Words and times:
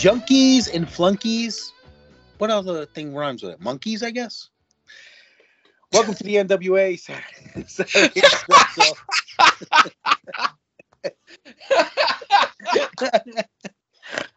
Junkies 0.00 0.72
and 0.72 0.88
flunkies. 0.88 1.72
What 2.38 2.50
other 2.50 2.86
thing 2.86 3.12
rhymes 3.12 3.42
with 3.42 3.54
it? 3.54 3.60
Monkeys, 3.60 4.04
I 4.04 4.12
guess. 4.12 4.48
Welcome 5.92 6.14
to 6.14 6.22
the 6.22 6.36
NWA 6.36 6.96
Saturday, 7.00 7.64
Saturday 7.66 8.22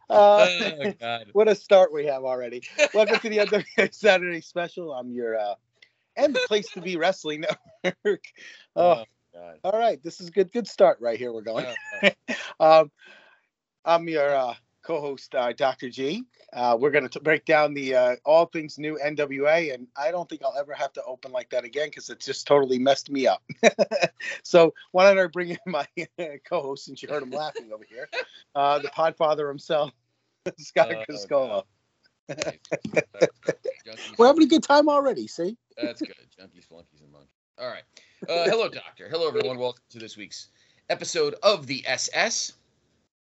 Uh, 0.10 0.50
oh 0.50 0.94
God. 1.00 1.28
what 1.34 1.48
a 1.48 1.54
start 1.54 1.94
we 1.94 2.08
have 2.08 2.24
already. 2.24 2.64
Welcome 2.96 3.20
to 3.20 3.30
the 3.30 3.38
NWA 3.38 3.94
Saturday 3.94 4.42
Special. 4.42 4.92
I'm 4.94 5.12
your 5.12 5.38
uh, 5.38 5.54
and 6.16 6.34
the 6.34 6.40
place 6.48 6.70
to 6.72 6.82
be 6.82 6.98
wrestling 6.98 7.46
network. 7.84 8.24
Oh, 8.76 9.04
God. 9.32 9.60
all 9.64 9.78
right. 9.78 10.02
This 10.02 10.22
is 10.22 10.30
a 10.30 10.32
good. 10.32 10.52
Good 10.52 10.68
start 10.68 10.98
right 11.02 11.20
here. 11.20 11.32
We're 11.32 11.42
going. 11.42 11.68
Oh, 12.02 12.10
um, 12.82 12.92
I'm 13.86 14.10
your 14.10 14.36
uh, 14.36 14.56
co-host, 14.92 15.34
uh, 15.36 15.54
Dr. 15.54 15.90
G. 15.90 16.26
Uh, 16.52 16.76
we're 16.78 16.92
going 16.92 17.08
to 17.08 17.20
break 17.22 17.46
down 17.46 17.74
the 17.74 17.96
uh, 17.96 18.16
all 18.26 18.46
things 18.48 18.78
new 18.78 19.00
NWA, 19.02 19.74
and 19.74 19.88
I 19.96 20.12
don't 20.12 20.28
think 20.28 20.42
I'll 20.44 20.58
ever 20.58 20.74
have 20.74 20.92
to 20.94 21.04
open 21.04 21.32
like 21.32 21.50
that 21.52 21.64
again 21.64 21.88
because 21.88 22.10
it's 22.10 22.26
just 22.26 22.46
totally 22.46 22.78
messed 22.78 23.10
me 23.10 23.26
up. 23.26 23.42
so 24.44 24.74
why 24.92 25.06
don't 25.06 25.24
I 25.24 25.28
bring 25.28 25.52
in 25.52 25.58
my 25.66 25.88
co-host 26.50 26.86
since 26.86 27.02
you 27.02 27.08
heard 27.08 27.24
him 27.24 27.32
laughing 27.32 27.72
over 27.74 27.86
here, 27.88 28.10
uh, 28.54 28.80
the 28.80 28.90
Podfather 28.90 29.48
himself, 29.48 29.92
Scott 30.58 30.92
Oh. 31.32 31.64
Junkies, 32.30 34.18
We're 34.18 34.28
having 34.28 34.44
a 34.44 34.48
good 34.48 34.64
time 34.64 34.90
already. 34.90 35.28
See? 35.28 35.58
That's 35.82 36.02
good. 36.02 36.14
Junkies, 36.38 36.66
flunkies, 36.66 37.02
and 37.02 37.12
monkeys. 37.12 37.30
All 37.58 37.68
right. 37.68 37.84
Uh, 38.28 38.50
hello, 38.50 38.70
Doctor. 38.70 39.08
Hello, 39.10 39.28
everyone. 39.28 39.58
Welcome 39.58 39.84
to 39.90 40.00
this 40.00 40.18
week's 40.18 40.50
episode 40.90 41.36
of 41.44 41.68
the 41.68 41.84
SS 41.88 42.54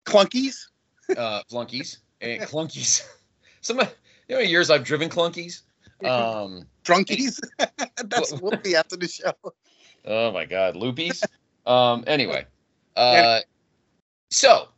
Clunkies. 0.06 0.68
Uh, 1.16 1.42
Flunkies 1.50 1.98
and 2.20 2.42
Clunkies. 2.42 3.06
Some 3.60 3.80
of 3.80 3.94
you 4.28 4.36
know 4.36 4.40
years 4.40 4.70
I've 4.70 4.84
driven 4.84 5.08
Clunkies. 5.08 5.62
Um, 6.04 6.66
Drunkies. 6.84 7.40
That's 8.04 8.32
what 8.40 8.62
be 8.62 8.76
after 8.76 8.96
the 8.96 9.08
show. 9.08 9.32
oh 10.04 10.30
my 10.32 10.44
God, 10.44 10.74
Loopies. 10.74 11.24
Um, 11.66 12.04
anyway, 12.06 12.46
uh, 12.96 13.40
so 14.30 14.68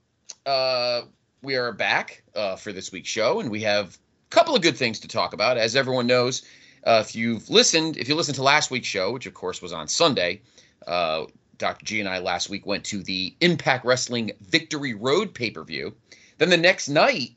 uh, 0.46 1.02
we 1.42 1.56
are 1.56 1.72
back 1.72 2.22
uh, 2.34 2.56
for 2.56 2.72
this 2.72 2.92
week's 2.92 3.08
show, 3.08 3.40
and 3.40 3.50
we 3.50 3.60
have 3.62 3.96
a 3.96 4.30
couple 4.30 4.54
of 4.54 4.62
good 4.62 4.76
things 4.76 5.00
to 5.00 5.08
talk 5.08 5.32
about. 5.32 5.58
As 5.58 5.76
everyone 5.76 6.06
knows, 6.06 6.44
uh, 6.84 7.02
if 7.04 7.14
you've 7.14 7.48
listened, 7.50 7.96
if 7.96 8.08
you 8.08 8.14
listened 8.14 8.36
to 8.36 8.42
last 8.42 8.70
week's 8.70 8.86
show, 8.86 9.12
which 9.12 9.26
of 9.26 9.34
course 9.34 9.60
was 9.60 9.72
on 9.72 9.88
Sunday, 9.88 10.40
uh, 10.86 11.26
Dr. 11.58 11.84
G 11.84 12.00
and 12.00 12.08
I 12.08 12.18
last 12.18 12.48
week 12.48 12.64
went 12.66 12.84
to 12.84 13.02
the 13.02 13.34
Impact 13.40 13.84
Wrestling 13.84 14.30
Victory 14.40 14.94
Road 14.94 15.34
pay 15.34 15.50
per 15.50 15.64
view. 15.64 15.94
Then 16.38 16.50
the 16.50 16.56
next 16.56 16.88
night 16.88 17.32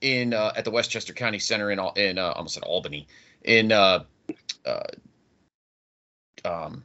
in 0.00 0.32
uh, 0.32 0.52
at 0.56 0.64
the 0.64 0.70
Westchester 0.70 1.12
County 1.12 1.38
Center 1.38 1.70
in 1.70 1.78
in 1.96 2.18
uh, 2.18 2.32
almost 2.36 2.56
in 2.56 2.62
Albany 2.62 3.06
in 3.44 3.72
uh, 3.72 4.04
uh, 4.64 4.82
um, 6.44 6.84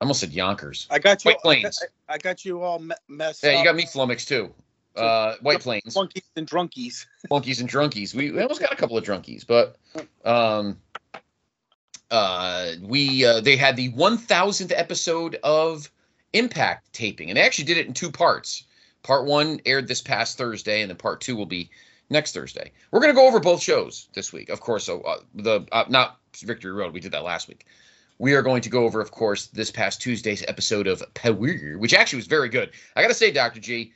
I 0.00 0.04
almost 0.04 0.20
said 0.20 0.32
Yonkers. 0.32 0.86
I 0.90 0.98
got 0.98 1.24
you. 1.24 1.30
White 1.30 1.40
Plains. 1.40 1.82
I, 2.08 2.14
I 2.14 2.18
got 2.18 2.44
you 2.44 2.62
all 2.62 2.78
me- 2.78 2.94
messed 3.08 3.44
up. 3.44 3.48
Yeah, 3.48 3.58
up. 3.58 3.64
you 3.64 3.70
got 3.70 3.76
me 3.76 3.86
flummoxed 3.86 4.28
too. 4.28 4.52
Uh, 4.96 5.36
White 5.42 5.60
Plains, 5.62 5.94
Flunkies 5.94 6.24
and 6.36 6.48
drunkies. 6.48 7.06
flunkies 7.28 7.60
and 7.60 7.68
drunkies. 7.68 8.14
We, 8.14 8.30
we 8.30 8.40
almost 8.40 8.60
got 8.60 8.72
a 8.72 8.76
couple 8.76 8.98
of 8.98 9.04
drunkies, 9.04 9.46
but 9.46 9.76
um, 10.24 10.78
uh, 12.10 12.72
we 12.82 13.24
uh, 13.24 13.40
they 13.40 13.56
had 13.56 13.76
the 13.76 13.92
1000th 13.92 14.72
episode 14.74 15.38
of 15.44 15.90
Impact 16.32 16.92
taping, 16.92 17.28
and 17.28 17.36
they 17.36 17.42
actually 17.42 17.64
did 17.64 17.76
it 17.76 17.86
in 17.86 17.92
two 17.92 18.10
parts. 18.10 18.64
Part 19.02 19.26
one 19.26 19.60
aired 19.64 19.88
this 19.88 20.02
past 20.02 20.36
Thursday, 20.36 20.82
and 20.82 20.90
then 20.90 20.96
part 20.96 21.20
two 21.20 21.36
will 21.36 21.46
be 21.46 21.70
next 22.10 22.32
Thursday. 22.32 22.72
We're 22.90 23.00
gonna 23.00 23.14
go 23.14 23.26
over 23.26 23.40
both 23.40 23.62
shows 23.62 24.08
this 24.12 24.32
week, 24.32 24.48
of 24.50 24.60
course. 24.60 24.84
So 24.84 25.00
uh, 25.02 25.20
the 25.34 25.66
uh, 25.72 25.84
not 25.88 26.18
Victory 26.36 26.72
Road, 26.72 26.92
we 26.92 27.00
did 27.00 27.12
that 27.12 27.24
last 27.24 27.48
week. 27.48 27.66
We 28.18 28.34
are 28.34 28.42
going 28.42 28.60
to 28.62 28.68
go 28.68 28.84
over, 28.84 29.00
of 29.00 29.10
course, 29.10 29.46
this 29.46 29.70
past 29.70 30.02
Tuesday's 30.02 30.44
episode 30.46 30.86
of 30.86 31.02
Power, 31.14 31.78
which 31.78 31.94
actually 31.94 32.18
was 32.18 32.26
very 32.26 32.50
good. 32.50 32.70
I 32.94 33.02
gotta 33.02 33.14
say, 33.14 33.30
Doctor 33.30 33.60
G, 33.60 33.92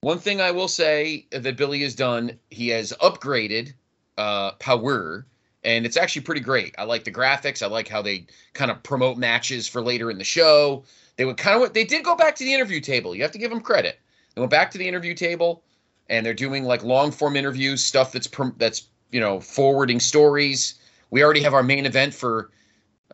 one 0.00 0.18
thing 0.18 0.40
I 0.40 0.52
will 0.52 0.68
say 0.68 1.26
that 1.32 1.56
Billy 1.56 1.82
has 1.82 1.94
done, 1.96 2.38
he 2.50 2.68
has 2.68 2.92
upgraded 3.00 3.72
uh, 4.16 4.52
Power, 4.52 5.26
and 5.64 5.84
it's 5.84 5.96
actually 5.96 6.22
pretty 6.22 6.40
great. 6.40 6.74
I 6.78 6.84
like 6.84 7.02
the 7.04 7.10
graphics. 7.10 7.62
I 7.62 7.66
like 7.66 7.88
how 7.88 8.02
they 8.02 8.26
kind 8.52 8.70
of 8.70 8.82
promote 8.82 9.18
matches 9.18 9.66
for 9.66 9.82
later 9.82 10.10
in 10.10 10.18
the 10.18 10.24
show. 10.24 10.84
They 11.16 11.24
would 11.24 11.36
kind 11.36 11.62
of 11.62 11.72
they 11.72 11.84
did 11.84 12.04
go 12.04 12.14
back 12.14 12.36
to 12.36 12.44
the 12.44 12.54
interview 12.54 12.80
table. 12.80 13.14
You 13.14 13.22
have 13.22 13.32
to 13.32 13.38
give 13.38 13.50
them 13.50 13.60
credit. 13.60 13.98
They 14.38 14.40
went 14.40 14.52
back 14.52 14.70
to 14.70 14.78
the 14.78 14.86
interview 14.86 15.14
table, 15.14 15.64
and 16.08 16.24
they're 16.24 16.32
doing 16.32 16.62
like 16.62 16.84
long 16.84 17.10
form 17.10 17.34
interviews, 17.34 17.82
stuff 17.82 18.12
that's 18.12 18.28
prom- 18.28 18.54
that's 18.56 18.86
you 19.10 19.18
know 19.18 19.40
forwarding 19.40 19.98
stories. 19.98 20.76
We 21.10 21.24
already 21.24 21.42
have 21.42 21.54
our 21.54 21.64
main 21.64 21.86
event 21.86 22.14
for 22.14 22.50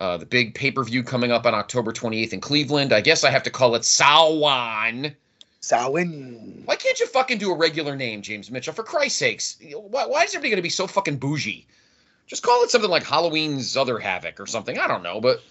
uh, 0.03 0.19
the 0.19 0.27
big 0.27 0.55
pay 0.55 0.71
per 0.71 0.85
view 0.85 1.03
coming 1.03 1.33
up 1.33 1.47
on 1.47 1.55
October 1.55 1.95
28th 1.95 2.35
in 2.35 2.43
Cleveland. 2.43 2.93
I 2.93 3.01
guess 3.01 3.25
I 3.25 3.31
have 3.31 3.43
to 3.45 3.51
call 3.51 3.75
it 3.75 3.83
Sawan. 3.83 5.15
Samhain. 5.63 6.61
Why 6.67 6.77
can't 6.77 7.01
you 7.01 7.07
fucking 7.07 7.39
do 7.39 7.53
a 7.53 7.57
regular 7.57 7.97
name, 7.97 8.21
James 8.21 8.51
Mitchell? 8.51 8.75
For 8.75 8.83
Christ's 8.83 9.19
sakes, 9.19 9.57
why, 9.73 10.05
why 10.05 10.25
is 10.25 10.35
everybody 10.35 10.51
going 10.51 10.57
to 10.57 10.63
be 10.63 10.69
so 10.69 10.87
fucking 10.87 11.17
bougie? 11.17 11.67
Just 12.27 12.43
call 12.43 12.63
it 12.65 12.71
something 12.71 12.91
like 12.91 13.03
Halloween's 13.03 13.79
Other 13.79 13.99
Havoc 13.99 14.39
or 14.39 14.45
something. 14.45 14.79
I 14.79 14.87
don't 14.87 15.03
know, 15.03 15.23
but 15.23 15.43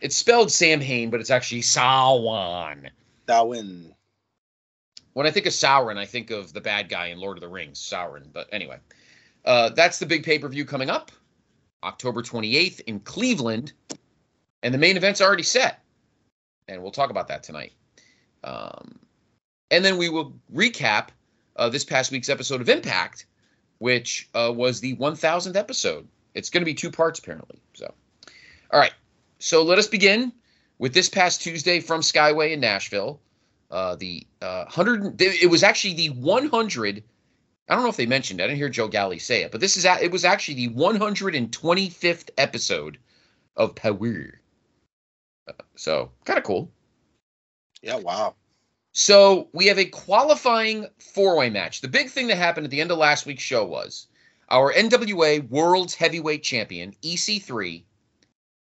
it's 0.00 0.16
spelled 0.16 0.50
Sam 0.50 0.80
Hain, 0.80 1.10
but 1.10 1.20
it's 1.20 1.28
actually 1.28 1.60
Sawan. 1.60 2.88
Samhain. 3.28 3.92
When 5.16 5.26
I 5.26 5.30
think 5.30 5.46
of 5.46 5.54
Sauron, 5.54 5.96
I 5.96 6.04
think 6.04 6.30
of 6.30 6.52
the 6.52 6.60
bad 6.60 6.90
guy 6.90 7.06
in 7.06 7.18
Lord 7.18 7.38
of 7.38 7.40
the 7.40 7.48
Rings, 7.48 7.80
Sauron. 7.80 8.30
But 8.34 8.50
anyway, 8.52 8.76
uh, 9.46 9.70
that's 9.70 9.98
the 9.98 10.04
big 10.04 10.22
pay 10.22 10.38
per 10.38 10.46
view 10.46 10.66
coming 10.66 10.90
up 10.90 11.10
October 11.82 12.20
28th 12.20 12.80
in 12.80 13.00
Cleveland. 13.00 13.72
And 14.62 14.74
the 14.74 14.78
main 14.78 14.94
event's 14.94 15.22
already 15.22 15.42
set. 15.42 15.82
And 16.68 16.82
we'll 16.82 16.90
talk 16.90 17.08
about 17.08 17.28
that 17.28 17.42
tonight. 17.42 17.72
Um, 18.44 18.98
and 19.70 19.82
then 19.82 19.96
we 19.96 20.10
will 20.10 20.34
recap 20.54 21.08
uh, 21.56 21.70
this 21.70 21.82
past 21.82 22.12
week's 22.12 22.28
episode 22.28 22.60
of 22.60 22.68
Impact, 22.68 23.24
which 23.78 24.28
uh, 24.34 24.52
was 24.54 24.80
the 24.80 24.96
1000th 24.96 25.56
episode. 25.56 26.06
It's 26.34 26.50
going 26.50 26.60
to 26.60 26.66
be 26.66 26.74
two 26.74 26.90
parts, 26.90 27.20
apparently. 27.20 27.58
So, 27.72 27.90
all 28.70 28.78
right. 28.78 28.92
So 29.38 29.62
let 29.62 29.78
us 29.78 29.86
begin 29.86 30.30
with 30.78 30.92
this 30.92 31.08
past 31.08 31.40
Tuesday 31.40 31.80
from 31.80 32.02
Skyway 32.02 32.52
in 32.52 32.60
Nashville. 32.60 33.18
Uh, 33.70 33.96
the 33.96 34.26
uh, 34.42 34.64
100, 34.64 35.20
it 35.20 35.50
was 35.50 35.62
actually 35.62 35.94
the 35.94 36.10
100. 36.10 37.02
I 37.68 37.74
don't 37.74 37.82
know 37.82 37.90
if 37.90 37.96
they 37.96 38.06
mentioned 38.06 38.40
it. 38.40 38.44
I 38.44 38.46
didn't 38.46 38.58
hear 38.58 38.68
Joe 38.68 38.86
Galli 38.88 39.18
say 39.18 39.42
it, 39.42 39.50
but 39.50 39.60
this 39.60 39.76
is 39.76 39.84
a- 39.84 40.02
it 40.02 40.12
was 40.12 40.24
actually 40.24 40.66
the 40.66 40.74
125th 40.74 42.30
episode 42.38 42.98
of 43.56 43.74
Power. 43.74 44.40
Uh, 45.48 45.52
so 45.74 46.12
kind 46.24 46.38
of 46.38 46.44
cool. 46.44 46.70
Yeah, 47.82 47.96
wow. 47.96 48.34
So 48.92 49.48
we 49.52 49.66
have 49.66 49.78
a 49.78 49.84
qualifying 49.84 50.86
four 50.98 51.36
way 51.36 51.50
match. 51.50 51.80
The 51.80 51.88
big 51.88 52.08
thing 52.08 52.28
that 52.28 52.36
happened 52.36 52.64
at 52.64 52.70
the 52.70 52.80
end 52.80 52.90
of 52.90 52.98
last 52.98 53.26
week's 53.26 53.42
show 53.42 53.64
was 53.64 54.06
our 54.48 54.72
NWA 54.72 55.48
World's 55.50 55.94
Heavyweight 55.94 56.42
Champion, 56.42 56.94
EC3, 57.02 57.84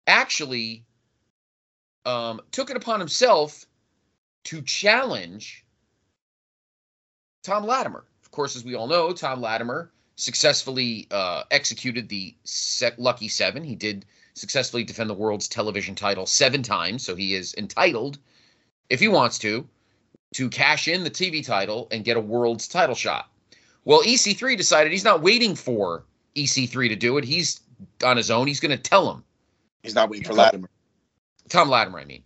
actually 0.07 0.85
um, 2.05 2.41
took 2.53 2.71
it 2.71 2.77
upon 2.77 3.01
himself 3.01 3.67
to 4.47 4.63
challenge 4.63 5.65
Tom 7.43 7.65
Latimer. 7.65 8.05
Of 8.23 8.31
course, 8.31 8.57
as 8.57 8.65
we 8.65 8.75
all 8.75 8.87
know, 8.87 9.13
Tom 9.13 9.41
Latimer 9.41 9.91
successfully 10.17 11.07
uh, 11.11 11.43
executed 11.51 12.09
the 12.09 12.35
set 12.45 12.99
Lucky 12.99 13.29
Seven. 13.29 13.65
He 13.65 13.75
did 13.75 14.07
successfully 14.35 14.85
defend 14.85 15.11
the 15.11 15.15
world's 15.15 15.49
television 15.49 15.95
title 15.95 16.27
seven 16.27 16.63
times, 16.63 17.05
so 17.05 17.15
he 17.15 17.35
is 17.35 17.55
entitled, 17.57 18.19
if 18.89 19.01
he 19.01 19.09
wants 19.09 19.39
to, 19.39 19.67
to 20.35 20.49
cash 20.49 20.87
in 20.89 21.03
the 21.03 21.11
TV 21.11 21.45
title 21.45 21.89
and 21.91 22.05
get 22.05 22.17
a 22.17 22.21
world's 22.21 22.69
title 22.69 22.95
shot. 22.95 23.31
Well, 23.85 24.03
EC3 24.03 24.57
decided 24.57 24.93
he's 24.93 25.05
not 25.05 25.23
waiting 25.23 25.55
for 25.55 26.05
EC3 26.37 26.89
to 26.89 26.97
do 26.97 27.19
it. 27.19 27.25
He's 27.25 27.61
on 28.05 28.17
his 28.17 28.31
own. 28.31 28.47
He's 28.47 28.61
going 28.61 28.77
to 28.77 28.83
tell 28.83 29.11
him. 29.11 29.25
He's 29.83 29.95
not 29.95 30.11
waiting 30.11 30.27
for 30.27 30.35
Latimer. 30.35 30.69
Tom 31.49 31.69
Latimer, 31.69 31.99
I 31.99 32.05
mean. 32.05 32.23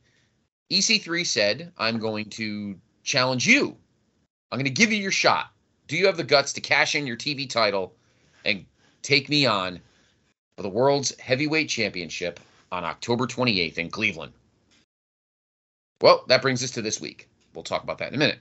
EC3 0.70 1.26
said, 1.26 1.72
I'm 1.78 1.98
going 1.98 2.26
to 2.30 2.78
challenge 3.02 3.46
you. 3.46 3.76
I'm 4.50 4.58
going 4.58 4.64
to 4.64 4.70
give 4.70 4.92
you 4.92 4.98
your 4.98 5.10
shot. 5.10 5.50
Do 5.88 5.96
you 5.96 6.06
have 6.06 6.16
the 6.16 6.24
guts 6.24 6.52
to 6.54 6.60
cash 6.60 6.94
in 6.94 7.06
your 7.06 7.16
TV 7.16 7.48
title 7.48 7.94
and 8.44 8.64
take 9.02 9.28
me 9.28 9.46
on 9.46 9.80
for 10.56 10.62
the 10.62 10.68
world's 10.68 11.18
heavyweight 11.18 11.68
championship 11.68 12.38
on 12.70 12.84
October 12.84 13.26
28th 13.26 13.78
in 13.78 13.90
Cleveland? 13.90 14.32
Well, 16.00 16.24
that 16.28 16.42
brings 16.42 16.62
us 16.62 16.70
to 16.72 16.82
this 16.82 17.00
week. 17.00 17.28
We'll 17.54 17.64
talk 17.64 17.82
about 17.82 17.98
that 17.98 18.08
in 18.08 18.14
a 18.14 18.18
minute. 18.18 18.38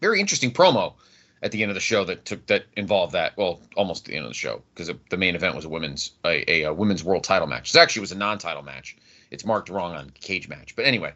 Very 0.00 0.20
interesting 0.20 0.50
promo 0.50 0.94
at 1.42 1.52
the 1.52 1.62
end 1.62 1.70
of 1.70 1.74
the 1.74 1.80
show 1.80 2.04
that 2.04 2.24
took 2.24 2.46
that 2.46 2.66
involved 2.76 3.12
that. 3.14 3.36
Well, 3.36 3.60
almost 3.76 4.04
the 4.04 4.14
end 4.14 4.24
of 4.24 4.30
the 4.30 4.34
show 4.34 4.62
because 4.74 4.90
the 5.10 5.16
main 5.16 5.34
event 5.34 5.56
was 5.56 5.64
a 5.64 5.68
women's 5.68 6.12
a, 6.24 6.50
a, 6.50 6.62
a 6.64 6.72
women's 6.72 7.02
world 7.02 7.24
title 7.24 7.48
match. 7.48 7.74
It 7.74 7.78
actually 7.78 8.00
was 8.00 8.12
a 8.12 8.16
non-title 8.16 8.62
match. 8.62 8.96
It's 9.32 9.46
marked 9.46 9.70
wrong 9.70 9.94
on 9.94 10.10
cage 10.10 10.48
match, 10.48 10.76
but 10.76 10.84
anyway. 10.84 11.14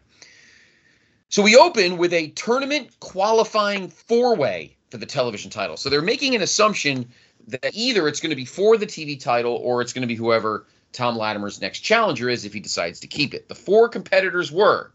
So 1.29 1.43
we 1.43 1.55
open 1.55 1.97
with 1.97 2.13
a 2.13 2.29
tournament 2.29 2.99
qualifying 2.99 3.89
four-way 3.89 4.75
for 4.89 4.97
the 4.97 5.05
television 5.05 5.51
title. 5.51 5.77
So 5.77 5.89
they're 5.89 6.01
making 6.01 6.33
an 6.35 6.41
assumption 6.41 7.09
that 7.47 7.71
either 7.73 8.07
it's 8.07 8.19
going 8.19 8.31
to 8.31 8.35
be 8.35 8.45
for 8.45 8.75
the 8.77 8.87
TV 8.87 9.19
title 9.19 9.53
or 9.53 9.81
it's 9.81 9.93
going 9.93 10.01
to 10.01 10.07
be 10.07 10.15
whoever 10.15 10.65
Tom 10.93 11.15
Latimer's 11.15 11.61
next 11.61 11.81
challenger 11.81 12.27
is 12.27 12.43
if 12.43 12.53
he 12.53 12.59
decides 12.59 13.01
to 13.01 13.07
keep 13.07 13.33
it. 13.33 13.47
The 13.47 13.55
four 13.55 13.87
competitors 13.87 14.51
were 14.51 14.91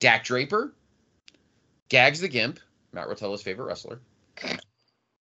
Dak 0.00 0.24
Draper, 0.24 0.74
Gags 1.88 2.20
the 2.20 2.28
Gimp, 2.28 2.58
Matt 2.92 3.06
Rotella's 3.08 3.42
favorite 3.42 3.66
wrestler, 3.66 4.00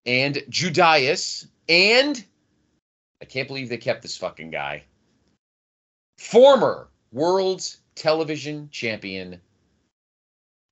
and 0.05 0.35
Judais, 0.49 1.47
and 1.69 2.25
I 3.21 3.25
can't 3.25 3.47
believe 3.47 3.69
they 3.69 3.77
kept 3.77 4.01
this 4.01 4.17
fucking 4.17 4.49
guy. 4.49 4.83
Former 6.17 6.87
world's 7.15 7.77
television 7.95 8.69
champion, 8.71 9.39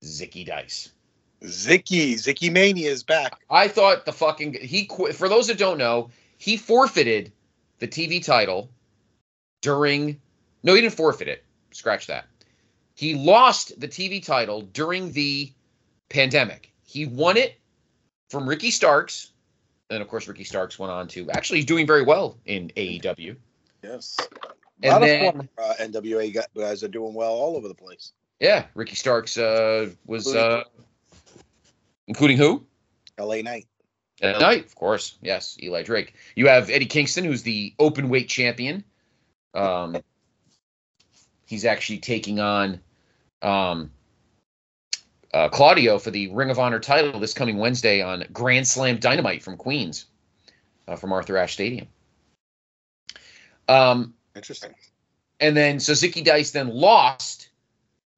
Zicky 0.03 0.45
Dice. 0.45 0.91
Zicky, 1.41 2.13
Zicky 2.13 2.51
Mania 2.51 2.91
is 2.91 3.01
back. 3.01 3.39
I 3.49 3.67
thought 3.67 4.05
the 4.05 4.13
fucking 4.13 4.53
he 4.53 4.85
quit. 4.85 5.15
For 5.15 5.27
those 5.27 5.47
that 5.47 5.57
don't 5.57 5.77
know, 5.77 6.11
he 6.37 6.57
forfeited 6.57 7.31
the 7.79 7.87
TV 7.87 8.23
title 8.23 8.69
during. 9.61 10.19
No, 10.63 10.75
he 10.75 10.81
didn't 10.81 10.93
forfeit 10.93 11.27
it. 11.27 11.43
Scratch 11.71 12.07
that. 12.07 12.25
He 12.95 13.15
lost 13.15 13.79
the 13.79 13.87
TV 13.87 14.23
title 14.23 14.61
during 14.61 15.11
the 15.13 15.51
pandemic. 16.09 16.71
He 16.85 17.05
won 17.05 17.37
it 17.37 17.59
from 18.29 18.47
Ricky 18.47 18.69
Starks, 18.69 19.31
and 19.89 20.01
of 20.01 20.07
course, 20.07 20.27
Ricky 20.27 20.43
Starks 20.43 20.77
went 20.77 20.91
on 20.91 21.07
to 21.09 21.29
actually 21.31 21.59
he's 21.59 21.65
doing 21.65 21.87
very 21.87 22.03
well 22.03 22.37
in 22.45 22.69
AEW. 22.77 23.35
Yes. 23.81 24.17
A 24.81 24.85
And 24.85 24.91
lot 24.93 25.01
then- 25.01 25.25
of 25.25 25.33
former, 25.33 25.49
uh, 25.57 25.73
NWA 25.79 26.45
guys 26.55 26.83
are 26.83 26.87
doing 26.87 27.13
well 27.13 27.31
all 27.33 27.55
over 27.55 27.67
the 27.67 27.75
place. 27.75 28.11
Yeah, 28.39 28.65
Ricky 28.73 28.95
Starks 28.95 29.37
uh, 29.37 29.91
was 30.05 30.35
uh, 30.35 30.63
including 32.07 32.37
who? 32.37 32.65
LA 33.17 33.41
Knight. 33.41 33.67
At 34.21 34.39
night, 34.39 34.65
of 34.65 34.75
course. 34.75 35.17
Yes, 35.21 35.57
Eli 35.61 35.83
Drake. 35.83 36.13
You 36.35 36.47
have 36.47 36.69
Eddie 36.69 36.85
Kingston, 36.85 37.23
who's 37.25 37.43
the 37.43 37.73
open 37.77 38.09
weight 38.09 38.29
champion. 38.29 38.83
Um, 39.53 39.97
he's 41.45 41.65
actually 41.65 41.99
taking 41.99 42.39
on 42.39 42.79
um, 43.41 43.91
uh, 45.33 45.49
Claudio 45.49 45.99
for 45.99 46.09
the 46.11 46.29
Ring 46.29 46.49
of 46.49 46.59
Honor 46.59 46.79
title 46.79 47.19
this 47.19 47.33
coming 47.33 47.57
Wednesday 47.57 48.01
on 48.01 48.25
Grand 48.31 48.67
Slam 48.67 48.97
Dynamite 48.97 49.43
from 49.43 49.57
Queens, 49.57 50.05
uh, 50.87 50.95
from 50.95 51.11
Arthur 51.11 51.37
Ashe 51.37 51.53
Stadium. 51.53 51.87
Um, 53.67 54.13
Interesting. 54.35 54.73
and 55.39 55.55
then 55.55 55.77
Zicky 55.77 56.23
Dice 56.23 56.51
then 56.51 56.69
lost 56.69 57.49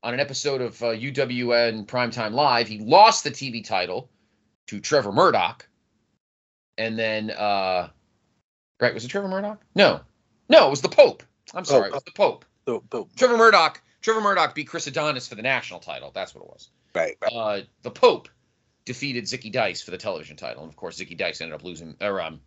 on 0.03 0.13
an 0.13 0.19
episode 0.19 0.61
of 0.61 0.81
uh, 0.83 0.87
UWN 0.87 1.85
Primetime 1.87 2.33
Live. 2.33 2.67
He 2.67 2.79
lost 2.79 3.23
the 3.23 3.31
TV 3.31 3.65
title 3.65 4.09
to 4.67 4.79
Trevor 4.79 5.11
Murdoch. 5.11 5.67
And 6.77 6.97
then, 6.99 7.31
uh, 7.31 7.89
right, 8.79 8.93
was 8.93 9.05
it 9.05 9.07
Trevor 9.07 9.27
Murdoch? 9.27 9.61
No, 9.75 10.01
no, 10.49 10.67
it 10.67 10.69
was 10.69 10.81
the 10.81 10.89
Pope. 10.89 11.23
I'm 11.53 11.65
sorry, 11.65 11.87
it 11.89 11.93
was 11.93 12.03
the 12.03 12.11
Pope. 12.11 12.45
Trevor 13.15 13.37
Murdoch. 13.37 13.81
Trevor 14.01 14.21
Murdoch 14.21 14.53
beat 14.53 14.67
Chris 14.67 14.85
Adonis 14.85 15.27
for 15.27 15.35
the 15.35 15.41
national 15.41 15.79
title. 15.79 16.11
That's 16.13 16.35
what 16.35 16.43
it 16.43 16.47
was. 16.47 16.69
right, 16.93 17.17
right. 17.21 17.33
Uh, 17.33 17.61
the 17.81 17.91
Pope 17.91 18.29
defeated 18.85 19.23
Zicky 19.23 19.51
Dice 19.51 19.81
for 19.81 19.91
the 19.91 19.97
television 19.97 20.37
title, 20.37 20.63
and 20.63 20.71
of 20.71 20.75
course, 20.75 20.99
Zicky 20.99 21.17
Dice 21.17 21.41
ended 21.41 21.55
up 21.55 21.63
losing, 21.63 21.95
or 22.01 22.21
um, 22.21 22.39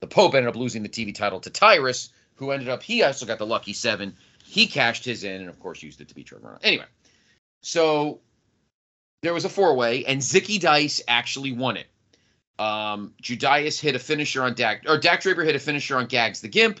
the 0.00 0.06
Pope 0.08 0.34
ended 0.34 0.48
up 0.48 0.56
losing 0.56 0.82
the 0.82 0.88
TV 0.88 1.14
title 1.14 1.38
to 1.40 1.50
Tyrus, 1.50 2.10
who 2.34 2.50
ended 2.50 2.68
up 2.68 2.82
he 2.82 3.02
also 3.02 3.26
got 3.26 3.38
the 3.38 3.46
lucky 3.46 3.72
seven. 3.72 4.16
He 4.44 4.66
cashed 4.66 5.04
his 5.04 5.24
in, 5.24 5.40
and 5.40 5.48
of 5.48 5.60
course, 5.60 5.82
used 5.82 6.00
it 6.00 6.08
to 6.08 6.14
beat 6.14 6.26
Trevor 6.26 6.44
Murdoch. 6.44 6.60
Anyway, 6.64 6.86
so 7.62 8.20
there 9.22 9.34
was 9.34 9.44
a 9.44 9.48
four 9.48 9.74
way, 9.76 10.04
and 10.04 10.20
Zicky 10.20 10.60
Dice 10.60 11.02
actually 11.06 11.52
won 11.52 11.76
it. 11.76 11.86
Um, 12.58 13.14
Judais 13.22 13.80
hit 13.80 13.94
a 13.94 13.98
finisher 13.98 14.42
on 14.42 14.54
Dak, 14.54 14.84
or 14.86 14.98
Dak 14.98 15.22
Draper 15.22 15.44
hit 15.44 15.56
a 15.56 15.60
finisher 15.60 15.96
on 15.96 16.06
Gags 16.06 16.40
the 16.40 16.48
Gimp. 16.48 16.80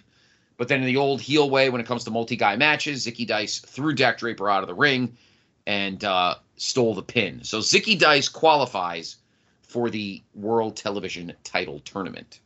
But 0.56 0.68
then 0.68 0.80
in 0.80 0.86
the 0.86 0.98
old 0.98 1.22
heel 1.22 1.48
way, 1.48 1.70
when 1.70 1.80
it 1.80 1.86
comes 1.86 2.04
to 2.04 2.10
multi 2.10 2.36
guy 2.36 2.56
matches, 2.56 3.06
Zicky 3.06 3.26
Dice 3.26 3.60
threw 3.60 3.94
Dak 3.94 4.18
Draper 4.18 4.50
out 4.50 4.62
of 4.62 4.68
the 4.68 4.74
ring 4.74 5.16
and 5.66 6.04
uh, 6.04 6.34
stole 6.56 6.94
the 6.94 7.02
pin. 7.02 7.44
So 7.44 7.60
Zicky 7.60 7.98
Dice 7.98 8.28
qualifies 8.28 9.16
for 9.62 9.88
the 9.88 10.22
World 10.34 10.76
Television 10.76 11.32
Title 11.44 11.80
Tournament, 11.80 12.40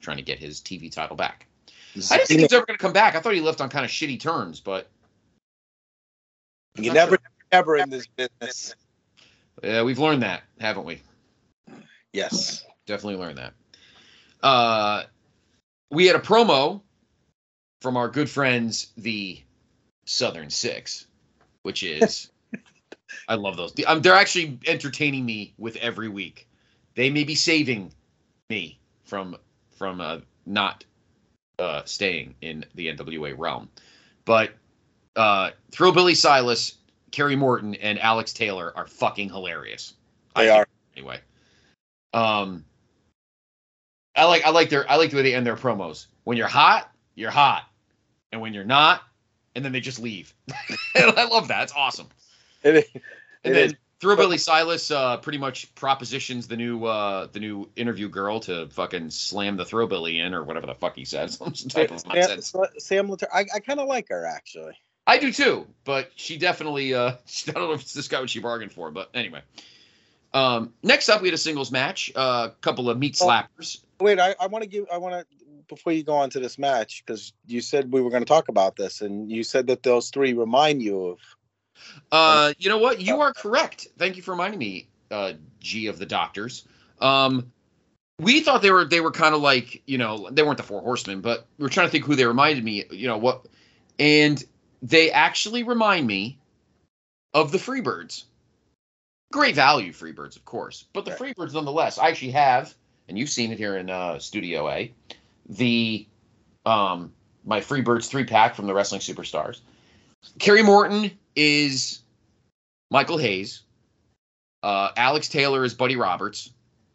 trying 0.00 0.18
to 0.18 0.22
get 0.22 0.38
his 0.38 0.60
TV 0.60 0.92
title 0.92 1.16
back. 1.16 1.47
I 1.96 2.16
didn't 2.18 2.26
think 2.28 2.40
he 2.40 2.44
was 2.44 2.52
ever 2.52 2.66
going 2.66 2.76
to 2.78 2.82
come 2.82 2.92
back. 2.92 3.14
I 3.14 3.20
thought 3.20 3.34
he 3.34 3.40
left 3.40 3.60
on 3.60 3.68
kind 3.68 3.84
of 3.84 3.90
shitty 3.90 4.20
terms, 4.20 4.60
but 4.60 4.88
You 6.76 6.92
never, 6.92 7.18
never 7.52 7.76
in 7.76 7.90
this 7.90 8.06
business. 8.06 8.74
yeah, 9.62 9.82
we've 9.82 9.98
learned 9.98 10.22
that, 10.22 10.42
haven't 10.60 10.84
we? 10.84 11.00
Yes. 12.12 12.64
Definitely 12.86 13.16
learned 13.16 13.38
that. 13.38 13.52
Uh, 14.42 15.04
we 15.90 16.06
had 16.06 16.16
a 16.16 16.20
promo 16.20 16.80
from 17.80 17.96
our 17.96 18.08
good 18.08 18.30
friends, 18.30 18.88
the 18.96 19.40
Southern 20.04 20.50
Six, 20.50 21.06
which 21.62 21.82
is, 21.82 22.30
I 23.28 23.34
love 23.34 23.56
those. 23.56 23.74
Um, 23.86 24.00
they're 24.02 24.14
actually 24.14 24.58
entertaining 24.66 25.24
me 25.24 25.54
with 25.58 25.76
every 25.76 26.08
week. 26.08 26.48
They 26.94 27.10
may 27.10 27.24
be 27.24 27.34
saving 27.34 27.92
me 28.50 28.78
from 29.04 29.36
from 29.76 30.00
uh, 30.00 30.18
not 30.46 30.84
uh, 31.58 31.82
staying 31.84 32.34
in 32.40 32.64
the 32.74 32.88
NWA 32.88 33.36
realm, 33.36 33.68
but 34.24 34.52
uh, 35.16 35.50
Thrillbilly 35.70 36.14
Silas, 36.14 36.76
Kerry 37.10 37.36
Morton, 37.36 37.74
and 37.76 37.98
Alex 37.98 38.32
Taylor 38.32 38.72
are 38.76 38.86
fucking 38.86 39.28
hilarious. 39.28 39.94
They 40.36 40.48
I 40.48 40.58
are. 40.58 40.68
anyway. 40.96 41.20
Um, 42.14 42.64
I 44.16 44.24
like 44.24 44.44
I 44.44 44.50
like 44.50 44.70
their 44.70 44.90
I 44.90 44.96
like 44.96 45.10
the 45.10 45.16
way 45.16 45.22
they 45.22 45.34
end 45.34 45.46
their 45.46 45.56
promos. 45.56 46.06
When 46.24 46.36
you're 46.36 46.48
hot, 46.48 46.90
you're 47.14 47.30
hot, 47.30 47.64
and 48.32 48.40
when 48.40 48.54
you're 48.54 48.64
not, 48.64 49.02
and 49.54 49.64
then 49.64 49.72
they 49.72 49.80
just 49.80 50.00
leave. 50.00 50.34
and 50.94 51.12
I 51.16 51.24
love 51.24 51.48
that. 51.48 51.64
It's 51.64 51.72
awesome. 51.74 52.08
It 52.62 52.76
is. 52.76 52.84
And 53.44 53.54
then 53.54 53.70
is. 53.70 53.74
Thrillbilly 54.00 54.38
Silas 54.38 54.90
uh, 54.92 55.16
pretty 55.16 55.38
much 55.38 55.74
propositions 55.74 56.46
the 56.46 56.56
new 56.56 56.84
uh, 56.84 57.26
the 57.32 57.40
new 57.40 57.68
interview 57.74 58.08
girl 58.08 58.38
to 58.40 58.68
fucking 58.68 59.10
slam 59.10 59.56
the 59.56 59.64
Thrillbilly 59.64 60.20
in 60.20 60.34
or 60.34 60.44
whatever 60.44 60.66
the 60.66 60.74
fuck 60.74 60.94
he 60.94 61.04
says. 61.04 61.36
Some 61.54 61.68
type 61.68 61.90
of 61.90 62.00
Sam, 62.00 62.12
nonsense. 62.14 62.54
Sam 62.78 63.08
Later- 63.08 63.28
I, 63.32 63.46
I 63.54 63.58
kind 63.60 63.80
of 63.80 63.88
like 63.88 64.08
her 64.10 64.24
actually. 64.24 64.74
I 65.06 65.18
do 65.18 65.32
too, 65.32 65.66
but 65.84 66.12
she 66.14 66.36
definitely 66.38 66.94
uh 66.94 67.12
I 67.48 67.50
don't 67.52 67.68
know 67.68 67.72
if 67.72 67.92
this 67.92 68.08
guy 68.08 68.20
what 68.20 68.30
she 68.30 68.40
bargained 68.40 68.72
for, 68.72 68.90
but 68.90 69.10
anyway. 69.14 69.42
Um 70.32 70.72
next 70.82 71.08
up 71.08 71.20
we 71.20 71.28
had 71.28 71.34
a 71.34 71.38
singles 71.38 71.72
match, 71.72 72.12
a 72.14 72.18
uh, 72.18 72.48
couple 72.60 72.88
of 72.90 72.98
meat 72.98 73.18
Oh. 73.20 73.26
slappers. 73.26 73.80
Wait, 74.00 74.20
I, 74.20 74.36
I 74.38 74.46
want 74.46 74.62
to 74.62 74.68
give. 74.68 74.86
I 74.92 74.98
want 74.98 75.14
to 75.14 75.26
before 75.68 75.92
you 75.92 76.04
go 76.04 76.14
on 76.14 76.30
to 76.30 76.40
this 76.40 76.56
match 76.56 77.02
because 77.04 77.32
you 77.46 77.60
said 77.60 77.92
we 77.92 78.00
were 78.00 78.10
going 78.10 78.22
to 78.22 78.28
talk 78.28 78.48
about 78.48 78.76
this, 78.76 79.00
and 79.00 79.30
you 79.30 79.42
said 79.42 79.66
that 79.66 79.82
those 79.82 80.10
three 80.10 80.34
remind 80.34 80.82
you 80.82 81.06
of. 81.08 81.18
Uh 82.10 82.52
you 82.58 82.68
know 82.68 82.78
what? 82.78 83.00
You 83.00 83.20
are 83.20 83.32
correct. 83.32 83.88
Thank 83.98 84.16
you 84.16 84.22
for 84.22 84.32
reminding 84.32 84.58
me, 84.58 84.88
uh 85.10 85.34
G 85.60 85.86
of 85.86 85.98
the 85.98 86.06
Doctors. 86.06 86.66
Um 87.00 87.52
we 88.20 88.40
thought 88.40 88.62
they 88.62 88.70
were 88.70 88.84
they 88.84 89.00
were 89.00 89.12
kind 89.12 89.34
of 89.34 89.40
like, 89.40 89.82
you 89.86 89.98
know, 89.98 90.28
they 90.30 90.42
weren't 90.42 90.56
the 90.56 90.64
four 90.64 90.80
horsemen, 90.80 91.20
but 91.20 91.46
we 91.58 91.66
are 91.66 91.70
trying 91.70 91.86
to 91.86 91.90
think 91.90 92.04
who 92.04 92.16
they 92.16 92.26
reminded 92.26 92.64
me, 92.64 92.84
you 92.90 93.06
know, 93.06 93.18
what 93.18 93.46
and 93.98 94.42
they 94.82 95.10
actually 95.10 95.62
remind 95.62 96.06
me 96.06 96.38
of 97.34 97.52
the 97.52 97.58
Freebirds. 97.58 98.24
Great 99.32 99.54
value 99.54 99.92
Freebirds, 99.92 100.36
of 100.36 100.44
course, 100.44 100.84
but 100.92 101.04
the 101.04 101.10
Right. 101.12 101.36
Freebirds 101.36 101.52
nonetheless. 101.52 101.98
I 101.98 102.08
actually 102.08 102.30
have, 102.30 102.74
and 103.08 103.18
you've 103.18 103.28
seen 103.28 103.52
it 103.52 103.58
here 103.58 103.76
in 103.76 103.90
uh, 103.90 104.18
Studio 104.18 104.68
A, 104.70 104.92
the 105.48 106.06
um, 106.64 107.12
my 107.44 107.60
Freebirds 107.60 108.08
three 108.08 108.24
pack 108.24 108.54
from 108.54 108.66
the 108.66 108.74
Wrestling 108.74 109.00
Superstars. 109.00 109.60
Kerry 110.38 110.62
Morton 110.62 111.10
is 111.34 112.00
Michael 112.90 113.18
Hayes. 113.18 113.62
Uh, 114.62 114.90
Alex 114.96 115.28
Taylor 115.28 115.64
is 115.64 115.74
Buddy 115.74 115.96
Roberts. 115.96 116.50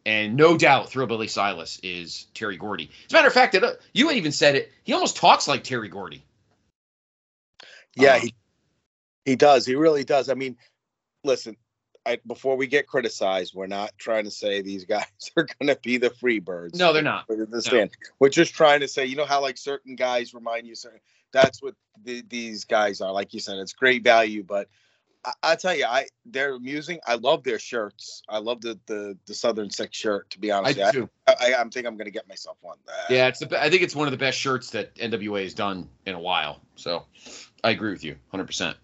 And 0.05 0.35
no 0.35 0.57
doubt, 0.57 0.89
Thrillbilly 0.89 1.27
Silas 1.27 1.79
is 1.81 2.27
Terry 2.33 2.57
Gordy. 2.57 2.89
As 3.05 3.13
a 3.13 3.15
matter 3.15 3.27
of 3.27 3.33
fact, 3.33 3.53
that 3.53 3.63
uh, 3.63 3.73
you 3.93 4.11
even 4.11 4.33
said 4.33 4.55
it. 4.55 4.71
He 4.83 4.91
almost 4.91 5.15
talks 5.15 5.47
like 5.47 5.63
Terry 5.63 5.87
Gordy. 5.87 6.23
Yeah, 7.95 8.15
Um, 8.15 8.21
he, 8.21 8.33
he 9.23 9.35
does. 9.37 9.65
He 9.65 9.75
really 9.75 10.03
does. 10.03 10.27
I 10.27 10.33
mean, 10.33 10.57
listen, 11.23 11.55
I, 12.05 12.19
before 12.27 12.57
we 12.57 12.67
get 12.67 12.85
criticized, 12.85 13.53
we're 13.55 13.67
not 13.67 13.91
trying 13.97 14.25
to 14.25 14.31
say 14.31 14.61
these 14.61 14.83
guys 14.89 15.05
are 15.37 15.47
going 15.59 15.73
to 15.73 15.79
be 15.81 15.97
the 15.97 16.09
Freebirds. 16.09 16.75
No, 16.75 16.91
they're 16.91 17.01
not. 17.01 17.29
Understand, 17.29 17.91
we're 18.19 18.29
just 18.29 18.53
trying 18.53 18.81
to 18.81 18.89
say, 18.89 19.05
you 19.05 19.15
know 19.15 19.25
how 19.25 19.41
like 19.41 19.57
certain 19.57 19.95
guys 19.95 20.33
remind 20.33 20.67
you, 20.67 20.75
certain. 20.75 20.99
That's 21.33 21.61
what 21.61 21.75
the, 22.03 22.23
these 22.29 22.63
guys 22.63 23.01
are. 23.01 23.11
Like 23.11 23.33
you 23.33 23.41
said, 23.41 23.57
it's 23.57 23.73
great 23.73 24.03
value, 24.03 24.43
but 24.43 24.69
I, 25.25 25.33
I 25.43 25.55
tell 25.55 25.75
you, 25.75 25.85
I 25.85 26.07
they're 26.25 26.55
amusing. 26.55 26.99
I 27.05 27.15
love 27.15 27.43
their 27.43 27.59
shirts. 27.59 28.23
I 28.29 28.37
love 28.37 28.61
the 28.61 28.79
the, 28.85 29.17
the 29.25 29.33
Southern 29.33 29.69
Six 29.69 29.97
shirt. 29.97 30.29
To 30.31 30.39
be 30.39 30.51
I 30.51 30.57
honest, 30.57 30.75
do 30.75 30.83
I, 30.83 30.91
too. 30.91 31.09
I, 31.27 31.55
I 31.59 31.63
think 31.69 31.87
I'm 31.87 31.97
going 31.97 32.05
to 32.05 32.11
get 32.11 32.27
myself 32.27 32.57
one. 32.61 32.77
Uh, 32.87 32.91
Yeah, 33.09 33.27
it's 33.27 33.39
the. 33.39 33.61
I 33.61 33.69
think 33.69 33.81
it's 33.81 33.95
one 33.95 34.07
of 34.07 34.11
the 34.11 34.17
best 34.17 34.37
shirts 34.37 34.71
that 34.71 34.95
NWA 34.95 35.43
has 35.43 35.53
done 35.53 35.89
in 36.05 36.15
a 36.15 36.19
while. 36.19 36.61
So, 36.75 37.05
I 37.63 37.71
agree 37.71 37.91
with 37.91 38.03
you, 38.03 38.15
hundred 38.31 38.47
percent. 38.47 38.77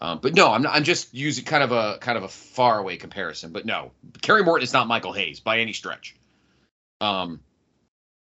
Um, 0.00 0.20
but 0.22 0.34
no, 0.34 0.52
I'm 0.52 0.62
not, 0.62 0.76
I'm 0.76 0.84
just 0.84 1.12
using 1.12 1.44
kind 1.44 1.62
of 1.62 1.72
a 1.72 1.98
kind 1.98 2.16
of 2.16 2.24
a 2.24 2.28
far 2.28 2.78
away 2.78 2.96
comparison. 2.96 3.52
But 3.52 3.66
no, 3.66 3.90
Kerry 4.22 4.44
Morton 4.44 4.62
is 4.62 4.72
not 4.72 4.86
Michael 4.86 5.12
Hayes 5.12 5.40
by 5.40 5.58
any 5.58 5.72
stretch. 5.72 6.14
Um, 7.00 7.40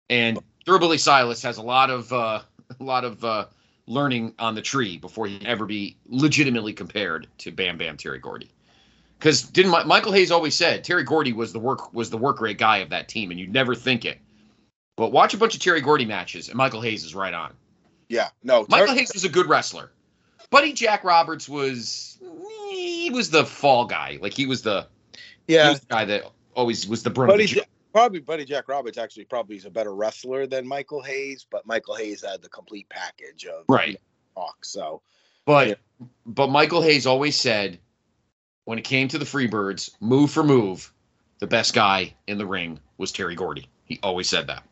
and 0.09 0.39
Thrillbilly 0.65 0.99
Silas 0.99 1.43
has 1.43 1.59
a 1.59 1.63
lot 1.63 1.91
of 1.91 2.13
uh, 2.13 2.43
a 2.79 2.83
lot 2.85 3.05
of 3.05 3.25
uh, 3.25 3.47
learning 3.87 4.35
on 4.39 4.55
the 4.55 4.63
tree 4.63 4.99
before 4.99 5.27
he 5.27 5.39
can 5.39 5.47
ever 5.47 5.67
be 5.67 5.97
legitimately 6.07 6.73
compared 6.73 7.27
to 7.39 7.53
Bam 7.53 7.79
Bam 7.79 7.97
Terry 7.97 8.19
Gordy. 8.19 8.51
Because 9.19 9.43
didn't 9.43 9.73
Mi- 9.73 9.85
Michael 9.85 10.13
Hayes 10.13 10.31
always 10.31 10.55
said 10.55 10.85
Terry 10.85 11.05
Gordy 11.05 11.33
was 11.33 11.53
the 11.53 11.59
work 11.59 11.93
was 11.95 12.11
the 12.11 12.19
work 12.19 12.41
rate 12.41 12.59
guy 12.59 12.79
of 12.79 12.91
that 12.91 13.09
team, 13.09 13.31
and 13.31 13.41
you'd 13.41 13.53
never 13.53 13.75
think 13.75 14.05
it. 14.05 14.19
But 14.97 15.13
watch 15.13 15.35
a 15.35 15.39
bunch 15.39 15.55
of 15.55 15.61
Terry 15.61 15.81
Gordy 15.81 16.05
matches, 16.05 16.49
and 16.49 16.57
Michael 16.57 16.81
Hayes 16.81 17.05
is 17.05 17.15
right 17.15 17.33
on. 17.35 17.55
yeah. 18.09 18.29
No, 18.43 18.67
Michael 18.69 18.89
Ter- 18.95 19.01
Hayes 19.01 19.13
was 19.15 19.25
a 19.25 19.29
good 19.29 19.47
wrestler. 19.47 19.91
Buddy 20.51 20.73
Jack 20.73 21.03
Roberts 21.03 21.49
was 21.49 22.19
he 22.71 23.11
was 23.11 23.31
the 23.31 23.45
fall 23.45 23.87
guy. 23.87 24.19
Like 24.21 24.33
he 24.35 24.47
was 24.47 24.63
the 24.63 24.87
yeah 25.47 25.47
he 25.47 25.55
yeah. 25.55 25.71
was 25.71 25.81
the 25.81 25.87
guy 25.87 26.05
that 26.07 26.25
always 26.55 26.87
was 26.87 27.03
the 27.03 27.11
brunt 27.11 27.31
Buddy. 27.33 27.47
Ja- 27.47 27.63
probably 27.97 28.21
Buddy 28.21 28.45
Jack 28.45 28.69
Roberts 28.69 28.99
actually 28.99 29.25
probably 29.25 29.57
is 29.57 29.65
a 29.65 29.71
better 29.71 29.95
wrestler 29.95 30.47
than 30.47 30.69
Michael 30.69 31.01
Hayes, 31.01 31.47
but 31.51 31.65
Michael 31.65 31.95
Hayes 31.95 32.23
had 32.23 32.43
the 32.43 32.49
complete 32.51 32.87
package 32.91 33.47
of 33.47 33.65
Right. 33.71 33.99
talk. 34.35 34.67
So 34.67 35.01
But 35.47 35.69
Yeah. 35.69 35.75
but 36.27 36.49
Michael 36.49 36.83
Hayes 36.83 37.07
always 37.07 37.41
said 37.41 37.81
when 38.67 38.79
it 38.79 38.85
came 38.85 39.09
to 39.09 39.17
the 39.19 39.25
Freebirds, 39.25 39.97
move 40.01 40.31
for 40.31 40.45
move, 40.45 40.93
the 41.39 41.47
best 41.47 41.73
guy 41.73 42.13
in 42.27 42.37
the 42.37 42.45
ring 42.45 42.79
was 42.99 43.13
Terry 43.13 43.35
Gordy. 43.35 43.67
He 43.87 43.99
always 44.03 44.29
said 44.29 44.49
that. 44.49 44.63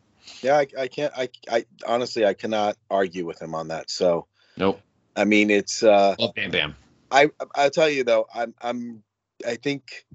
yeah, 0.43 0.57
I, 0.57 0.67
I 0.77 0.87
can't. 0.87 1.13
I, 1.17 1.29
I 1.49 1.65
honestly 1.87 2.27
I 2.27 2.35
cannot 2.35 2.77
argue 2.91 3.25
with 3.25 3.41
him 3.41 3.55
on 3.55 3.69
that. 3.69 3.89
So 3.89 4.27
Nope. 4.55 4.79
I 5.15 5.25
mean, 5.25 5.49
it's. 5.49 5.81
uh 5.81 6.15
Love 6.19 6.35
Bam 6.35 6.51
Bam. 6.51 6.75
I 7.09 7.31
I'll 7.55 7.71
tell 7.71 7.89
you 7.89 8.03
though, 8.03 8.27
I'm 8.35 8.53
I'm 8.61 9.01
I 9.47 9.55
think 9.55 10.05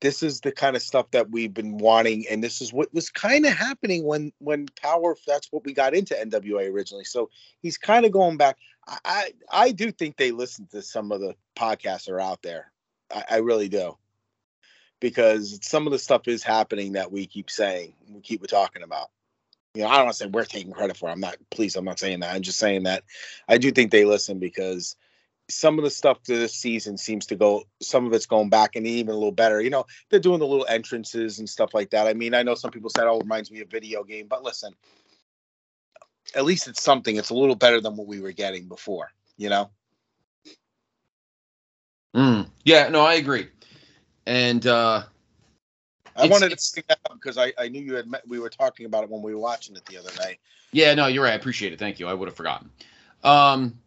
this 0.00 0.22
is 0.22 0.40
the 0.40 0.52
kind 0.52 0.76
of 0.76 0.82
stuff 0.82 1.10
that 1.10 1.30
we've 1.30 1.52
been 1.52 1.78
wanting, 1.78 2.26
and 2.30 2.42
this 2.42 2.60
is 2.60 2.72
what 2.72 2.92
was 2.94 3.10
kind 3.10 3.44
of 3.46 3.52
happening 3.52 4.04
when 4.04 4.32
when 4.38 4.66
Power. 4.80 5.16
That's 5.26 5.50
what 5.50 5.64
we 5.64 5.72
got 5.72 5.94
into 5.94 6.14
NWA 6.14 6.70
originally. 6.70 7.04
So 7.04 7.30
he's 7.60 7.78
kind 7.78 8.06
of 8.06 8.12
going 8.12 8.36
back. 8.36 8.58
I, 8.86 8.98
I 9.04 9.32
I 9.50 9.72
do 9.72 9.90
think 9.90 10.16
they 10.16 10.30
listen 10.30 10.68
to 10.70 10.82
some 10.82 11.10
of 11.10 11.20
the 11.20 11.34
podcasts 11.56 12.06
that 12.06 12.12
are 12.12 12.20
out 12.20 12.42
there. 12.42 12.70
I, 13.12 13.24
I 13.30 13.36
really 13.38 13.68
do, 13.68 13.96
because 15.00 15.58
some 15.62 15.86
of 15.86 15.92
the 15.92 15.98
stuff 15.98 16.28
is 16.28 16.42
happening 16.42 16.92
that 16.92 17.10
we 17.10 17.26
keep 17.26 17.50
saying, 17.50 17.94
we 18.08 18.20
keep 18.20 18.46
talking 18.46 18.82
about. 18.82 19.10
You 19.74 19.82
know, 19.82 19.88
I 19.88 19.96
don't 19.96 20.06
want 20.06 20.16
to 20.16 20.24
say 20.24 20.30
we're 20.30 20.44
taking 20.44 20.72
credit 20.72 20.96
for. 20.96 21.08
it. 21.08 21.12
I'm 21.12 21.20
not. 21.20 21.36
Please, 21.50 21.76
I'm 21.76 21.84
not 21.84 21.98
saying 21.98 22.20
that. 22.20 22.34
I'm 22.34 22.42
just 22.42 22.58
saying 22.58 22.84
that 22.84 23.02
I 23.48 23.58
do 23.58 23.72
think 23.72 23.90
they 23.90 24.04
listen 24.04 24.38
because 24.38 24.96
some 25.50 25.78
of 25.78 25.84
the 25.84 25.90
stuff 25.90 26.22
this 26.24 26.54
season 26.54 26.98
seems 26.98 27.26
to 27.26 27.36
go 27.36 27.64
some 27.80 28.06
of 28.06 28.12
it's 28.12 28.26
going 28.26 28.50
back 28.50 28.76
and 28.76 28.86
even 28.86 29.10
a 29.10 29.14
little 29.14 29.32
better 29.32 29.60
you 29.60 29.70
know 29.70 29.84
they're 30.10 30.20
doing 30.20 30.38
the 30.38 30.46
little 30.46 30.66
entrances 30.68 31.38
and 31.38 31.48
stuff 31.48 31.72
like 31.74 31.90
that 31.90 32.06
i 32.06 32.12
mean 32.14 32.34
i 32.34 32.42
know 32.42 32.54
some 32.54 32.70
people 32.70 32.90
said 32.90 33.06
oh 33.06 33.16
it 33.18 33.22
reminds 33.22 33.50
me 33.50 33.60
of 33.60 33.68
video 33.68 34.04
game 34.04 34.26
but 34.28 34.42
listen 34.42 34.72
at 36.34 36.44
least 36.44 36.68
it's 36.68 36.82
something 36.82 37.16
it's 37.16 37.30
a 37.30 37.34
little 37.34 37.54
better 37.54 37.80
than 37.80 37.96
what 37.96 38.06
we 38.06 38.20
were 38.20 38.32
getting 38.32 38.68
before 38.68 39.10
you 39.36 39.48
know 39.48 39.70
Mm. 42.16 42.48
Yeah, 42.64 42.88
no, 42.88 43.02
I 43.02 43.14
agree. 43.14 43.48
And 44.26 44.66
uh 44.66 45.02
i 46.16 46.26
wanted 46.26 46.48
to 46.48 46.52
it's- 46.54 46.72
that 46.88 46.98
up 47.04 47.14
because 47.14 47.38
I, 47.38 47.52
I 47.58 47.68
knew 47.68 47.80
you 47.80 47.94
had 47.94 48.06
met 48.08 48.26
we 48.26 48.40
were 48.40 48.48
talking 48.48 48.86
about 48.86 49.04
it 49.04 49.10
when 49.10 49.22
we 49.22 49.34
were 49.34 49.40
watching 49.40 49.76
it 49.76 49.84
the 49.86 49.98
other 49.98 50.10
night 50.18 50.38
Yeah, 50.72 50.94
no, 50.94 51.06
you're 51.06 51.24
right. 51.24 51.32
I 51.32 51.36
appreciate 51.36 51.72
it. 51.72 51.78
Thank 51.78 52.00
you. 52.00 52.08
I 52.08 52.14
would 52.14 52.28
have 52.28 52.36
forgotten. 52.36 52.70
Um, 53.24 53.78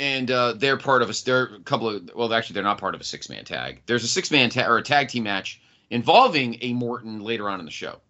and 0.00 0.30
uh, 0.30 0.54
they're 0.54 0.76
part 0.76 1.02
of 1.02 1.10
a. 1.10 1.24
They're 1.24 1.44
a 1.44 1.60
couple 1.60 1.88
of. 1.88 2.10
Well, 2.14 2.32
actually, 2.32 2.54
they're 2.54 2.64
not 2.64 2.78
part 2.78 2.94
of 2.94 3.00
a 3.00 3.04
six 3.04 3.28
man 3.28 3.44
tag. 3.44 3.82
There's 3.86 4.02
a 4.02 4.08
six 4.08 4.30
man 4.30 4.50
tag 4.50 4.68
or 4.68 4.78
a 4.78 4.82
tag 4.82 5.08
team 5.08 5.22
match 5.22 5.60
involving 5.90 6.58
a 6.62 6.72
Morton 6.72 7.20
later 7.20 7.48
on 7.48 7.60
in 7.60 7.66
the 7.66 7.70
show. 7.70 8.00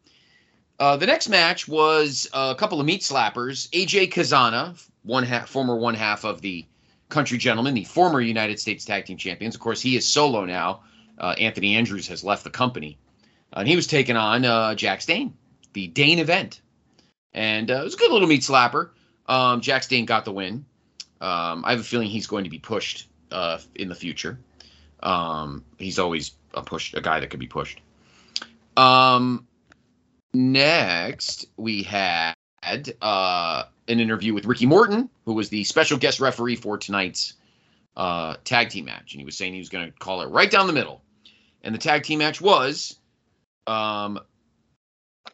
Uh, 0.79 0.97
the 0.97 1.07
next 1.07 1.29
match 1.29 1.69
was 1.69 2.27
a 2.33 2.55
couple 2.55 2.81
of 2.81 2.87
meat 2.87 3.03
slappers. 3.03 3.69
AJ 3.71 4.13
Cazana, 4.13 4.83
one 5.03 5.25
half, 5.25 5.51
former 5.51 5.77
one 5.77 5.95
half 5.95 6.25
of 6.25 6.41
the 6.41 6.65
Country 7.11 7.37
Gentlemen, 7.37 7.75
the 7.75 7.85
former 7.85 8.21
United 8.21 8.59
States 8.59 8.85
Tag 8.85 9.05
Team 9.05 9.19
Champions. 9.19 9.55
Of 9.55 9.61
course, 9.61 9.83
he 9.83 9.97
is 9.97 10.07
solo 10.07 10.47
now. 10.47 10.85
Uh, 11.19 11.35
Anthony 11.39 11.77
Andrews 11.77 12.09
has 12.09 12.25
left 12.25 12.45
the 12.45 12.51
company, 12.51 12.99
and 13.53 13.69
he 13.69 13.77
was 13.77 13.87
taking 13.87 14.17
on 14.17 14.47
uh, 14.47 14.75
Jax 14.75 15.05
Dane, 15.05 15.35
the 15.75 15.87
Dane 15.89 16.19
event 16.19 16.63
and 17.33 17.71
uh, 17.71 17.81
it 17.81 17.85
was 17.85 17.95
a 17.95 17.99
good 17.99 18.11
little 18.11 18.29
meat 18.29 18.43
slapper. 18.43 18.91
Um, 19.27 19.61
Jax 19.61 19.87
Dane 19.87 20.07
got 20.07 20.25
the 20.25 20.33
win. 20.33 20.65
Um, 21.21 21.65
I 21.65 21.73
have 21.73 21.81
a 21.81 21.85
feeling 21.85 22.09
he's 22.09 22.27
going 22.27 22.45
to 22.45 22.51
be 22.51 22.59
pushed 22.59 23.09
uh, 23.31 23.59
in 23.75 23.89
the 23.89 23.95
future. 23.95 24.39
Um, 25.03 25.65
he's 25.79 25.99
always 25.99 26.33
a 26.55 26.63
push, 26.63 26.95
a 26.95 27.01
guy 27.01 27.21
that 27.21 27.31
could 27.31 27.41
be 27.41 27.47
pushed. 27.47 27.81
Um, 28.77 29.47
next, 30.33 31.47
we 31.57 31.83
had 31.83 32.35
uh, 33.03 33.65
an 33.89 34.01
interview 34.01 34.35
with 34.35 34.47
Ricky 34.47 34.67
Morton, 34.67 35.11
who 35.25 35.35
was 35.35 35.49
the 35.49 35.65
special 35.65 35.99
guest 35.99 36.21
referee 36.21 36.57
for 36.57 36.79
tonight's 36.79 37.35
uh, 37.97 38.37
tag 38.45 38.71
team 38.71 38.87
match, 38.87 39.13
and 39.13 39.21
he 39.21 39.25
was 39.25 39.37
saying 39.37 39.53
he 39.53 39.59
was 39.59 39.69
going 39.69 39.87
to 39.87 39.99
call 39.99 40.23
it 40.23 40.29
right 40.29 40.51
down 40.51 40.67
the 40.67 40.73
middle. 40.73 41.03
And 41.63 41.75
the 41.75 41.79
tag 41.79 42.05
team 42.05 42.21
match 42.21 42.41
was 42.41 42.99
um, 43.67 44.19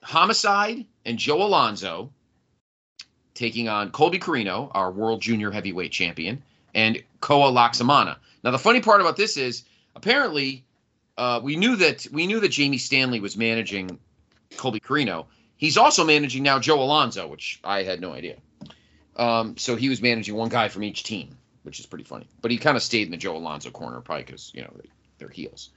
Homicide 0.02 0.86
and 1.04 1.18
Joe 1.18 1.42
Alonzo 1.42 2.12
taking 3.36 3.68
on 3.68 3.90
Colby 3.90 4.18
Corino, 4.18 4.70
our 4.74 4.90
world 4.90 5.20
junior 5.20 5.50
heavyweight 5.50 5.92
champion, 5.92 6.42
and 6.74 7.02
Koa 7.20 7.52
Laxamana. 7.52 8.16
Now, 8.42 8.50
the 8.50 8.58
funny 8.58 8.80
part 8.80 9.00
about 9.00 9.16
this 9.16 9.36
is 9.36 9.64
apparently 9.94 10.64
uh, 11.16 11.40
we 11.42 11.56
knew 11.56 11.76
that 11.76 12.06
we 12.12 12.26
knew 12.26 12.40
that 12.40 12.48
Jamie 12.48 12.78
Stanley 12.78 13.20
was 13.20 13.36
managing 13.36 13.98
Colby 14.56 14.80
Corino. 14.80 15.26
He's 15.56 15.76
also 15.76 16.04
managing 16.04 16.42
now 16.42 16.58
Joe 16.58 16.82
Alonzo, 16.82 17.26
which 17.26 17.60
I 17.64 17.82
had 17.82 18.00
no 18.00 18.12
idea. 18.12 18.36
Um, 19.16 19.56
so 19.56 19.76
he 19.76 19.88
was 19.88 20.02
managing 20.02 20.34
one 20.34 20.50
guy 20.50 20.68
from 20.68 20.82
each 20.82 21.04
team, 21.04 21.36
which 21.62 21.80
is 21.80 21.86
pretty 21.86 22.04
funny. 22.04 22.28
But 22.42 22.50
he 22.50 22.58
kind 22.58 22.76
of 22.76 22.82
stayed 22.82 23.06
in 23.06 23.10
the 23.10 23.16
Joe 23.16 23.36
Alonzo 23.36 23.70
corner, 23.70 24.00
probably 24.00 24.24
because 24.24 24.52
you 24.54 24.62
know 24.62 24.72
they, 24.76 24.88
they're 25.18 25.28
heels. 25.28 25.70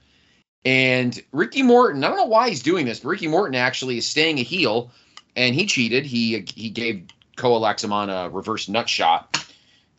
And 0.64 1.18
Ricky 1.32 1.62
Morton, 1.62 2.04
I 2.04 2.08
don't 2.08 2.18
know 2.18 2.24
why 2.26 2.50
he's 2.50 2.62
doing 2.62 2.84
this, 2.84 3.00
but 3.00 3.08
Ricky 3.08 3.28
Morton 3.28 3.54
actually 3.54 3.96
is 3.96 4.06
staying 4.06 4.38
a 4.38 4.42
heel, 4.42 4.90
and 5.34 5.54
he 5.54 5.64
cheated. 5.64 6.04
He 6.04 6.44
he 6.54 6.68
gave 6.68 7.06
Koa 7.40 7.76
on 7.92 8.10
a 8.10 8.28
reverse 8.28 8.68
nut 8.68 8.88
shot, 8.88 9.44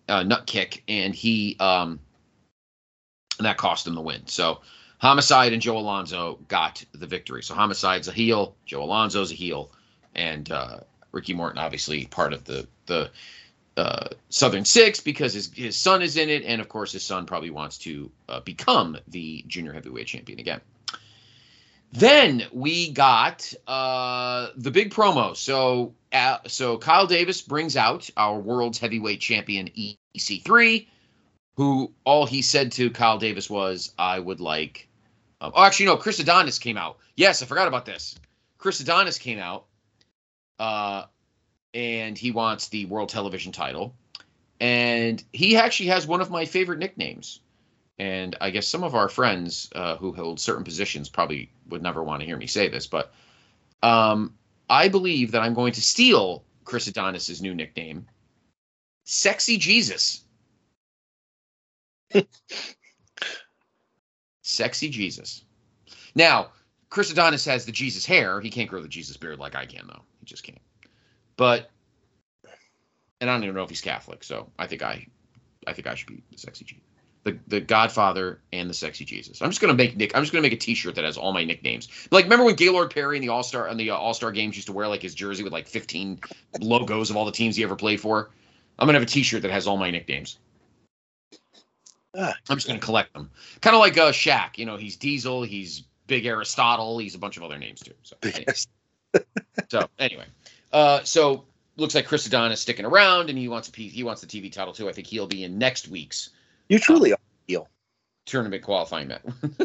uh, 0.07 0.23
nut 0.23 0.45
kick, 0.45 0.83
and 0.87 1.13
he 1.13 1.57
um, 1.59 1.99
and 3.39 3.47
that 3.47 3.57
cost 3.57 3.87
him 3.87 3.95
the 3.95 4.01
win. 4.01 4.27
So 4.27 4.61
Homicide 4.99 5.51
and 5.51 5.61
Joe 5.61 5.79
Alonzo 5.79 6.37
got 6.47 6.85
the 6.91 7.07
victory. 7.07 7.41
So 7.41 7.55
Homicide's 7.55 8.07
a 8.07 8.11
heel, 8.11 8.55
Joe 8.65 8.83
Alonzo's 8.83 9.31
a 9.31 9.35
heel, 9.35 9.71
and 10.13 10.51
uh, 10.51 10.81
Ricky 11.11 11.33
Morton 11.33 11.57
obviously 11.57 12.05
part 12.05 12.33
of 12.33 12.43
the 12.43 12.67
the 12.85 13.09
uh, 13.75 14.09
Southern 14.29 14.63
Six 14.63 14.99
because 14.99 15.33
his 15.33 15.51
his 15.51 15.75
son 15.75 16.03
is 16.03 16.17
in 16.17 16.29
it, 16.29 16.43
and 16.43 16.61
of 16.61 16.69
course 16.69 16.91
his 16.91 17.03
son 17.03 17.25
probably 17.25 17.49
wants 17.49 17.79
to 17.79 18.11
uh, 18.29 18.39
become 18.41 18.97
the 19.07 19.43
junior 19.47 19.73
heavyweight 19.73 20.05
champion 20.05 20.39
again. 20.39 20.61
Then 21.91 22.43
we 22.53 22.91
got 22.91 23.53
uh, 23.67 24.49
the 24.55 24.71
big 24.71 24.93
promo. 24.93 25.35
So 25.35 25.93
uh, 26.11 26.37
so 26.47 26.77
Kyle 26.77 27.07
Davis 27.07 27.41
brings 27.41 27.75
out 27.75 28.09
our 28.15 28.39
world's 28.39 28.79
heavyweight 28.79 29.19
champion 29.19 29.69
EC3, 30.15 30.87
who 31.55 31.91
all 32.05 32.25
he 32.25 32.41
said 32.41 32.71
to 32.73 32.89
Kyle 32.91 33.17
Davis 33.17 33.49
was, 33.49 33.91
"I 33.97 34.19
would 34.19 34.39
like." 34.39 34.87
Um, 35.41 35.51
oh, 35.55 35.63
actually, 35.63 35.87
no. 35.87 35.97
Chris 35.97 36.19
Adonis 36.19 36.59
came 36.59 36.77
out. 36.77 36.97
Yes, 37.15 37.41
I 37.41 37.45
forgot 37.45 37.67
about 37.67 37.85
this. 37.85 38.15
Chris 38.57 38.79
Adonis 38.79 39.17
came 39.17 39.39
out. 39.39 39.65
Uh, 40.59 41.05
and 41.73 42.17
he 42.17 42.31
wants 42.31 42.67
the 42.67 42.85
world 42.85 43.09
television 43.09 43.51
title. 43.51 43.95
And 44.59 45.23
he 45.33 45.57
actually 45.57 45.87
has 45.87 46.05
one 46.05 46.21
of 46.21 46.29
my 46.29 46.45
favorite 46.45 46.79
nicknames. 46.79 47.39
And 48.01 48.35
I 48.41 48.49
guess 48.49 48.67
some 48.67 48.83
of 48.83 48.95
our 48.95 49.07
friends 49.07 49.69
uh, 49.75 49.95
who 49.95 50.11
hold 50.11 50.39
certain 50.39 50.63
positions 50.63 51.07
probably 51.07 51.51
would 51.69 51.83
never 51.83 52.03
want 52.03 52.21
to 52.21 52.25
hear 52.25 52.35
me 52.35 52.47
say 52.47 52.67
this, 52.67 52.87
but 52.87 53.13
um, 53.83 54.33
I 54.67 54.87
believe 54.87 55.33
that 55.33 55.43
I'm 55.43 55.53
going 55.53 55.73
to 55.73 55.83
steal 55.83 56.43
Chris 56.63 56.87
Adonis's 56.87 57.43
new 57.43 57.53
nickname, 57.53 58.07
Sexy 59.03 59.57
Jesus. 59.57 60.25
Sexy 64.41 64.89
Jesus. 64.89 65.45
Now, 66.15 66.49
Chris 66.89 67.11
Adonis 67.11 67.45
has 67.45 67.67
the 67.67 67.71
Jesus 67.71 68.03
hair. 68.03 68.41
He 68.41 68.49
can't 68.49 68.67
grow 68.67 68.81
the 68.81 68.87
Jesus 68.87 69.15
beard 69.15 69.37
like 69.37 69.53
I 69.53 69.67
can, 69.67 69.85
though. 69.85 70.01
He 70.19 70.25
just 70.25 70.41
can't. 70.41 70.57
But, 71.37 71.69
and 73.19 73.29
I 73.29 73.33
don't 73.33 73.43
even 73.43 73.53
know 73.53 73.63
if 73.63 73.69
he's 73.69 73.79
Catholic, 73.79 74.23
so 74.23 74.49
I 74.57 74.65
think 74.65 74.81
I, 74.81 75.05
I 75.67 75.73
think 75.73 75.85
I 75.85 75.93
should 75.93 76.07
be 76.07 76.23
the 76.31 76.39
sexy 76.39 76.65
Jesus, 76.65 76.83
the 77.23 77.37
the 77.47 77.61
Godfather 77.61 78.39
and 78.51 78.69
the 78.69 78.73
sexy 78.73 79.05
Jesus. 79.05 79.41
I'm 79.41 79.49
just 79.49 79.61
gonna 79.61 79.73
make 79.73 79.95
Nick. 79.95 80.15
I'm 80.15 80.23
just 80.23 80.33
gonna 80.33 80.41
make 80.41 80.53
a 80.53 80.57
T-shirt 80.57 80.95
that 80.95 81.03
has 81.03 81.17
all 81.17 81.33
my 81.33 81.43
nicknames. 81.43 81.87
Like, 82.11 82.25
remember 82.25 82.45
when 82.45 82.55
Gaylord 82.55 82.91
Perry 82.91 83.17
in 83.17 83.21
the 83.21 83.29
All 83.29 83.43
Star 83.43 83.69
on 83.69 83.77
the 83.77 83.91
uh, 83.91 83.95
All 83.95 84.13
Star 84.13 84.31
games 84.31 84.55
used 84.55 84.67
to 84.67 84.73
wear 84.73 84.87
like 84.87 85.01
his 85.01 85.13
jersey 85.13 85.43
with 85.43 85.53
like 85.53 85.67
15 85.67 86.19
logos 86.61 87.09
of 87.09 87.17
all 87.17 87.25
the 87.25 87.31
teams 87.31 87.55
he 87.55 87.63
ever 87.63 87.75
played 87.75 87.99
for? 87.99 88.31
I'm 88.79 88.87
gonna 88.87 88.97
have 88.97 89.07
a 89.07 89.11
T-shirt 89.11 89.43
that 89.43 89.51
has 89.51 89.67
all 89.67 89.77
my 89.77 89.91
nicknames. 89.91 90.39
Ah. 92.17 92.33
I'm 92.49 92.57
just 92.57 92.67
gonna 92.67 92.79
collect 92.79 93.13
them, 93.13 93.29
kind 93.61 93.75
of 93.75 93.79
like 93.79 93.97
uh, 93.97 94.11
Shaq. 94.11 94.57
You 94.57 94.65
know, 94.65 94.77
he's 94.77 94.97
Diesel, 94.97 95.43
he's 95.43 95.83
Big 96.07 96.25
Aristotle, 96.25 96.97
he's 96.97 97.15
a 97.15 97.19
bunch 97.19 97.37
of 97.37 97.43
other 97.43 97.57
names 97.57 97.81
too. 97.81 97.93
So, 98.03 98.15
anyway. 98.23 98.45
so 99.69 99.87
anyway, 99.99 100.25
uh, 100.73 101.03
so 101.03 101.45
looks 101.77 101.95
like 101.95 102.05
Chris 102.05 102.25
Adonis 102.25 102.59
is 102.59 102.61
sticking 102.61 102.85
around, 102.85 103.29
and 103.29 103.37
he 103.37 103.47
wants 103.47 103.69
a 103.69 103.71
P- 103.71 103.89
he 103.89 104.03
wants 104.03 104.21
the 104.21 104.27
TV 104.27 104.51
title 104.51 104.73
too. 104.73 104.89
I 104.89 104.93
think 104.93 105.07
he'll 105.07 105.27
be 105.27 105.43
in 105.43 105.57
next 105.57 105.87
week's 105.87 106.31
You 106.71 106.79
truly 106.79 107.11
are. 107.11 107.15
A 107.15 107.51
heel. 107.51 107.67
Tournament 108.25 108.63
qualifying 108.63 109.09
match. 109.09 109.23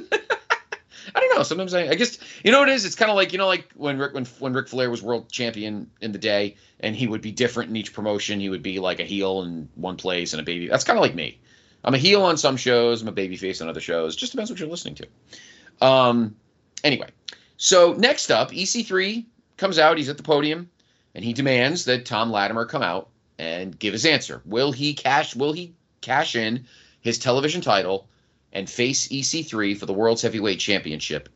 I 1.14 1.20
don't 1.20 1.36
know. 1.36 1.44
Sometimes 1.44 1.72
I, 1.72 1.86
I 1.86 1.94
guess 1.94 2.18
you 2.42 2.50
know 2.50 2.58
what 2.58 2.68
it 2.68 2.74
is. 2.74 2.84
It's 2.84 2.96
kind 2.96 3.12
of 3.12 3.16
like 3.16 3.30
you 3.30 3.38
know, 3.38 3.46
like 3.46 3.70
when 3.76 3.96
Rick 3.96 4.12
when 4.12 4.24
when 4.40 4.52
Ric 4.52 4.66
Flair 4.66 4.90
was 4.90 5.04
world 5.04 5.30
champion 5.30 5.88
in 6.00 6.10
the 6.10 6.18
day, 6.18 6.56
and 6.80 6.96
he 6.96 7.06
would 7.06 7.20
be 7.20 7.30
different 7.30 7.70
in 7.70 7.76
each 7.76 7.92
promotion. 7.92 8.40
He 8.40 8.48
would 8.48 8.64
be 8.64 8.80
like 8.80 8.98
a 8.98 9.04
heel 9.04 9.42
in 9.42 9.68
one 9.76 9.96
place 9.96 10.32
and 10.32 10.40
a 10.40 10.44
baby. 10.44 10.66
That's 10.66 10.82
kind 10.82 10.98
of 10.98 11.00
like 11.00 11.14
me. 11.14 11.38
I'm 11.84 11.94
a 11.94 11.98
heel 11.98 12.24
on 12.24 12.36
some 12.36 12.56
shows. 12.56 13.02
I'm 13.02 13.08
a 13.08 13.12
baby 13.12 13.36
face 13.36 13.60
on 13.60 13.68
other 13.68 13.80
shows. 13.80 14.16
Just 14.16 14.32
depends 14.32 14.50
what 14.50 14.58
you're 14.58 14.68
listening 14.68 14.96
to. 14.96 15.86
Um. 15.86 16.34
Anyway, 16.82 17.10
so 17.56 17.92
next 17.92 18.32
up, 18.32 18.50
EC3 18.50 19.24
comes 19.58 19.78
out. 19.78 19.96
He's 19.96 20.08
at 20.08 20.16
the 20.16 20.24
podium, 20.24 20.70
and 21.14 21.24
he 21.24 21.32
demands 21.34 21.84
that 21.84 22.04
Tom 22.04 22.32
Latimer 22.32 22.64
come 22.64 22.82
out 22.82 23.10
and 23.38 23.78
give 23.78 23.92
his 23.92 24.06
answer. 24.06 24.42
Will 24.44 24.72
he 24.72 24.94
cash? 24.94 25.36
Will 25.36 25.52
he 25.52 25.72
cash 26.00 26.34
in 26.34 26.66
his 27.06 27.18
television 27.18 27.60
title 27.60 28.08
and 28.52 28.68
face 28.68 29.06
EC3 29.06 29.78
for 29.78 29.86
the 29.86 29.92
World's 29.92 30.22
Heavyweight 30.22 30.58
Championship 30.58 31.28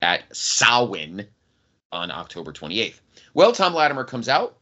at 0.00 0.24
Samhain 0.34 1.26
on 1.92 2.10
October 2.10 2.50
28th. 2.50 2.98
Well, 3.34 3.52
Tom 3.52 3.74
Latimer 3.74 4.04
comes 4.04 4.30
out, 4.30 4.56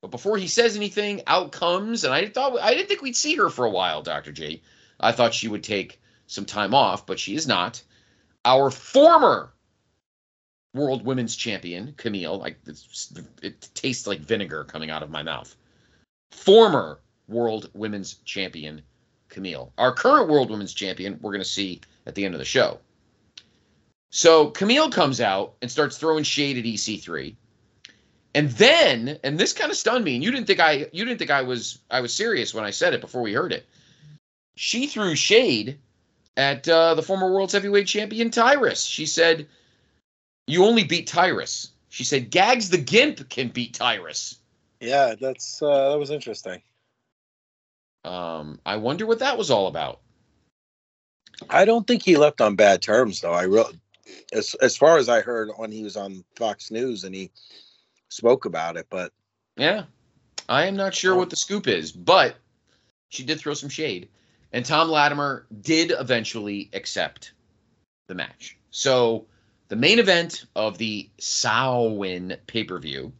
but 0.00 0.10
before 0.10 0.38
he 0.38 0.46
says 0.46 0.76
anything, 0.76 1.20
out 1.26 1.52
comes, 1.52 2.04
and 2.04 2.14
I 2.14 2.26
thought 2.26 2.58
I 2.58 2.72
didn't 2.72 2.88
think 2.88 3.02
we'd 3.02 3.16
see 3.16 3.36
her 3.36 3.50
for 3.50 3.66
a 3.66 3.70
while, 3.70 4.00
Dr. 4.00 4.32
G. 4.32 4.62
I 4.98 5.12
thought 5.12 5.34
she 5.34 5.46
would 5.46 5.62
take 5.62 6.00
some 6.26 6.46
time 6.46 6.72
off, 6.72 7.04
but 7.04 7.20
she 7.20 7.34
is 7.34 7.46
not. 7.46 7.82
Our 8.46 8.70
former 8.70 9.52
World 10.72 11.04
Women's 11.04 11.36
Champion, 11.36 11.92
Camille, 11.98 12.38
like 12.38 12.60
it 13.42 13.68
tastes 13.74 14.06
like 14.06 14.20
vinegar 14.20 14.64
coming 14.64 14.88
out 14.88 15.02
of 15.02 15.10
my 15.10 15.22
mouth. 15.22 15.54
Former 16.30 16.98
World 17.28 17.68
Women's 17.74 18.14
Champion, 18.24 18.80
Camille. 19.28 19.72
Our 19.78 19.92
current 19.92 20.28
World 20.28 20.50
Women's 20.50 20.74
Champion, 20.74 21.18
we're 21.20 21.32
going 21.32 21.42
to 21.42 21.48
see 21.48 21.80
at 22.06 22.14
the 22.14 22.24
end 22.24 22.34
of 22.34 22.38
the 22.38 22.44
show. 22.44 22.78
So 24.10 24.50
Camille 24.50 24.90
comes 24.90 25.20
out 25.20 25.54
and 25.60 25.70
starts 25.70 25.98
throwing 25.98 26.24
shade 26.24 26.58
at 26.58 26.64
EC3. 26.64 27.34
And 28.34 28.50
then, 28.50 29.18
and 29.24 29.38
this 29.38 29.52
kind 29.52 29.70
of 29.70 29.76
stunned 29.76 30.04
me, 30.04 30.14
and 30.14 30.22
you 30.22 30.30
didn't 30.30 30.46
think 30.46 30.60
I 30.60 30.88
you 30.92 31.04
didn't 31.06 31.18
think 31.18 31.30
I 31.30 31.42
was 31.42 31.78
I 31.90 32.00
was 32.00 32.12
serious 32.12 32.52
when 32.52 32.64
I 32.64 32.70
said 32.70 32.92
it 32.92 33.00
before 33.00 33.22
we 33.22 33.32
heard 33.32 33.52
it. 33.52 33.66
She 34.56 34.86
threw 34.86 35.14
shade 35.14 35.78
at 36.36 36.68
uh, 36.68 36.94
the 36.94 37.02
former 37.02 37.32
world's 37.32 37.54
heavyweight 37.54 37.86
champion 37.86 38.30
Tyrus. 38.30 38.84
She 38.84 39.06
said, 39.06 39.48
"You 40.46 40.66
only 40.66 40.84
beat 40.84 41.06
Tyrus." 41.06 41.70
She 41.88 42.04
said, 42.04 42.30
"Gags 42.30 42.68
the 42.68 42.76
Gimp 42.76 43.30
can 43.30 43.48
beat 43.48 43.72
Tyrus." 43.72 44.36
Yeah, 44.80 45.14
that's 45.18 45.62
uh, 45.62 45.92
that 45.92 45.98
was 45.98 46.10
interesting. 46.10 46.60
Um, 48.06 48.60
I 48.64 48.76
wonder 48.76 49.04
what 49.04 49.18
that 49.18 49.36
was 49.36 49.50
all 49.50 49.66
about. 49.66 50.00
I 51.50 51.64
don't 51.64 51.86
think 51.86 52.02
he 52.02 52.16
left 52.16 52.40
on 52.40 52.54
bad 52.54 52.80
terms, 52.80 53.20
though. 53.20 53.32
I 53.32 53.42
real 53.42 53.70
as 54.32 54.54
as 54.54 54.76
far 54.76 54.98
as 54.98 55.08
I 55.08 55.20
heard 55.20 55.50
when 55.56 55.72
he 55.72 55.82
was 55.82 55.96
on 55.96 56.24
Fox 56.36 56.70
News 56.70 57.04
and 57.04 57.14
he 57.14 57.30
spoke 58.08 58.44
about 58.44 58.76
it, 58.76 58.86
but 58.88 59.12
Yeah. 59.56 59.84
I 60.48 60.66
am 60.66 60.76
not 60.76 60.94
sure 60.94 61.16
what 61.16 61.30
the 61.30 61.36
scoop 61.36 61.66
is, 61.66 61.90
but 61.90 62.36
she 63.08 63.24
did 63.24 63.40
throw 63.40 63.54
some 63.54 63.68
shade. 63.68 64.08
And 64.52 64.64
Tom 64.64 64.88
Latimer 64.88 65.46
did 65.60 65.90
eventually 65.90 66.70
accept 66.72 67.32
the 68.06 68.14
match. 68.14 68.56
So 68.70 69.26
the 69.68 69.76
main 69.76 69.98
event 69.98 70.46
of 70.54 70.78
the 70.78 71.10
Samhain 71.18 72.36
pay-per-view 72.46 73.12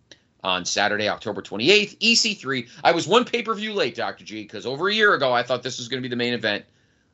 on 0.45 0.65
Saturday, 0.65 1.09
October 1.09 1.43
28th, 1.43 1.99
EC3. 1.99 2.69
I 2.85 2.93
was 2.93 3.07
one 3.07 3.25
pay-per-view 3.25 3.73
late, 3.73 3.95
Dr. 3.95 4.25
G, 4.25 4.43
because 4.43 4.67
over 4.67 4.89
a 4.89 4.95
year 4.95 5.15
ago 5.15 5.33
I 5.33 5.43
thought 5.43 5.63
this 5.63 5.79
was 5.79 5.89
going 5.89 6.03
to 6.03 6.09
be 6.09 6.11
the 6.11 6.17
main 6.17 6.35
event 6.35 6.65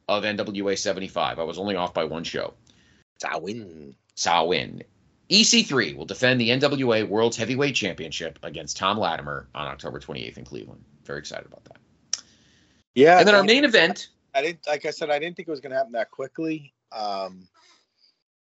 of 0.09 0.25
NWA 0.25 0.79
75. 0.79 1.39
I 1.39 1.43
was 1.43 1.59
only 1.59 1.77
off 1.77 1.95
by 1.95 2.05
one 2.05 2.25
show. 2.25 2.55
Samhain. 3.21 3.95
Samhain. 4.15 4.83
EC3 5.31 5.97
will 5.97 6.05
defend 6.05 6.41
the 6.41 6.51
NWA 6.51 7.09
World's 7.09 7.37
Heavyweight 7.37 7.75
Championship 7.75 8.39
against 8.43 8.77
Tom 8.77 8.99
Latimer 8.99 9.49
on 9.55 9.67
October 9.67 9.99
28th 9.99 10.37
in 10.37 10.45
Cleveland. 10.45 10.85
Very 11.05 11.21
excited 11.21 11.47
about 11.47 11.65
that. 11.65 12.23
Yeah, 12.95 13.19
And 13.19 13.27
then 13.27 13.35
our 13.35 13.43
main 13.43 13.65
event. 13.65 14.09
I 14.35 14.43
didn't 14.43 14.67
like 14.67 14.85
I 14.85 14.91
said 14.91 15.11
I 15.11 15.19
didn't 15.19 15.37
think 15.37 15.49
it 15.49 15.51
was 15.51 15.61
going 15.61 15.71
to 15.71 15.77
happen 15.77 15.93
that 15.93 16.11
quickly. 16.11 16.75
Um, 16.91 17.49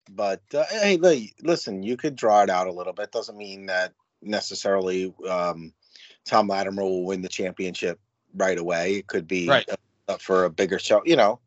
but 0.09 0.41
uh, 0.53 0.63
hey, 0.69 0.97
listen, 1.41 1.83
you 1.83 1.97
could 1.97 2.15
draw 2.15 2.43
it 2.43 2.49
out 2.49 2.67
a 2.67 2.71
little 2.71 2.93
bit. 2.93 3.11
Doesn't 3.11 3.37
mean 3.37 3.65
that 3.65 3.93
necessarily 4.21 5.13
um, 5.29 5.73
Tom 6.25 6.47
Latimer 6.47 6.83
will 6.83 7.05
win 7.05 7.21
the 7.21 7.29
championship 7.29 7.99
right 8.35 8.57
away. 8.57 8.95
It 8.95 9.07
could 9.07 9.27
be 9.27 9.47
Right. 9.47 9.69
up 10.07 10.21
for 10.21 10.45
a 10.45 10.49
bigger 10.49 10.79
show. 10.79 11.01
You 11.05 11.15
know. 11.15 11.39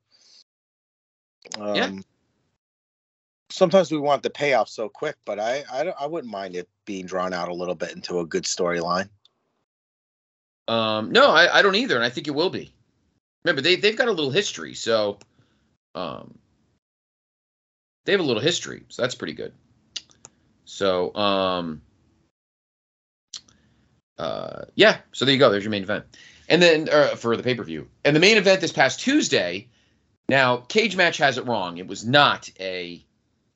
Um, 1.58 1.74
Yeah. 1.74 1.90
Sometimes 3.52 3.90
we 3.90 3.98
want 3.98 4.22
the 4.22 4.30
payoff 4.30 4.68
so 4.68 4.88
quick, 4.88 5.16
but 5.24 5.40
I 5.40 5.64
I, 5.70 5.92
I 6.00 6.06
wouldn't 6.06 6.32
mind 6.32 6.54
it 6.54 6.68
being 6.84 7.04
drawn 7.04 7.32
out 7.32 7.48
a 7.48 7.54
little 7.54 7.74
bit 7.74 7.92
into 7.92 8.20
a 8.20 8.26
good 8.26 8.44
storyline. 8.44 9.08
Um, 10.68 11.10
no, 11.10 11.32
I, 11.32 11.58
I 11.58 11.62
don't 11.62 11.74
either, 11.74 11.96
and 11.96 12.04
I 12.04 12.10
think 12.10 12.28
it 12.28 12.34
will 12.34 12.50
be. 12.50 12.72
Remember, 13.44 13.60
they 13.60 13.74
they've 13.74 13.96
got 13.96 14.06
a 14.06 14.12
little 14.12 14.30
history, 14.30 14.74
so 14.74 15.18
um, 15.96 16.38
they 18.04 18.12
have 18.12 18.20
a 18.20 18.24
little 18.24 18.42
history, 18.42 18.84
so 18.88 19.02
that's 19.02 19.16
pretty 19.16 19.32
good. 19.32 19.52
So 20.64 21.12
um, 21.16 21.82
uh, 24.20 24.66
yeah, 24.74 24.98
so 25.12 25.24
there 25.24 25.32
you 25.32 25.40
go. 25.40 25.50
There's 25.50 25.64
your 25.64 25.70
main 25.70 25.82
event, 25.82 26.04
and 26.46 26.60
then 26.60 26.90
uh, 26.90 27.16
for 27.16 27.36
the 27.38 27.42
pay 27.42 27.54
per 27.54 27.64
view, 27.64 27.88
and 28.04 28.14
the 28.14 28.20
main 28.20 28.36
event 28.36 28.60
this 28.60 28.72
past 28.72 29.00
Tuesday. 29.00 29.68
Now, 30.28 30.58
Cage 30.58 30.94
Match 30.94 31.16
has 31.18 31.38
it 31.38 31.46
wrong. 31.46 31.78
It 31.78 31.88
was 31.88 32.06
not 32.06 32.50
a 32.60 33.02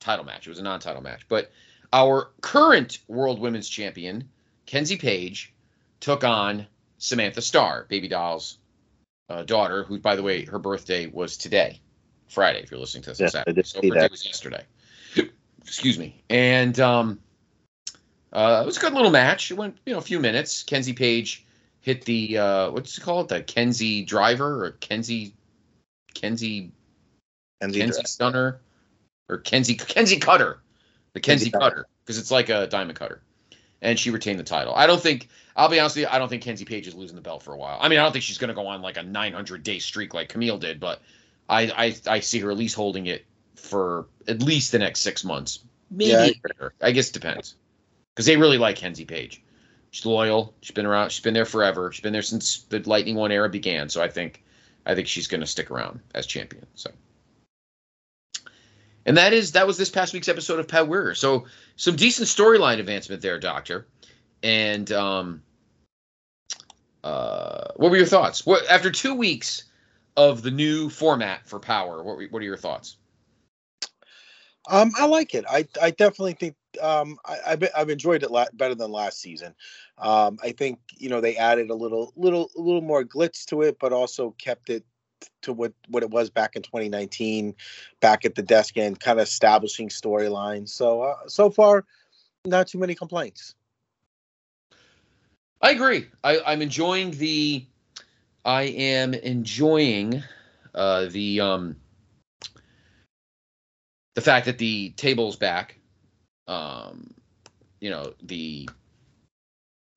title 0.01 0.25
match. 0.25 0.47
It 0.47 0.51
was 0.51 0.59
a 0.59 0.63
non-title 0.63 1.03
match, 1.03 1.27
but 1.29 1.53
our 1.93 2.31
current 2.41 2.99
World 3.07 3.41
Women's 3.41 3.69
Champion, 3.69 4.31
Kenzie 4.65 4.97
Paige, 4.97 5.53
took 6.01 6.25
on 6.25 6.67
Samantha 6.97 7.43
Starr, 7.43 7.85
Baby 7.89 8.09
Doll's 8.09 8.59
uh, 9.29 9.43
daughter, 9.43 9.85
who, 9.85 9.99
by 10.01 10.17
the 10.17 10.23
way, 10.23 10.47
her 10.47 10.59
birthday 10.59 11.07
was 11.07 11.37
today, 11.37 11.81
Friday. 12.29 12.61
If 12.63 12.71
you're 12.71 12.81
listening 12.81 13.03
to 13.05 13.11
this 13.11 13.21
I 13.21 13.27
Saturday, 13.29 13.63
so 13.65 13.83
her 13.83 13.89
birthday 13.89 14.09
was 14.11 14.25
yesterday. 14.25 14.65
Excuse 15.63 15.99
me. 15.99 16.23
And 16.31 16.81
um, 16.81 17.21
uh, 18.35 18.63
it 18.63 18.67
was 18.67 18.77
a 18.77 18.81
good 18.81 18.93
little 18.93 19.13
match. 19.13 19.51
It 19.51 19.55
went, 19.55 19.79
you 19.87 19.93
know, 19.93 19.99
a 19.99 20.03
few 20.03 20.19
minutes. 20.19 20.65
Kenzie 20.65 20.93
Paige 20.93 21.45
hit 21.81 22.05
the 22.05 22.39
uh, 22.39 22.71
what's 22.73 22.99
it 22.99 23.03
called? 23.03 23.29
The 23.29 23.43
Kenzie 23.43 24.05
Driver 24.05 24.65
or 24.65 24.73
Kenzie 24.73 25.35
Kenzie 26.15 26.73
And 27.61 27.73
the- 27.73 27.81
Kenzie 27.81 28.03
Stunner 28.05 28.61
or 29.29 29.39
Kenzie 29.39 29.77
Kenzie 29.77 30.19
Cutter, 30.19 30.61
the 31.13 31.21
Kenzie 31.21 31.47
Kenzie 31.47 31.51
Cutter. 31.53 31.71
Cutter, 31.71 31.87
because 32.05 32.19
it's 32.19 32.31
like 32.33 32.49
a 32.49 32.67
diamond 32.67 32.99
cutter, 32.99 33.23
and 33.81 33.99
she 33.99 34.11
retained 34.11 34.41
the 34.41 34.45
title. 34.45 34.75
I 34.75 34.89
don't 34.89 35.01
think 35.01 35.29
I'll 35.55 35.69
be 35.69 35.79
honest 35.79 35.95
with 35.95 36.03
you. 36.03 36.09
I 36.11 36.19
don't 36.19 36.29
think 36.29 36.43
Kenzie 36.43 36.65
Paige 36.65 36.89
is 36.89 36.95
losing 36.95 37.15
the 37.15 37.23
belt 37.23 37.43
for 37.45 37.55
a 37.55 37.57
while. 37.57 37.79
I 37.81 37.89
mean, 37.89 38.01
I 38.01 38.03
don't 38.03 38.13
think 38.13 38.25
she's 38.25 38.39
going 38.39 38.49
to 38.49 38.55
go 38.55 38.67
on 38.67 38.83
like 38.83 38.97
a 38.97 39.03
900 39.05 39.63
day 39.63 39.79
streak 39.79 40.13
like 40.13 40.29
Camille 40.29 40.59
did, 40.59 40.81
but 40.81 41.01
I 41.49 41.95
I, 42.07 42.15
I 42.17 42.21
see 42.21 42.41
her 42.41 42.51
at 42.51 42.57
least 42.57 42.75
holding 42.75 43.07
it 43.07 43.25
for 43.55 44.07
at 44.27 44.43
least 44.43 44.73
the 44.73 44.81
next 44.81 45.01
six 45.01 45.23
months, 45.23 45.61
maybe. 45.91 46.11
Yeah, 46.11 46.51
I 46.61 46.65
a. 46.67 46.71
I 46.83 46.91
guess 46.91 47.11
it 47.11 47.13
depends 47.13 47.55
because 48.15 48.27
they 48.27 48.37
really 48.37 48.59
like 48.59 48.77
Kenzie 48.77 49.05
Paige. 49.05 49.43
She's 49.91 50.07
loyal. 50.07 50.55
She's 50.61 50.75
been 50.75 50.87
around. 50.87 51.11
She's 51.11 51.23
been 51.23 51.35
there 51.35 51.45
forever. 51.45 51.93
She's 51.93 52.03
been 52.03 52.13
there 52.13 52.23
since 52.23 52.63
the 52.65 52.81
Lightning 52.81 53.17
One 53.17 53.33
era 53.33 53.49
began. 53.49 53.89
So 53.89 54.03
I 54.03 54.09
think, 54.09 54.43
I 54.87 54.95
think 54.95 55.07
she's 55.07 55.29
going 55.29 55.41
to 55.41 55.47
stick 55.47 55.71
around 55.71 56.01
as 56.15 56.27
champion. 56.27 56.67
So, 56.75 56.91
and 59.07 59.17
that 59.17 59.33
is 59.33 59.53
that 59.53 59.67
was 59.67 59.79
this 59.79 59.91
past 59.91 60.13
week's 60.13 60.29
episode 60.29 60.59
of 60.59 60.67
Power. 60.67 61.15
So 61.15 61.47
some 61.77 61.97
decent 61.97 62.29
storyline 62.29 62.81
advancement 62.81 63.23
there, 63.23 63.39
Doctor. 63.39 63.87
And 64.43 64.91
um, 64.93 65.43
uh, 67.03 67.69
what 67.77 67.91
were 67.91 67.97
your 67.97 68.07
thoughts? 68.07 68.45
What 68.45 68.67
after 68.69 68.91
two 68.91 69.15
weeks 69.15 69.65
of 70.17 70.43
the 70.43 70.51
new 70.51 70.89
format 70.89 71.47
for 71.47 71.59
Power? 71.61 72.03
What 72.03 72.17
were, 72.17 72.25
what 72.31 72.43
are 72.43 72.47
your 72.47 72.57
thoughts? 72.57 72.97
Um, 74.69 74.91
I 74.99 75.07
like 75.07 75.35
it. 75.35 75.45
I 75.49 75.69
I 75.81 75.91
definitely 75.91 76.35
think 76.35 76.57
um 76.81 77.19
I, 77.25 77.59
I've 77.77 77.91
enjoyed 77.91 78.23
it 78.23 78.31
la- 78.31 78.47
better 78.53 78.75
than 78.75 78.91
last 78.91 79.21
season. 79.21 79.55
Um, 79.99 80.39
I 80.43 80.53
think 80.53 80.81
you 80.97 81.09
know 81.09 81.21
they 81.21 81.37
added 81.37 81.71
a 81.71 81.75
little 81.75 82.13
little 82.17 82.51
a 82.57 82.61
little 82.61 82.83
more 82.83 83.05
glitz 83.05 83.45
to 83.47 83.63
it, 83.63 83.79
but 83.79 83.93
also 83.93 84.35
kept 84.39 84.71
it 84.71 84.85
to 85.43 85.53
what 85.53 85.73
what 85.89 86.03
it 86.03 86.11
was 86.11 86.31
back 86.31 86.57
in 86.57 86.63
2019, 86.63 87.55
back 88.01 88.25
at 88.25 88.35
the 88.35 88.43
desk 88.43 88.77
and 88.77 88.99
kind 88.99 89.19
of 89.19 89.25
establishing 89.25 89.89
storylines. 89.89 90.71
So 90.71 91.03
uh, 91.03 91.29
so 91.29 91.51
far, 91.51 91.85
not 92.45 92.69
too 92.69 92.79
many 92.79 92.95
complaints. 92.95 93.55
I 95.61 95.71
agree. 95.71 96.09
I, 96.23 96.41
I'm 96.47 96.63
enjoying 96.63 97.13
the. 97.13 97.65
I 98.45 98.65
am 98.65 99.15
enjoying 99.15 100.23
uh, 100.75 101.07
the 101.07 101.41
um, 101.41 101.77
the 104.15 104.21
fact 104.21 104.47
that 104.47 104.59
the 104.59 104.91
table's 104.91 105.37
back. 105.37 105.79
Um, 106.47 107.15
you 107.81 107.91
know 107.91 108.13
the 108.23 108.69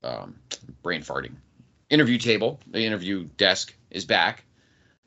um, 0.03 0.35
brain 0.81 1.01
farting 1.01 1.35
interview 1.89 2.17
table, 2.17 2.59
the 2.67 2.85
interview 2.85 3.25
desk 3.37 3.73
is 3.91 4.05
back. 4.05 4.43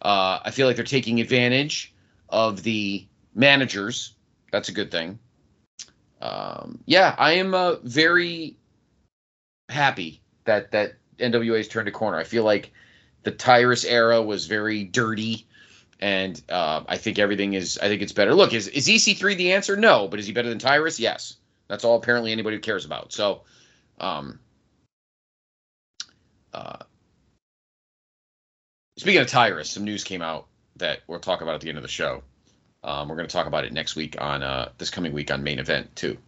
Uh, 0.03 0.40
I 0.44 0.50
feel 0.50 0.66
like 0.66 0.76
they're 0.76 0.85
taking 0.85 1.20
advantage 1.20 1.92
of 2.29 2.62
the 2.62 3.07
managers. 3.35 4.14
That's 4.50 4.68
a 4.68 4.72
good 4.72 4.90
thing. 4.90 5.18
Um, 6.20 6.81
yeah, 6.87 7.14
I 7.18 7.33
am 7.33 7.55
uh, 7.55 7.76
very 7.83 8.57
happy 9.68 10.20
that 10.44 10.72
that 10.72 10.94
NWA 11.18 11.59
has 11.59 11.68
turned 11.68 11.88
a 11.88 11.92
corner. 11.92 12.18
I 12.18 12.24
feel 12.24 12.44
like 12.44 12.72
the 13.22 13.31
Tyrus 13.31 13.85
era 13.85 14.22
was 14.22 14.46
very 14.46 14.85
dirty, 14.85 15.46
and 16.00 16.42
uh, 16.48 16.82
I 16.88 16.96
think 16.96 17.18
everything 17.18 17.54
is. 17.54 17.78
I 17.78 17.88
think 17.88 18.02
it's 18.02 18.12
better. 18.12 18.34
Look, 18.34 18.52
is 18.54 18.66
is 18.66 18.88
EC3 18.88 19.36
the 19.36 19.52
answer? 19.52 19.76
No, 19.76 20.08
but 20.08 20.18
is 20.18 20.26
he 20.26 20.32
better 20.32 20.48
than 20.48 20.58
Tyrus? 20.58 20.98
Yes. 20.98 21.36
That's 21.70 21.84
all 21.84 21.96
apparently 21.96 22.32
anybody 22.32 22.58
cares 22.58 22.84
about. 22.84 23.12
So, 23.12 23.42
um, 24.00 24.40
uh, 26.52 26.78
speaking 28.98 29.20
of 29.20 29.28
Tyrus, 29.28 29.70
some 29.70 29.84
news 29.84 30.02
came 30.02 30.20
out 30.20 30.48
that 30.76 31.02
we'll 31.06 31.20
talk 31.20 31.42
about 31.42 31.54
at 31.54 31.60
the 31.60 31.68
end 31.68 31.78
of 31.78 31.82
the 31.82 31.88
show. 31.88 32.24
Um, 32.82 33.08
we're 33.08 33.14
going 33.14 33.28
to 33.28 33.32
talk 33.32 33.46
about 33.46 33.64
it 33.64 33.72
next 33.72 33.94
week 33.94 34.16
on 34.20 34.42
uh, 34.42 34.70
this 34.78 34.90
coming 34.90 35.12
week 35.12 35.30
on 35.30 35.44
main 35.44 35.60
event 35.60 35.94
too. 35.94 36.18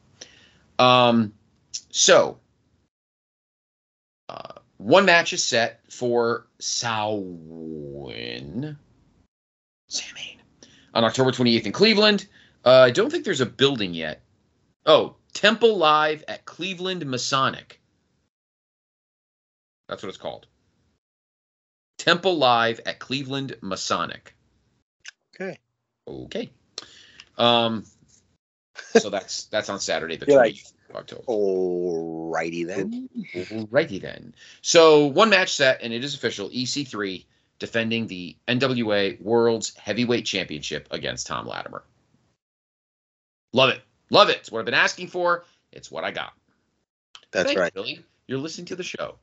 Um, 0.79 1.33
so 1.91 2.39
uh, 4.29 4.53
one 4.77 5.07
match 5.07 5.33
is 5.33 5.43
set 5.43 5.81
for 5.91 6.47
Samhain. 6.61 7.27
Samhain 9.93 10.39
on 10.95 11.05
October 11.05 11.31
28th 11.33 11.67
in 11.67 11.73
Cleveland. 11.73 12.27
Uh, 12.65 12.71
I 12.81 12.91
don't 12.91 13.11
think 13.11 13.25
there's 13.25 13.41
a 13.41 13.47
building 13.47 13.95
yet. 13.95 14.23
Oh, 14.87 15.17
Temple 15.33 15.77
Live 15.77 16.25
at 16.29 16.45
Cleveland 16.45 17.05
Masonic. 17.07 17.81
That's 19.89 20.03
what 20.03 20.09
it's 20.09 20.19
called. 20.19 20.47
Temple 21.99 22.37
Live 22.37 22.81
at 22.87 22.99
Cleveland 22.99 23.57
Masonic. 23.61 24.35
Okay. 25.35 25.59
Okay. 26.09 26.51
Um. 27.39 27.85
So 28.99 29.11
that's 29.11 29.45
that's 29.51 29.69
on 29.69 29.81
Saturday, 29.81 30.17
the 30.17 30.27
You're 30.27 30.37
like- 30.39 30.55
28th 30.55 30.73
of 30.91 30.97
October. 30.97 31.23
Alrighty 31.23 32.67
then. 32.67 33.69
Righty 33.71 33.99
then. 33.99 34.35
So 34.63 35.07
one 35.07 35.31
match 35.31 35.55
set, 35.55 35.83
and 35.83 35.93
it 35.93 36.05
is 36.05 36.15
official. 36.15 36.49
EC3 36.51 37.25
defending 37.63 38.09
the 38.09 38.35
NWA 38.49 39.23
World's 39.23 39.73
Heavyweight 39.77 40.27
Championship 40.27 40.89
against 40.91 41.29
Tom 41.29 41.47
Latimer. 41.47 41.85
Love 43.53 43.71
it. 43.71 43.83
Love 44.11 44.31
it. 44.31 44.39
It's 44.39 44.51
what 44.51 44.59
I've 44.59 44.65
been 44.65 44.75
asking 44.75 45.07
for. 45.07 45.45
It's 45.71 45.89
what 45.89 46.03
I 46.03 46.11
got. 46.11 46.33
That's 47.31 47.47
Thanks, 47.47 47.61
right. 47.61 47.73
Billy. 47.73 48.05
You're 48.27 48.41
listening 48.41 48.65
to 48.67 48.75
the 48.75 48.83
show. 48.83 49.15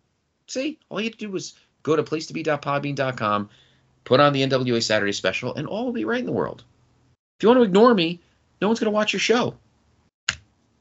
See, 0.47 0.79
all 0.87 1.01
you 1.01 1.09
have 1.09 1.17
to 1.17 1.27
do 1.27 1.35
is 1.35 1.55
go 1.83 1.97
to 1.97 2.03
placetobe.podbean.com, 2.03 3.49
put 4.05 4.21
on 4.21 4.31
the 4.31 4.47
NWA 4.47 4.81
Saturday 4.81 5.11
special, 5.11 5.53
and 5.55 5.67
all 5.67 5.83
will 5.83 5.91
be 5.91 6.05
right 6.05 6.21
in 6.21 6.25
the 6.25 6.31
world. 6.31 6.63
If 7.37 7.43
you 7.43 7.49
want 7.49 7.59
to 7.59 7.63
ignore 7.63 7.93
me, 7.93 8.21
no 8.61 8.67
one's 8.69 8.79
going 8.79 8.85
to 8.85 8.95
watch 8.95 9.11
your 9.11 9.19
show. 9.19 9.53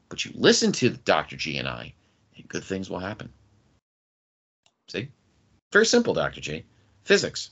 But 0.07 0.23
you 0.23 0.31
listen 0.33 0.71
to 0.71 0.91
Dr. 0.91 1.35
G 1.35 1.57
and 1.57 1.67
I, 1.67 1.93
and 2.37 2.47
good 2.47 2.63
things 2.63 2.89
will 2.89 2.99
happen. 2.99 3.29
See? 4.87 5.09
Very 5.73 5.85
simple, 5.85 6.13
Dr. 6.13 6.39
G. 6.39 6.63
Physics. 7.09 7.49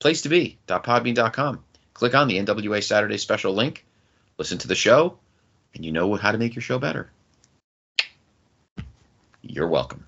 Place 0.00 0.22
to 0.22 0.28
be. 0.28 0.58
be.podbean.com. 0.66 1.62
Click 1.94 2.12
on 2.16 2.26
the 2.26 2.38
NWA 2.38 2.82
Saturday 2.82 3.16
special 3.16 3.54
link, 3.54 3.86
listen 4.36 4.58
to 4.58 4.66
the 4.66 4.74
show, 4.74 5.16
and 5.76 5.84
you 5.84 5.92
know 5.92 6.12
how 6.16 6.32
to 6.32 6.38
make 6.38 6.56
your 6.56 6.62
show 6.62 6.80
better. 6.80 7.08
You're 9.42 9.68
welcome. 9.68 10.04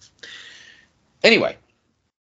Anyway, 1.23 1.57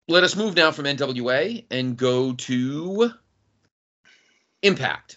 let 0.07 0.25
us 0.25 0.37
move 0.37 0.55
now 0.55 0.73
from 0.73 0.85
NWA 0.85 1.65
and 1.71 1.97
go 1.97 2.35
to 2.35 3.11
Impact. 4.63 5.17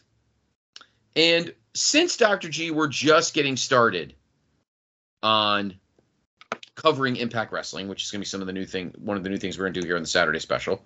And 1.18 1.54
since 1.76 2.16
Dr. 2.16 2.48
G, 2.48 2.72
we're 2.72 2.88
just 2.88 3.34
getting 3.34 3.58
started 3.58 4.14
on 5.22 5.74
covering 6.78 7.18
Impact 7.18 7.52
Wrestling, 7.52 7.88
which 7.90 8.04
is 8.04 8.12
going 8.12 8.20
to 8.20 8.22
be 8.22 8.26
some 8.30 8.40
of 8.40 8.48
the 8.48 8.54
new 8.54 8.66
thing, 8.66 8.94
one 9.00 9.18
of 9.18 9.24
the 9.24 9.30
new 9.30 9.38
things 9.38 9.58
we're 9.58 9.66
going 9.66 9.74
to 9.74 9.82
do 9.82 9.88
here 9.88 9.98
on 9.98 10.04
the 10.04 10.08
Saturday 10.08 10.40
special. 10.40 10.86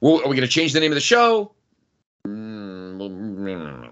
Well, 0.00 0.16
are 0.22 0.28
we 0.28 0.36
going 0.36 0.46
to 0.46 0.48
change 0.48 0.72
the 0.72 0.80
name 0.80 0.92
of 0.92 0.96
the 0.96 1.00
show? 1.00 1.52
Mm, 2.26 2.98
we'll- 2.98 3.90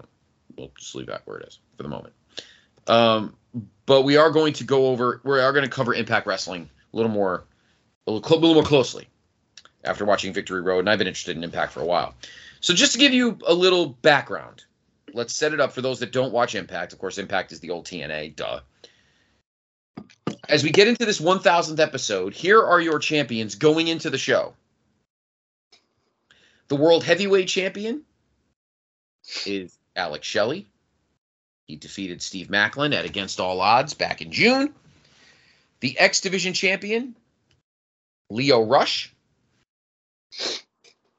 We'll 0.55 0.71
just 0.77 0.93
leave 0.93 1.07
that 1.07 1.21
where 1.25 1.37
it 1.37 1.47
is 1.47 1.59
for 1.77 1.83
the 1.83 1.89
moment. 1.89 2.13
Um, 2.87 3.35
but 3.85 4.01
we 4.01 4.17
are 4.17 4.29
going 4.29 4.51
to 4.53 4.65
go 4.65 4.87
over. 4.87 5.21
We 5.23 5.39
are 5.39 5.53
going 5.53 5.63
to 5.63 5.69
cover 5.71 5.93
Impact 5.93 6.27
Wrestling 6.27 6.69
a 6.93 6.97
little 6.97 7.11
more, 7.11 7.45
a 8.07 8.11
little, 8.11 8.29
a 8.29 8.35
little 8.37 8.53
more 8.55 8.63
closely 8.63 9.07
after 9.85 10.03
watching 10.03 10.33
Victory 10.33 10.59
Road, 10.59 10.79
and 10.79 10.89
I've 10.89 10.97
been 10.97 11.07
interested 11.07 11.37
in 11.37 11.45
Impact 11.45 11.71
for 11.71 11.79
a 11.79 11.85
while. 11.85 12.13
So 12.59 12.73
just 12.73 12.91
to 12.91 12.97
give 12.99 13.13
you 13.13 13.39
a 13.47 13.53
little 13.53 13.87
background, 13.87 14.65
let's 15.13 15.33
set 15.33 15.53
it 15.53 15.61
up 15.61 15.71
for 15.71 15.81
those 15.81 15.99
that 15.99 16.11
don't 16.11 16.33
watch 16.33 16.55
Impact. 16.55 16.91
Of 16.91 16.99
course, 16.99 17.17
Impact 17.17 17.53
is 17.53 17.61
the 17.61 17.69
old 17.69 17.85
TNA. 17.85 18.35
Duh. 18.35 18.59
As 20.49 20.63
we 20.63 20.71
get 20.71 20.87
into 20.87 21.05
this 21.05 21.21
1000th 21.21 21.79
episode, 21.79 22.33
here 22.33 22.59
are 22.59 22.81
your 22.81 22.97
champions 22.97 23.53
going 23.53 23.87
into 23.87 24.09
the 24.09 24.17
show. 24.17 24.55
The 26.69 26.75
World 26.75 27.03
Heavyweight 27.03 27.47
Champion 27.47 28.01
is 29.45 29.77
Alex 29.95 30.27
Shelley. 30.27 30.67
He 31.67 31.75
defeated 31.75 32.23
Steve 32.23 32.47
Maclin 32.47 32.95
at 32.95 33.05
Against 33.05 33.39
All 33.39 33.61
Odds 33.61 33.93
back 33.93 34.23
in 34.23 34.31
June. 34.31 34.73
The 35.81 35.97
X 35.99 36.21
Division 36.21 36.53
Champion, 36.53 37.15
Lio 38.31 38.63
Rush. 38.65 39.13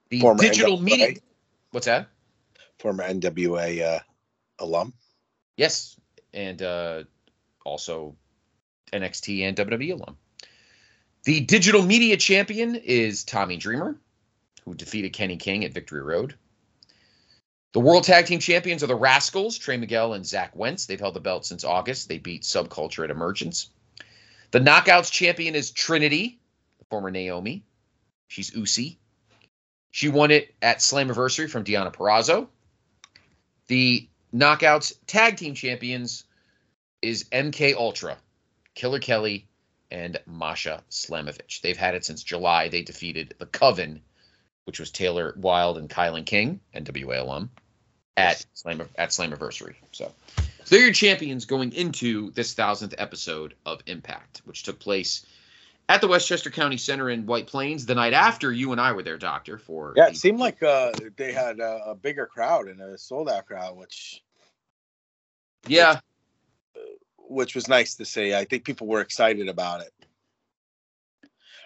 The 0.08 0.20
Former 0.20 0.42
digital 0.42 0.78
NWA. 0.78 0.82
media. 0.82 1.14
What's 1.70 1.86
that? 1.86 2.08
Former 2.80 3.04
NWA 3.04 3.96
uh, 3.96 4.00
alum. 4.58 4.92
Yes, 5.56 5.96
and 6.34 6.60
uh, 6.60 7.04
also 7.64 8.16
NXT 8.90 9.42
and 9.42 9.56
WWE 9.56 9.92
alum. 9.92 10.16
The 11.24 11.40
digital 11.40 11.82
media 11.82 12.16
champion 12.16 12.74
is 12.74 13.24
Tommy 13.24 13.56
Dreamer, 13.56 13.96
who 14.64 14.74
defeated 14.74 15.12
Kenny 15.12 15.36
King 15.36 15.64
at 15.64 15.74
Victory 15.74 16.02
Road. 16.02 16.34
The 17.72 17.80
World 17.80 18.04
Tag 18.04 18.26
Team 18.26 18.40
Champions 18.40 18.82
are 18.82 18.88
the 18.88 18.96
Rascals, 18.96 19.56
Trey 19.56 19.76
Miguel 19.76 20.14
and 20.14 20.26
Zach 20.26 20.56
Wentz. 20.56 20.86
They've 20.86 20.98
held 20.98 21.14
the 21.14 21.20
belt 21.20 21.46
since 21.46 21.62
August. 21.62 22.08
They 22.08 22.18
beat 22.18 22.42
Subculture 22.42 23.04
at 23.04 23.10
Emergence. 23.10 23.70
The 24.50 24.58
Knockouts 24.58 25.12
champion 25.12 25.54
is 25.54 25.70
Trinity, 25.70 26.40
the 26.78 26.84
former 26.86 27.10
Naomi. 27.10 27.64
She's 28.26 28.52
Usi. 28.54 28.98
She 29.92 30.08
won 30.08 30.30
it 30.30 30.54
at 30.60 30.78
Slammiversary 30.78 31.48
from 31.48 31.64
Deonna 31.64 31.92
Purrazzo. 31.92 32.48
The 33.68 34.08
Knockouts 34.34 34.94
Tag 35.06 35.36
Team 35.36 35.54
Champions 35.54 36.24
is 37.02 37.24
MK 37.24 37.74
Ultra, 37.74 38.18
Killer 38.80 38.98
Kelly, 38.98 39.46
and 39.90 40.18
Masha 40.24 40.82
Slamovich. 40.90 41.60
They've 41.60 41.76
had 41.76 41.94
it 41.94 42.02
since 42.06 42.22
July. 42.22 42.68
They 42.70 42.80
defeated 42.80 43.34
the 43.38 43.44
Coven, 43.44 44.00
which 44.64 44.80
was 44.80 44.90
Taylor 44.90 45.34
Wilde 45.36 45.76
and 45.76 45.90
Kylan 45.90 46.24
King, 46.24 46.60
NWA 46.74 47.20
alum, 47.20 47.50
at 48.16 48.46
Slam 48.54 48.88
at 48.96 49.10
Slammiversary. 49.10 49.74
So, 49.92 50.10
so 50.64 50.74
they're 50.74 50.84
your 50.84 50.94
champions 50.94 51.44
going 51.44 51.72
into 51.74 52.30
this 52.30 52.54
thousandth 52.54 52.94
episode 52.96 53.54
of 53.66 53.82
Impact, 53.86 54.40
which 54.46 54.62
took 54.62 54.78
place 54.78 55.26
at 55.90 56.00
the 56.00 56.08
Westchester 56.08 56.48
County 56.48 56.78
Center 56.78 57.10
in 57.10 57.26
White 57.26 57.48
Plains 57.48 57.84
the 57.84 57.94
night 57.94 58.14
after 58.14 58.50
you 58.50 58.72
and 58.72 58.80
I 58.80 58.92
were 58.92 59.02
there, 59.02 59.18
Doctor. 59.18 59.58
For 59.58 59.92
Yeah, 59.94 60.06
the- 60.06 60.12
it 60.12 60.16
seemed 60.16 60.38
like 60.40 60.62
uh, 60.62 60.92
they 61.16 61.32
had 61.32 61.60
a, 61.60 61.82
a 61.88 61.94
bigger 61.94 62.24
crowd 62.24 62.66
and 62.68 62.80
a 62.80 62.96
sold 62.96 63.28
out 63.28 63.44
crowd, 63.44 63.76
which 63.76 64.22
yeah, 65.66 66.00
which 67.30 67.54
was 67.54 67.68
nice 67.68 67.94
to 67.94 68.04
see. 68.04 68.34
I 68.34 68.44
think 68.44 68.64
people 68.64 68.86
were 68.86 69.00
excited 69.00 69.48
about 69.48 69.80
it. 69.82 69.92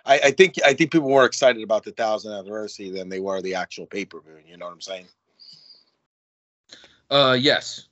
I, 0.06 0.20
I 0.26 0.30
think 0.32 0.56
I 0.64 0.74
think 0.74 0.92
people 0.92 1.08
were 1.10 1.24
excited 1.24 1.62
about 1.62 1.82
the 1.84 1.92
thousand 1.92 2.32
anniversary 2.34 2.90
than 2.90 3.08
they 3.08 3.20
were 3.20 3.40
the 3.40 3.54
actual 3.54 3.86
pay 3.86 4.04
per 4.04 4.20
view. 4.20 4.36
You 4.46 4.58
know 4.58 4.66
what 4.66 4.74
I'm 4.74 4.80
saying? 4.82 5.06
uh, 7.10 7.36
yes, 7.40 7.86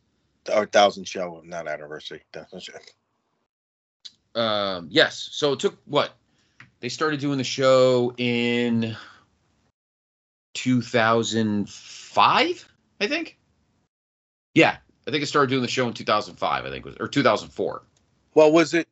Or 0.54 0.66
thousand 0.66 1.08
show, 1.08 1.40
not 1.44 1.66
anniversary. 1.68 2.22
Thousand 2.32 2.60
show. 2.60 2.74
um, 4.40 4.88
yes. 4.90 5.28
So 5.32 5.54
it 5.54 5.60
took 5.60 5.78
what? 5.86 6.12
They 6.80 6.90
started 6.90 7.20
doing 7.20 7.38
the 7.38 7.44
show 7.44 8.12
in 8.18 8.94
2005, 10.54 12.68
I 13.00 13.06
think. 13.06 13.38
Yeah, 14.54 14.76
I 15.06 15.10
think 15.10 15.22
it 15.22 15.26
started 15.26 15.50
doing 15.50 15.62
the 15.62 15.68
show 15.68 15.86
in 15.88 15.94
2005. 15.94 16.64
I 16.64 16.70
think 16.70 16.86
it 16.86 16.88
was 16.88 16.96
or 17.00 17.08
2004. 17.08 17.82
Well, 18.34 18.52
was 18.52 18.74
it? 18.74 18.88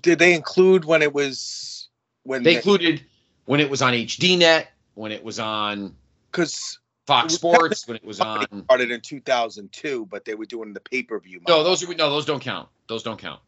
Did 0.00 0.18
they 0.18 0.34
include 0.34 0.84
when 0.84 1.02
it 1.02 1.12
was 1.12 1.88
when 2.22 2.42
They 2.42 2.56
included 2.56 3.04
when 3.44 3.60
it 3.60 3.68
was 3.68 3.82
on 3.82 3.92
HDNet, 3.92 4.66
when 4.94 5.12
it 5.12 5.22
was 5.22 5.38
on 5.38 5.94
because 6.30 6.78
Fox 7.06 7.34
Sports, 7.34 7.86
when 7.86 7.96
it 7.96 8.04
was 8.04 8.20
on. 8.20 8.46
started 8.64 8.90
in 8.90 9.00
2002, 9.00 10.06
but 10.06 10.24
they 10.24 10.34
were 10.34 10.46
doing 10.46 10.72
the 10.72 10.80
pay 10.80 11.02
per 11.02 11.18
view. 11.18 11.40
No, 11.46 11.62
those 11.64 11.82
are 11.82 11.94
no, 11.94 12.10
those 12.10 12.24
don't 12.24 12.40
count. 12.40 12.68
Those 12.86 13.02
don't 13.02 13.18
count. 13.18 13.40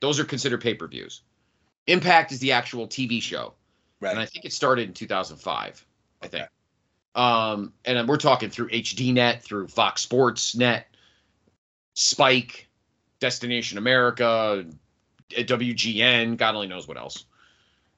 Those 0.00 0.18
are 0.18 0.24
considered 0.24 0.60
pay 0.60 0.74
per 0.74 0.88
views. 0.88 1.22
Impact 1.86 2.32
is 2.32 2.40
the 2.40 2.52
actual 2.52 2.88
TV 2.88 3.20
show, 3.20 3.54
right. 4.00 4.10
and 4.10 4.18
I 4.18 4.26
think 4.26 4.44
it 4.44 4.52
started 4.52 4.88
in 4.88 4.94
2005. 4.94 5.86
I 6.22 6.26
Okay. 6.26 6.38
think. 6.38 6.48
Um, 7.14 7.72
and 7.84 8.08
we're 8.08 8.16
talking 8.16 8.50
through 8.50 8.68
HDNet, 8.68 9.42
through 9.42 9.68
Fox 9.68 10.00
Sports 10.00 10.56
Net, 10.56 10.86
Spike, 11.94 12.68
Destination 13.20 13.78
America, 13.78 14.64
WGN, 15.30 16.36
God 16.36 16.54
only 16.54 16.68
knows 16.68 16.88
what 16.88 16.96
else. 16.96 17.24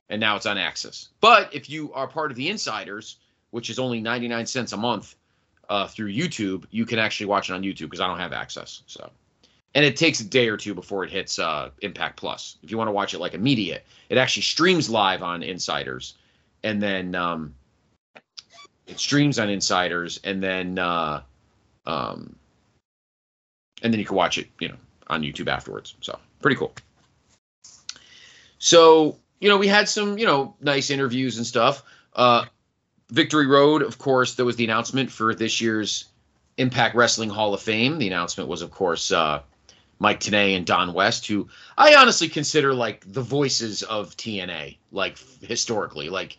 And 0.08 0.20
now 0.20 0.36
it's 0.36 0.46
on 0.46 0.58
Access. 0.58 1.08
But 1.20 1.54
if 1.54 1.70
you 1.70 1.92
are 1.92 2.06
part 2.06 2.30
of 2.30 2.36
the 2.36 2.48
Insiders, 2.48 3.16
which 3.50 3.70
is 3.70 3.78
only 3.78 4.00
99 4.00 4.46
cents 4.46 4.72
a 4.72 4.76
month 4.76 5.14
uh, 5.68 5.86
through 5.86 6.12
YouTube, 6.12 6.64
you 6.70 6.84
can 6.84 6.98
actually 6.98 7.26
watch 7.26 7.48
it 7.48 7.54
on 7.54 7.62
YouTube 7.62 7.84
because 7.84 8.00
I 8.00 8.06
don't 8.06 8.18
have 8.18 8.32
access. 8.32 8.82
So, 8.86 9.10
and 9.74 9.84
it 9.84 9.96
takes 9.96 10.20
a 10.20 10.24
day 10.24 10.48
or 10.48 10.56
two 10.56 10.74
before 10.74 11.04
it 11.04 11.10
hits 11.10 11.38
uh, 11.38 11.70
Impact 11.80 12.16
Plus. 12.16 12.58
If 12.62 12.70
you 12.70 12.78
want 12.78 12.88
to 12.88 12.92
watch 12.92 13.14
it 13.14 13.18
like 13.18 13.34
immediate, 13.34 13.86
it 14.08 14.18
actually 14.18 14.42
streams 14.42 14.90
live 14.90 15.22
on 15.22 15.42
Insiders, 15.42 16.14
and 16.62 16.82
then 16.82 17.14
um, 17.14 17.54
it 18.86 18.98
streams 18.98 19.38
on 19.38 19.48
Insiders, 19.48 20.20
and 20.24 20.42
then 20.42 20.78
uh, 20.78 21.22
um, 21.86 22.36
and 23.82 23.92
then 23.92 24.00
you 24.00 24.06
can 24.06 24.16
watch 24.16 24.38
it, 24.38 24.48
you 24.60 24.68
know, 24.68 24.76
on 25.08 25.22
YouTube 25.22 25.48
afterwards. 25.48 25.94
So 26.00 26.18
pretty 26.40 26.56
cool. 26.56 26.74
So 28.58 29.18
you 29.40 29.48
know, 29.48 29.58
we 29.58 29.68
had 29.68 29.88
some 29.88 30.18
you 30.18 30.26
know 30.26 30.54
nice 30.60 30.90
interviews 30.90 31.36
and 31.36 31.46
stuff. 31.46 31.82
Uh, 32.14 32.44
Victory 33.10 33.46
Road, 33.46 33.82
of 33.82 33.98
course, 33.98 34.34
there 34.34 34.46
was 34.46 34.56
the 34.56 34.64
announcement 34.64 35.10
for 35.10 35.34
this 35.34 35.60
year's 35.60 36.06
Impact 36.56 36.94
Wrestling 36.94 37.30
Hall 37.30 37.52
of 37.52 37.60
Fame. 37.60 37.98
The 37.98 38.06
announcement 38.06 38.48
was, 38.48 38.62
of 38.62 38.70
course, 38.70 39.12
uh, 39.12 39.42
Mike 39.98 40.20
Tenay 40.20 40.56
and 40.56 40.66
Don 40.66 40.92
West, 40.92 41.26
who 41.26 41.48
I 41.76 41.94
honestly 41.94 42.28
consider 42.28 42.74
like 42.74 43.04
the 43.10 43.22
voices 43.22 43.82
of 43.82 44.16
TNA, 44.16 44.78
like 44.92 45.18
historically, 45.42 46.08
like 46.08 46.38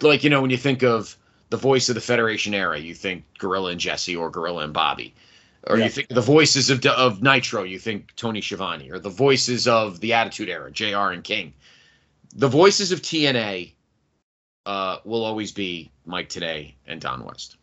like 0.00 0.24
you 0.24 0.30
know 0.30 0.40
when 0.40 0.50
you 0.50 0.56
think 0.56 0.82
of 0.82 1.16
the 1.52 1.58
voice 1.58 1.90
of 1.90 1.94
the 1.94 2.00
Federation 2.00 2.54
era, 2.54 2.78
you 2.78 2.94
think 2.94 3.24
Gorilla 3.38 3.72
and 3.72 3.78
Jesse 3.78 4.16
or 4.16 4.30
Gorilla 4.30 4.64
and 4.64 4.72
Bobby. 4.72 5.14
Or 5.66 5.76
Yeah. 5.76 5.84
you 5.84 5.90
think 5.90 6.08
the 6.08 6.22
voices 6.22 6.70
of 6.70 6.84
of 6.86 7.22
Nitro, 7.22 7.62
you 7.62 7.78
think 7.78 8.16
Tony 8.16 8.40
Schiavone, 8.40 8.90
or 8.90 8.98
the 8.98 9.10
voices 9.10 9.68
of 9.68 10.00
the 10.00 10.14
Attitude 10.14 10.48
Era, 10.48 10.72
JR 10.72 11.12
and 11.12 11.22
King. 11.22 11.52
The 12.34 12.48
voices 12.48 12.90
of 12.90 13.02
TNA 13.02 13.74
uh, 14.64 14.96
will 15.04 15.26
always 15.26 15.52
be 15.52 15.90
Mike 16.06 16.30
Tenay 16.30 16.72
and 16.86 17.02
Don 17.02 17.22
West. 17.22 17.58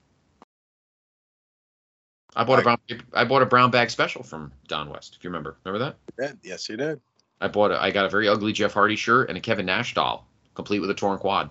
I 2.35 2.43
bought 2.43 2.59
a 2.59 2.61
brown 2.61 2.77
I 3.11 3.23
bought 3.25 3.41
a 3.41 3.47
brown 3.47 3.71
bag 3.71 3.89
special 3.89 4.21
from 4.21 4.51
Don 4.67 4.91
West. 4.91 5.15
If 5.17 5.23
you 5.23 5.31
remember, 5.31 5.57
remember 5.65 5.95
that? 6.19 6.37
Yes, 6.43 6.69
you 6.69 6.77
did. 6.77 7.01
I 7.41 7.47
bought 7.47 7.71
a, 7.71 7.81
I 7.81 7.89
got 7.89 8.05
a 8.05 8.09
very 8.09 8.27
ugly 8.27 8.53
Jeff 8.53 8.73
Hardy 8.73 8.95
shirt 8.95 9.29
and 9.29 9.37
a 9.37 9.41
Kevin 9.41 9.65
Nash 9.65 9.95
doll, 9.95 10.27
complete 10.53 10.79
with 10.79 10.91
a 10.91 10.93
torn 10.93 11.17
quad. 11.17 11.49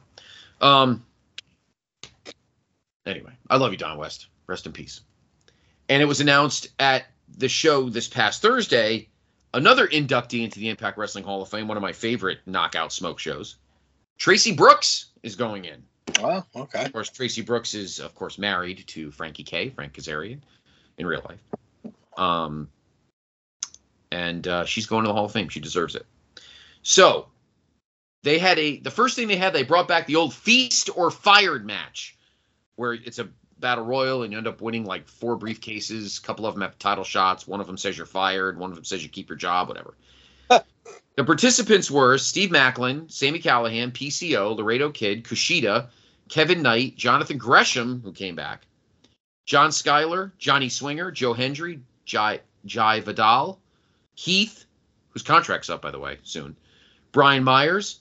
Um. 0.61 1.05
Anyway, 3.09 3.33
I 3.49 3.57
love 3.57 3.73
you, 3.73 3.79
Don 3.79 3.97
West. 3.97 4.27
Rest 4.47 4.67
in 4.67 4.73
peace. 4.73 5.01
And 5.89 6.03
it 6.03 6.05
was 6.05 6.21
announced 6.21 6.69
at 6.79 7.07
the 7.37 7.49
show 7.49 7.89
this 7.89 8.07
past 8.07 8.43
Thursday, 8.43 9.09
another 9.55 9.89
inductee 9.89 10.45
into 10.45 10.61
the 10.61 10.69
Impact 10.69 10.99
Wrestling 10.99 11.25
Hall 11.25 11.41
of 11.41 11.49
Fame, 11.49 11.69
one 11.69 11.79
of 11.79 11.83
my 11.83 11.93
favorite 11.93 12.41
knockout 12.45 12.93
smoke 12.93 13.19
shows. 13.19 13.57
Traci 14.19 14.55
Brooks 14.55 15.07
is 15.23 15.37
going 15.37 15.65
in. 15.65 15.83
Oh, 16.21 16.45
okay. 16.55 16.85
Of 16.85 16.93
course, 16.93 17.11
Traci 17.11 17.45
Brooks 17.45 17.75
is, 17.75 17.99
of 17.99 18.15
course, 18.15 18.39
married 18.39 18.85
to 18.89 19.11
Frankie 19.11 19.45
K, 19.45 19.71
Frank 19.71 19.95
Kazarian, 19.95 20.41
in 20.99 21.07
real 21.07 21.25
life. 21.27 21.95
Um, 22.19 22.69
and 24.13 24.47
uh, 24.47 24.65
she's 24.67 24.87
going 24.87 25.05
to 25.05 25.09
the 25.09 25.15
Hall 25.15 25.25
of 25.25 25.33
Fame. 25.33 25.49
She 25.49 25.61
deserves 25.61 25.95
it. 25.95 26.05
So 26.83 27.29
they 28.23 28.39
had 28.39 28.59
a 28.59 28.81
the 28.81 28.91
first 28.91 29.17
thing 29.17 29.29
they 29.29 29.37
had 29.37 29.53
they 29.53 29.63
brought 29.63 29.89
back 29.89 30.07
the 30.07 30.17
old 30.17 30.35
feast 30.35 30.91
or 30.95 31.11
fired 31.11 31.65
match, 31.65 32.18
where 32.79 32.93
it's 32.93 33.19
a 33.19 33.29
battle 33.59 33.85
royal 33.85 34.23
and 34.23 34.33
you 34.33 34.39
end 34.39 34.47
up 34.47 34.61
winning 34.61 34.85
like 34.85 35.09
four 35.09 35.37
briefcases. 35.37 36.21
A 36.21 36.23
couple 36.23 36.47
of 36.47 36.55
them 36.55 36.63
have 36.63 36.79
title 36.79 37.03
shots. 37.03 37.47
One 37.47 37.61
of 37.61 37.67
them 37.67 37.77
says 37.77 37.97
you're 37.97 38.07
fired. 38.07 38.57
One 38.57 38.71
of 38.71 38.77
them 38.77 38.85
says 38.85 39.03
you 39.03 39.09
keep 39.09 39.29
your 39.29 39.37
job. 39.37 39.67
Whatever. 39.67 39.95
the 40.49 41.25
participants 41.25 41.91
were 41.91 42.19
Steve 42.19 42.51
Maclin, 42.51 43.11
Sami 43.11 43.41
Callihan, 43.41 43.91
PCO, 43.91 44.57
Laredo 44.57 44.91
Kid, 44.91 45.25
Kushida, 45.25 45.89
Kevin 46.29 46.63
Knight, 46.63 46.97
Jonathan 46.97 47.37
Gresham, 47.37 48.01
who 48.01 48.13
came 48.13 48.37
back, 48.37 48.65
John 49.45 49.71
Skyler, 49.71 50.31
Johnny 50.39 50.69
Swinger, 50.69 51.11
Joe 51.11 51.33
Hendry, 51.33 51.81
Jai, 52.05 52.41
Jai 52.65 53.01
Vidal, 53.01 53.59
Heath, 54.15 54.67
whose 55.11 55.23
contract's 55.23 55.69
up, 55.69 55.83
by 55.83 55.91
the 55.91 55.99
way, 55.99 56.19
soon, 56.23 56.55
Brian 57.11 57.43
Myers, 57.43 57.99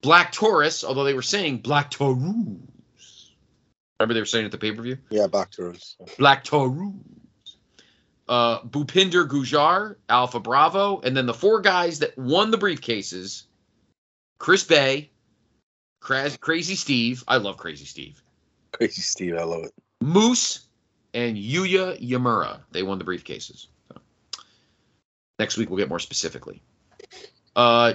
Black 0.00 0.30
Taurus, 0.30 0.84
although 0.84 1.04
they 1.04 1.14
were 1.14 1.22
saying 1.22 1.58
Black 1.58 1.90
Taurus. 1.90 2.22
Remember 4.02 4.14
they 4.14 4.20
were 4.20 4.26
saying 4.26 4.46
at 4.46 4.50
the 4.50 4.58
pay 4.58 4.72
per 4.72 4.82
view? 4.82 4.98
Yeah, 5.10 5.28
back 5.28 5.52
to 5.52 5.70
us. 5.70 5.96
Black 6.18 6.42
Taurus. 6.42 6.92
Uh, 8.28 8.60
Bhupinder 8.62 9.28
Gujjar, 9.28 9.94
Alpha 10.08 10.40
Bravo, 10.40 11.00
and 11.00 11.16
then 11.16 11.26
the 11.26 11.34
four 11.34 11.60
guys 11.60 12.00
that 12.00 12.18
won 12.18 12.50
the 12.50 12.58
briefcases 12.58 13.44
Chris 14.38 14.64
Bey, 14.64 15.10
Craz- 16.02 16.40
Crazy 16.40 16.74
Steve. 16.74 17.22
I 17.28 17.36
love 17.36 17.58
Crazy 17.58 17.84
Steve. 17.84 18.20
Crazy 18.72 19.02
Steve, 19.02 19.36
I 19.36 19.44
love 19.44 19.64
it. 19.64 19.72
Moose 20.00 20.66
and 21.14 21.36
Yuya 21.36 22.00
Uemura. 22.00 22.58
They 22.72 22.82
won 22.82 22.98
the 22.98 23.04
briefcases. 23.04 23.68
So, 23.88 24.00
next 25.38 25.56
week 25.58 25.70
we'll 25.70 25.78
get 25.78 25.88
more 25.88 26.00
specifically. 26.00 26.60
Uh, 27.54 27.94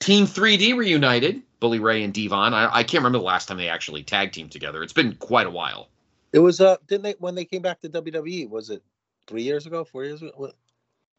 Team 0.00 0.26
3D 0.26 0.76
reunited. 0.76 1.42
Bully 1.60 1.78
Ray 1.78 2.02
and 2.02 2.12
Devon. 2.12 2.54
I, 2.54 2.68
I 2.72 2.82
can't 2.82 3.00
remember 3.02 3.18
the 3.18 3.24
last 3.24 3.46
time 3.46 3.56
they 3.56 3.68
actually 3.68 4.02
tag 4.02 4.32
teamed 4.32 4.52
together. 4.52 4.82
It's 4.82 4.92
been 4.92 5.14
quite 5.16 5.46
a 5.46 5.50
while. 5.50 5.88
It 6.32 6.40
was 6.40 6.60
uh, 6.60 6.76
didn't 6.86 7.02
they 7.04 7.14
when 7.18 7.34
they 7.34 7.44
came 7.44 7.62
back 7.62 7.80
to 7.80 7.88
WWE? 7.88 8.48
Was 8.50 8.70
it 8.70 8.82
three 9.26 9.42
years 9.42 9.66
ago, 9.66 9.84
four 9.84 10.04
years 10.04 10.22
ago? 10.22 10.32
What? 10.36 10.54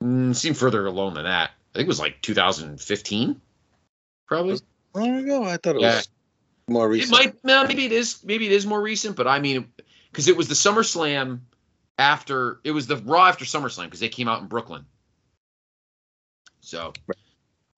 Mm, 0.04 0.36
seemed 0.36 0.58
further 0.58 0.86
along 0.86 1.16
than 1.16 1.24
that. 1.24 1.52
I 1.74 1.78
think 1.78 1.86
it 1.86 1.88
was 1.88 2.00
like 2.00 2.22
2015, 2.22 3.42
probably. 4.28 4.60
Long 4.94 5.16
ago, 5.18 5.44
I 5.44 5.58
thought 5.58 5.76
it 5.76 5.82
Yeah. 5.82 5.96
was 5.96 6.10
more 6.68 6.88
recent. 6.88 7.12
It 7.12 7.26
might. 7.26 7.44
No, 7.44 7.66
maybe 7.66 7.86
it 7.86 7.92
is. 7.92 8.24
Maybe 8.24 8.46
it 8.46 8.52
is 8.52 8.66
more 8.66 8.82
recent. 8.82 9.16
But 9.16 9.28
I 9.28 9.40
mean, 9.40 9.72
because 10.12 10.28
it 10.28 10.38
was 10.38 10.48
the 10.48 10.56
SummerSlam 10.56 11.40
after 11.98 12.60
it 12.64 12.72
was 12.72 12.86
the 12.88 12.98
Raw 12.98 13.28
after 13.28 13.46
SummerSlam 13.46 13.86
because 13.86 14.00
they 14.00 14.10
came 14.10 14.28
out 14.28 14.42
in 14.42 14.48
Brooklyn. 14.48 14.86
So, 16.62 16.94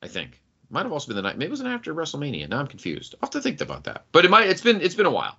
I 0.01 0.07
think 0.07 0.41
might 0.69 0.83
have 0.83 0.91
also 0.91 1.07
been 1.07 1.15
the 1.15 1.21
night. 1.21 1.37
Maybe 1.37 1.47
it 1.47 1.51
was 1.51 1.61
an 1.61 1.67
after 1.67 1.93
WrestleMania. 1.93 2.49
Now 2.49 2.59
I'm 2.59 2.67
confused. 2.67 3.15
I'll 3.15 3.27
have 3.27 3.31
to 3.31 3.41
think 3.41 3.61
about 3.61 3.85
that. 3.85 4.05
But 4.11 4.25
it 4.25 4.31
might. 4.31 4.47
It's 4.47 4.61
been. 4.61 4.81
It's 4.81 4.95
been 4.95 5.05
a 5.05 5.11
while. 5.11 5.37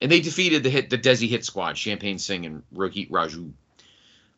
And 0.00 0.10
they 0.10 0.20
defeated 0.20 0.62
the 0.62 0.70
hit 0.70 0.90
the 0.90 0.98
Desi 0.98 1.28
Hit 1.28 1.44
Squad, 1.44 1.76
Champagne 1.76 2.18
Singh 2.18 2.46
and 2.46 2.62
Rohit 2.74 3.10
Raju. 3.10 3.52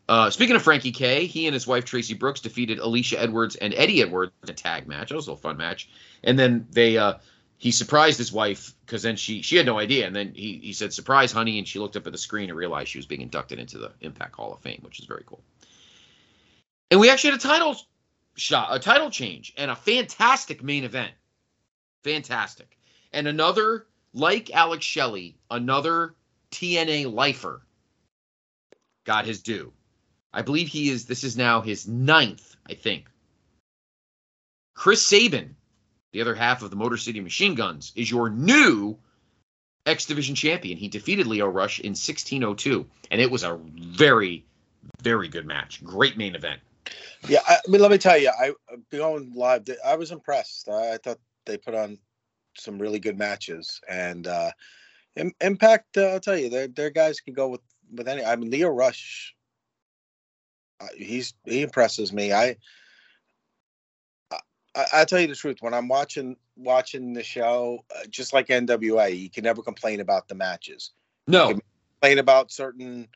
Uh, 0.09 0.31
speaking 0.31 0.57
of 0.57 0.63
Frankie 0.63 0.93
K, 0.93 1.27
he 1.27 1.47
and 1.47 1.55
his 1.55 1.67
wife 1.67 1.85
Traci 1.85 2.19
Brooks 2.19 2.41
defeated 2.41 2.79
Alisha 2.79 3.17
Edwards 3.19 3.57
and 3.57 3.73
Eddie 3.73 4.03
Edwards 4.03 4.33
in 4.43 4.51
a 4.51 4.55
tag 4.55 4.89
match. 4.89 5.11
That 5.11 5.15
was 5.15 5.29
a 5.29 5.37
fun 5.37 5.57
match. 5.57 5.89
And 6.25 6.39
then 6.39 6.67
they 6.71 6.99
uh, 6.99 7.15
he 7.59 7.71
surprised 7.71 8.19
his 8.19 8.33
wife 8.33 8.75
because 8.85 9.03
then 9.03 9.17
she 9.17 9.43
she 9.43 9.57
had 9.57 9.67
no 9.67 9.79
idea. 9.79 10.07
And 10.07 10.17
then 10.17 10.33
he 10.35 10.59
he 10.59 10.73
said, 10.73 10.93
"Surprise, 10.93 11.31
honey," 11.31 11.59
and 11.59 11.69
she 11.69 11.79
looked 11.79 11.97
up 11.97 12.07
at 12.07 12.13
the 12.13 12.19
screen 12.19 12.49
and 12.51 12.59
realized 12.59 12.89
she 12.89 12.99
was 12.99 13.07
being 13.07 13.21
inducted 13.21 13.59
into 13.59 13.79
the 13.79 13.93
Impact 14.01 14.35
Hall 14.35 14.53
of 14.53 14.61
Fame, 14.61 14.81
which 14.83 14.99
is 14.99 15.07
very 15.07 15.23
cool. 15.25 15.43
And 16.91 17.01
we 17.01 17.09
actually 17.09 17.31
had 17.31 17.41
a 17.41 17.43
title 17.43 17.77
shot, 18.35 18.75
a 18.75 18.79
title 18.79 19.11
change, 19.11 19.53
and 19.57 19.71
a 19.71 19.77
fantastic 19.77 20.63
main 20.63 20.85
event. 20.85 21.13
Fantastic. 22.05 22.79
And 23.13 23.27
another, 23.29 23.87
like 24.13 24.51
Alex 24.51 24.85
Shelley, 24.85 25.37
another 25.51 26.15
TNA 26.51 27.13
lifer 27.13 27.63
got 29.05 29.27
his 29.27 29.43
due. 29.43 29.73
I 30.33 30.43
believe 30.43 30.69
he 30.69 30.89
is, 30.89 31.07
this 31.07 31.25
is 31.25 31.37
now 31.37 31.61
his 31.61 31.87
ninth, 31.87 32.57
I 32.69 32.75
think. 32.75 33.09
Chris 34.75 35.07
Sabin, 35.07 35.57
the 36.13 36.23
other 36.23 36.35
half 36.35 36.63
of 36.63 36.71
the 36.71 36.77
Motor 36.77 36.97
City 36.97 37.21
Machine 37.21 37.55
Guns, 37.55 37.93
is 37.95 38.11
your 38.11 38.31
new 38.31 38.97
X 39.85 40.07
Division 40.07 40.35
champion. 40.35 40.79
He 40.79 40.89
defeated 40.89 41.27
Lio 41.27 41.47
Rush 41.47 41.81
in 41.81 41.91
1602, 41.91 42.87
and 43.11 43.21
it 43.21 43.31
was 43.31 43.43
a 43.43 43.59
very, 43.77 44.45
very 45.03 45.29
good 45.29 45.47
match. 45.47 45.85
Great 45.85 46.17
main 46.17 46.35
event. 46.35 46.61
Yeah, 47.29 47.41
I, 47.47 47.55
I 47.55 47.71
mean, 47.71 47.81
let 47.81 47.91
me 47.91 47.99
tell 47.99 48.19
you, 48.19 48.31
I 48.31 48.53
going 48.91 49.33
live. 49.35 49.65
I 49.85 49.95
was 49.95 50.11
impressed. 50.11 50.69
I, 50.69 50.95
I 50.95 50.99
thought 50.99 51.19
they 51.47 51.57
put 51.57 51.75
on 51.75 51.99
some 52.57 52.79
really 52.79 52.99
good 52.99 53.19
matches, 53.19 53.81
and 53.89 54.27
uh, 54.27 54.51
Im- 55.17 55.35
Impact. 55.41 55.97
Uh, 55.97 56.07
I'll 56.07 56.21
tell 56.21 56.37
you, 56.37 56.49
their 56.49 56.69
their 56.69 56.91
guys 56.91 57.21
can 57.21 57.35
go 57.35 57.49
with 57.49 57.61
with 57.93 58.09
any. 58.09 58.25
I 58.25 58.37
mean, 58.37 58.51
Lio 58.51 58.69
Rush. 58.69 59.35
Uh, 60.81 60.89
he's 60.97 61.35
he 61.45 61.63
impresses 61.63 62.13
me. 62.13 62.33
I, 62.33 62.57
I 64.75 64.85
I 64.95 65.05
tell 65.05 65.21
you 65.21 65.29
the 65.29 65.35
truth. 65.35 65.59
When 65.61 65.75
I'm 65.75 65.89
watching 65.89 66.37
watching 66.57 67.13
the 67.13 67.23
show, 67.23 67.85
uh, 67.95 68.07
just 68.11 68.33
like 68.33 68.49
NWA, 68.49 69.17
you 69.17 69.31
can 69.31 69.45
never 69.45 69.63
complain 69.63 70.01
about 70.01 70.29
the 70.29 70.35
matches. 70.35 70.91
No, 71.27 71.61
Complain 72.01 72.19
about 72.19 72.51
certain 72.51 73.09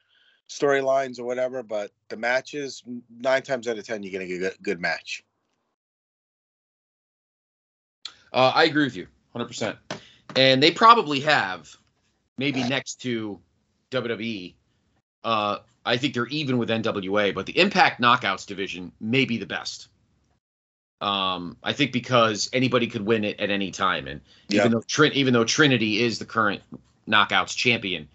storylines 0.49 1.19
or 1.19 1.25
whatever, 1.25 1.63
but 1.63 1.91
the 2.09 2.17
matches, 2.17 2.83
nine 3.21 3.43
times 3.43 3.67
out 3.69 3.79
of 3.79 3.87
ten, 3.87 4.03
you're 4.03 4.13
gonna 4.13 4.27
get 4.27 4.37
a 4.37 4.39
good, 4.39 4.57
good 4.63 4.81
match. 4.81 5.25
Uh, 8.33 8.53
I 8.55 8.65
agree 8.65 8.85
with 8.85 8.97
you 8.97 9.07
100%. 9.35 9.77
And 10.35 10.63
they 10.63 10.71
probably 10.71 11.21
have, 11.21 11.75
maybe 12.37 12.63
next 12.69 13.01
to 13.03 13.41
WWE, 13.91 14.55
uh, 15.25 15.59
I 15.85 15.97
think 15.97 16.15
they're 16.15 16.27
even 16.27 16.59
with 16.59 16.69
NWA, 16.69 17.35
but 17.35 17.47
the 17.47 17.59
Impact 17.59 18.01
Knockouts 18.01 18.47
division 18.47 18.93
may 19.01 19.25
be 19.25 19.39
the 19.39 19.47
best. 19.47 19.89
Um, 21.01 21.57
I 21.63 21.73
think 21.73 21.93
because 21.93 22.51
anybody 22.53 22.87
could 22.87 23.03
win 23.03 23.25
it 23.25 23.39
at 23.41 23.51
any 23.51 23.71
time, 23.71 24.07
and 24.07 24.21
Yeah. 24.49 24.61
even 24.61 24.73
though 24.73 24.83
Trin- 24.87 25.13
even 25.13 25.33
though 25.33 25.45
Trinity 25.45 26.03
is 26.03 26.19
the 26.19 26.25
current 26.25 26.63
Knockouts 27.07 27.55
champion, 27.55 28.09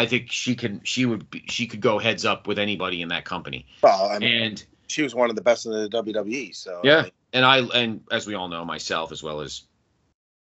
I 0.00 0.06
think 0.06 0.32
she 0.32 0.54
can 0.54 0.80
she 0.82 1.04
would 1.04 1.30
be, 1.30 1.44
she 1.48 1.66
could 1.66 1.80
go 1.82 1.98
heads 1.98 2.24
up 2.24 2.46
with 2.46 2.58
anybody 2.58 3.02
in 3.02 3.08
that 3.08 3.26
company. 3.26 3.66
Well, 3.82 4.08
I 4.08 4.18
mean, 4.18 4.42
And 4.42 4.64
she 4.88 5.02
was 5.02 5.14
one 5.14 5.28
of 5.28 5.36
the 5.36 5.42
best 5.42 5.66
in 5.66 5.72
the 5.72 5.88
WWE. 5.90 6.56
So 6.56 6.80
Yeah. 6.82 7.06
and 7.34 7.44
I 7.44 7.58
and 7.58 8.02
as 8.10 8.26
we 8.26 8.34
all 8.34 8.48
know, 8.48 8.64
myself 8.64 9.12
as 9.12 9.22
well 9.22 9.40
as 9.42 9.62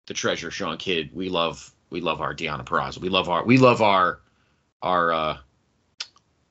the 0.07 0.15
treasure 0.15 0.51
Sean 0.53 0.77
Kidd, 0.77 1.11
we 1.13 1.29
love 1.29 1.73
we 1.91 2.01
love 2.01 2.21
our 2.21 2.35
Deonna 2.35 2.65
Purrazzo. 2.65 2.99
We 2.99 3.09
love 3.09 3.29
our 3.29 3.45
we 3.45 3.59
love 3.59 3.83
our 3.83 4.21
our 4.81 5.13
uh 5.13 5.39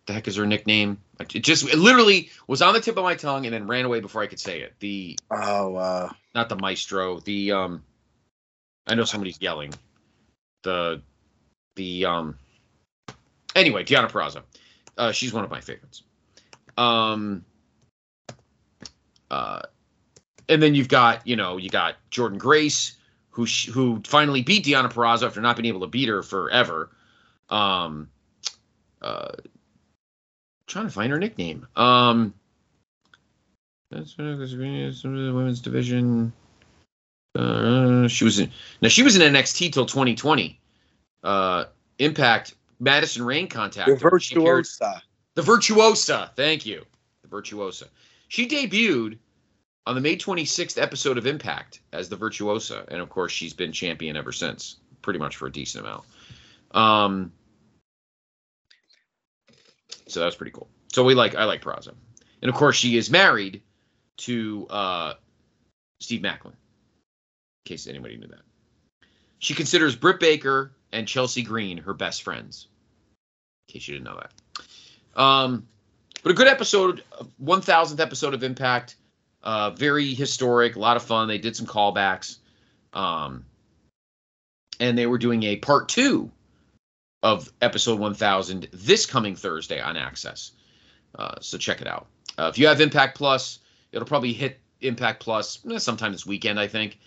the 0.06 0.13
heck 0.13 0.28
is 0.28 0.36
her 0.36 0.46
nickname? 0.46 1.00
It 1.34 1.43
just 1.43 1.67
it 1.67 1.78
literally 1.78 2.30
was 2.46 2.62
on 2.62 2.74
the 2.74 2.82
tip 2.82 2.98
of 2.98 3.04
my 3.04 3.15
tongue 3.15 3.46
and 3.46 3.54
then 3.54 3.67
ran 3.67 3.86
away 3.86 4.02
before 4.02 4.22
I 4.22 4.28
could 4.28 4.39
say 4.39 4.62
it. 4.62 4.74
The 4.80 5.17
Oh, 5.32 5.76
uh, 5.76 6.10
not 6.36 6.50
the 6.50 6.58
maestro, 6.58 7.22
the 7.22 7.54
um 7.54 7.84
I 8.86 8.96
know 8.96 9.06
somebody's 9.06 9.41
yelling. 9.41 9.74
The 10.63 11.02
the 11.76 12.06
um 12.06 12.38
anyway, 13.58 13.84
Deonna 13.84 14.10
Purrazzo. 14.10 14.43
Uh 14.98 15.12
she's 15.12 15.34
one 15.34 15.43
of 15.43 15.52
my 15.52 15.62
favorites. 15.62 16.04
Um 16.78 17.43
uh 19.30 19.62
and 20.50 20.63
then 20.63 20.76
you've 20.76 20.88
got, 20.88 21.28
you 21.28 21.36
know, 21.36 21.58
you 21.58 21.70
got 21.70 21.96
Jordynne 22.12 22.38
Grace 22.38 22.96
who 23.32 23.46
sh- 23.46 23.67
who 23.67 24.02
finally 24.06 24.41
beat 24.41 24.65
Deonna 24.65 24.91
Purrazzo 24.91 25.28
after 25.28 25.41
not 25.41 25.58
being 25.58 25.67
able 25.67 25.82
to 25.82 25.88
beat 25.88 26.10
her 26.10 26.24
forever. 26.24 26.89
Um 27.50 28.10
uh 29.02 29.34
trying 30.67 30.86
to 30.86 30.91
find 30.91 31.12
her 31.12 31.20
nickname. 31.20 31.67
Um 31.76 32.34
that's 33.89 34.17
women's 35.34 35.62
division. 35.62 36.34
Uh, 37.36 38.08
she 38.08 38.24
was 38.24 38.39
in 38.39 38.52
now. 38.82 38.89
She 38.89 39.04
was 39.04 39.15
in 39.15 39.22
NXT 39.34 39.72
till 39.72 39.86
2020. 39.86 40.60
Uh, 41.24 41.65
Impact. 42.00 42.56
Madison 42.80 43.24
Rayne 43.24 43.48
contact. 43.48 43.88
the 43.88 43.98
contacted 43.98 44.02
her. 44.02 44.08
Appeared- 44.08 44.66
virtuosa. 44.66 45.02
the 45.36 45.42
Virtuosa. 45.42 46.32
Thank 46.36 46.66
you. 46.66 46.86
The 47.22 47.28
Virtuosa. 47.28 47.88
She 48.28 48.48
debuted 48.48 49.18
on 49.86 49.96
the 49.96 50.02
May 50.02 50.18
26th 50.18 50.82
episode 50.82 51.18
of 51.18 51.26
Impact 51.26 51.80
as 51.94 52.10
the 52.10 52.16
Virtuosa, 52.16 52.86
and 52.90 53.00
of 53.02 53.10
course, 53.10 53.32
she's 53.32 53.54
been 53.54 53.72
champion 53.72 54.18
ever 54.18 54.32
since, 54.32 54.78
pretty 55.02 55.18
much 55.20 55.38
for 55.38 55.48
a 55.48 55.52
decent 55.52 55.86
amount. 55.86 56.04
Um, 56.72 57.32
so 60.08 60.24
was 60.26 60.36
pretty 60.36 60.52
cool. 60.52 60.68
So 60.92 61.04
we 61.04 61.16
like 61.16 61.36
I 61.36 61.46
like 61.46 61.62
Purrazzo, 61.62 61.94
and 62.42 62.50
of 62.50 62.56
course, 62.56 62.76
she 62.76 62.98
is 62.98 63.10
married 63.10 63.62
to 64.18 64.68
uh, 64.70 65.13
Steve 66.02 66.22
Maclin. 66.22 66.48
In 66.48 66.54
case 67.66 67.88
anybody 67.88 68.18
knew 68.18 68.28
that, 68.28 68.42
she 69.40 69.54
considers 69.54 69.96
Britt 69.96 70.20
Baker 70.20 70.74
and 70.91 71.08
Chelsea 71.08 71.43
Green 71.43 71.78
her 71.80 71.93
best 71.93 72.23
friends. 72.23 72.67
In 73.67 73.73
case 73.73 73.88
you 73.88 73.95
didn't 73.95 74.06
know 74.06 74.21
that. 74.21 75.21
Um, 75.21 75.67
but 76.23 76.32
a 76.32 76.36
good 76.36 76.47
episode, 76.47 77.04
one 77.38 77.62
thousandth 77.62 78.00
episode 78.00 78.34
of 78.34 78.43
Impact. 78.43 78.95
Uh, 79.43 79.69
very 79.71 80.13
historic, 80.13 80.76
a 80.76 80.80
lot 80.80 80.97
of 80.97 81.04
fun. 81.04 81.28
They 81.28 81.38
did 81.38 81.56
some 81.56 81.67
callbacks, 81.67 82.38
um, 82.93 83.45
and 84.80 84.97
they 84.97 85.06
were 85.06 85.17
doing 85.17 85.43
a 85.43 85.56
part 85.58 85.89
two 85.89 86.32
of 87.23 87.52
episode 87.62 88.00
one 88.00 88.13
thousand 88.13 88.67
this 88.73 89.06
coming 89.06 89.36
Thursday 89.36 89.80
on 89.80 89.95
Access. 89.95 90.52
Uh, 91.17 91.36
so 91.39 91.58
check 91.58 91.82
it 91.82 91.88
out. 91.88 92.08
Uh, 92.38 92.50
if 92.50 92.58
you 92.58 92.67
have 92.67 92.82
Impact 92.82 93.17
Plus, 93.17 93.60
it'll 93.91 94.08
probably 94.08 94.34
hit 94.34 94.60
Impact 94.82 95.21
Plus 95.21 95.60
eh, 95.71 95.78
sometime 95.78 96.12
this 96.12 96.26
weekend. 96.26 96.60
I 96.60 96.67
think. 96.67 97.00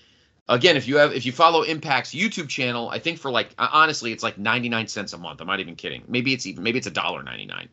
Again, 0.49 0.77
if 0.77 0.89
you 0.89 0.97
have 0.97 1.13
if 1.13 1.25
you 1.25 1.33
follow 1.33 1.63
Impact's 1.63 2.13
YouTube 2.13 2.49
channel, 2.49 2.89
I 2.89 2.99
think 2.99 3.19
for 3.19 3.31
like 3.31 3.51
honestly, 3.59 4.13
it's 4.13 4.23
like 4.23 4.37
ninety 4.39 4.69
nine 4.69 4.89
cents 4.89 5.13
a 5.13 5.19
month. 5.19 5.41
I'm 5.41 5.47
not 5.47 5.61
even 5.61 5.77
kidding. 5.77 6.03
Maybe 6.09 6.33
it's 6.33 6.47
even 6.47 6.63
maybe 6.63 6.79
it's 6.79 6.87
a 6.89 6.93
dollar 6.93 7.23
ninety 7.23 7.47
nine. 7.47 7.69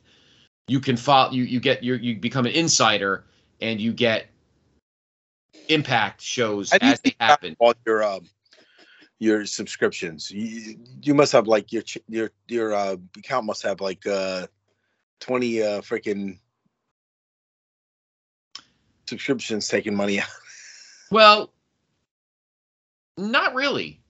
You 0.67 0.79
can 0.79 0.97
follow 0.97 1.31
you 1.31 1.43
you 1.43 1.59
get 1.59 1.83
your 1.83 1.97
you 1.97 2.17
become 2.17 2.45
an 2.45 2.51
insider 2.51 3.25
and 3.61 3.79
you 3.79 3.93
get 3.93 4.27
Impact 5.69 6.21
shows 6.21 6.71
How 6.71 6.77
as 6.81 7.01
they 7.01 7.15
happen. 7.19 7.55
All 7.59 7.73
your 7.85 8.03
um, 8.03 8.25
your 9.19 9.45
subscriptions. 9.45 10.31
You, 10.31 10.77
you 11.01 11.13
must 11.13 11.31
have 11.31 11.47
like 11.47 11.73
your 11.73 11.83
your 12.07 12.31
your 12.47 12.73
uh, 12.73 12.97
account 13.17 13.45
must 13.45 13.63
have 13.63 13.81
like 13.81 14.05
uh, 14.05 14.47
twenty 15.19 15.61
uh, 15.61 15.81
freaking 15.81 16.39
subscriptions 19.09 19.67
taking 19.67 19.95
money 19.95 20.19
out. 20.19 20.27
Well, 21.09 21.51
not 23.17 23.53
really. 23.53 24.01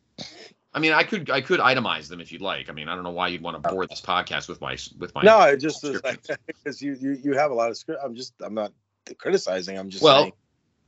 I 0.73 0.79
mean, 0.79 0.93
I 0.93 1.03
could 1.03 1.29
I 1.29 1.41
could 1.41 1.59
itemize 1.59 2.07
them 2.07 2.19
if 2.21 2.31
you'd 2.31 2.41
like. 2.41 2.69
I 2.69 2.73
mean, 2.73 2.87
I 2.87 2.95
don't 2.95 3.03
know 3.03 3.11
why 3.11 3.29
you'd 3.29 3.41
want 3.41 3.61
to 3.61 3.69
bore 3.69 3.87
this 3.87 4.01
podcast 4.01 4.47
with 4.47 4.61
my 4.61 4.77
with 4.99 5.13
my. 5.15 5.23
No, 5.23 5.41
it 5.41 5.57
just 5.57 5.83
like 6.03 6.21
because 6.45 6.81
you, 6.83 6.95
you 6.99 7.17
you 7.23 7.33
have 7.33 7.51
a 7.51 7.53
lot 7.53 7.69
of 7.69 7.77
script. 7.77 8.01
I'm 8.03 8.15
just 8.15 8.33
I'm 8.41 8.53
not 8.53 8.73
criticizing. 9.17 9.77
I'm 9.77 9.89
just 9.89 10.03
Well, 10.03 10.23
saying. 10.23 10.33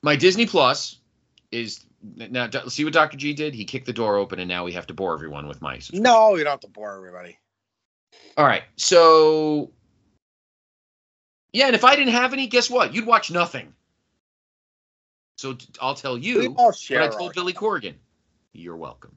my 0.01 0.15
Disney 0.15 0.45
Plus 0.45 0.99
is 1.51 1.85
now. 2.03 2.49
See 2.67 2.83
what 2.83 2.93
Doctor 2.93 3.17
G 3.17 3.33
did? 3.33 3.55
He 3.55 3.65
kicked 3.65 3.87
the 3.87 3.93
door 3.93 4.17
open, 4.17 4.39
and 4.39 4.47
now 4.47 4.63
we 4.65 4.73
have 4.73 4.85
to 4.87 4.93
bore 4.93 5.13
everyone 5.13 5.47
with 5.47 5.61
my. 5.61 5.79
No, 5.93 6.35
you 6.35 6.43
don't 6.43 6.51
have 6.51 6.59
to 6.59 6.67
bore 6.67 6.95
everybody. 6.95 7.39
All 8.37 8.45
right, 8.45 8.63
so 8.75 9.71
yeah, 11.51 11.65
and 11.65 11.75
if 11.75 11.83
I 11.83 11.95
didn't 11.95 12.13
have 12.13 12.33
any, 12.33 12.47
guess 12.47 12.69
what? 12.69 12.93
You'd 12.93 13.05
watch 13.05 13.31
nothing. 13.31 13.73
So 15.37 15.57
I'll 15.81 15.95
tell 15.95 16.17
you 16.17 16.51
what. 16.51 16.77
I 16.91 17.07
told 17.07 17.33
Billy 17.33 17.53
Corgan. 17.53 17.95
You're 18.59 18.77
welcome. 18.77 19.15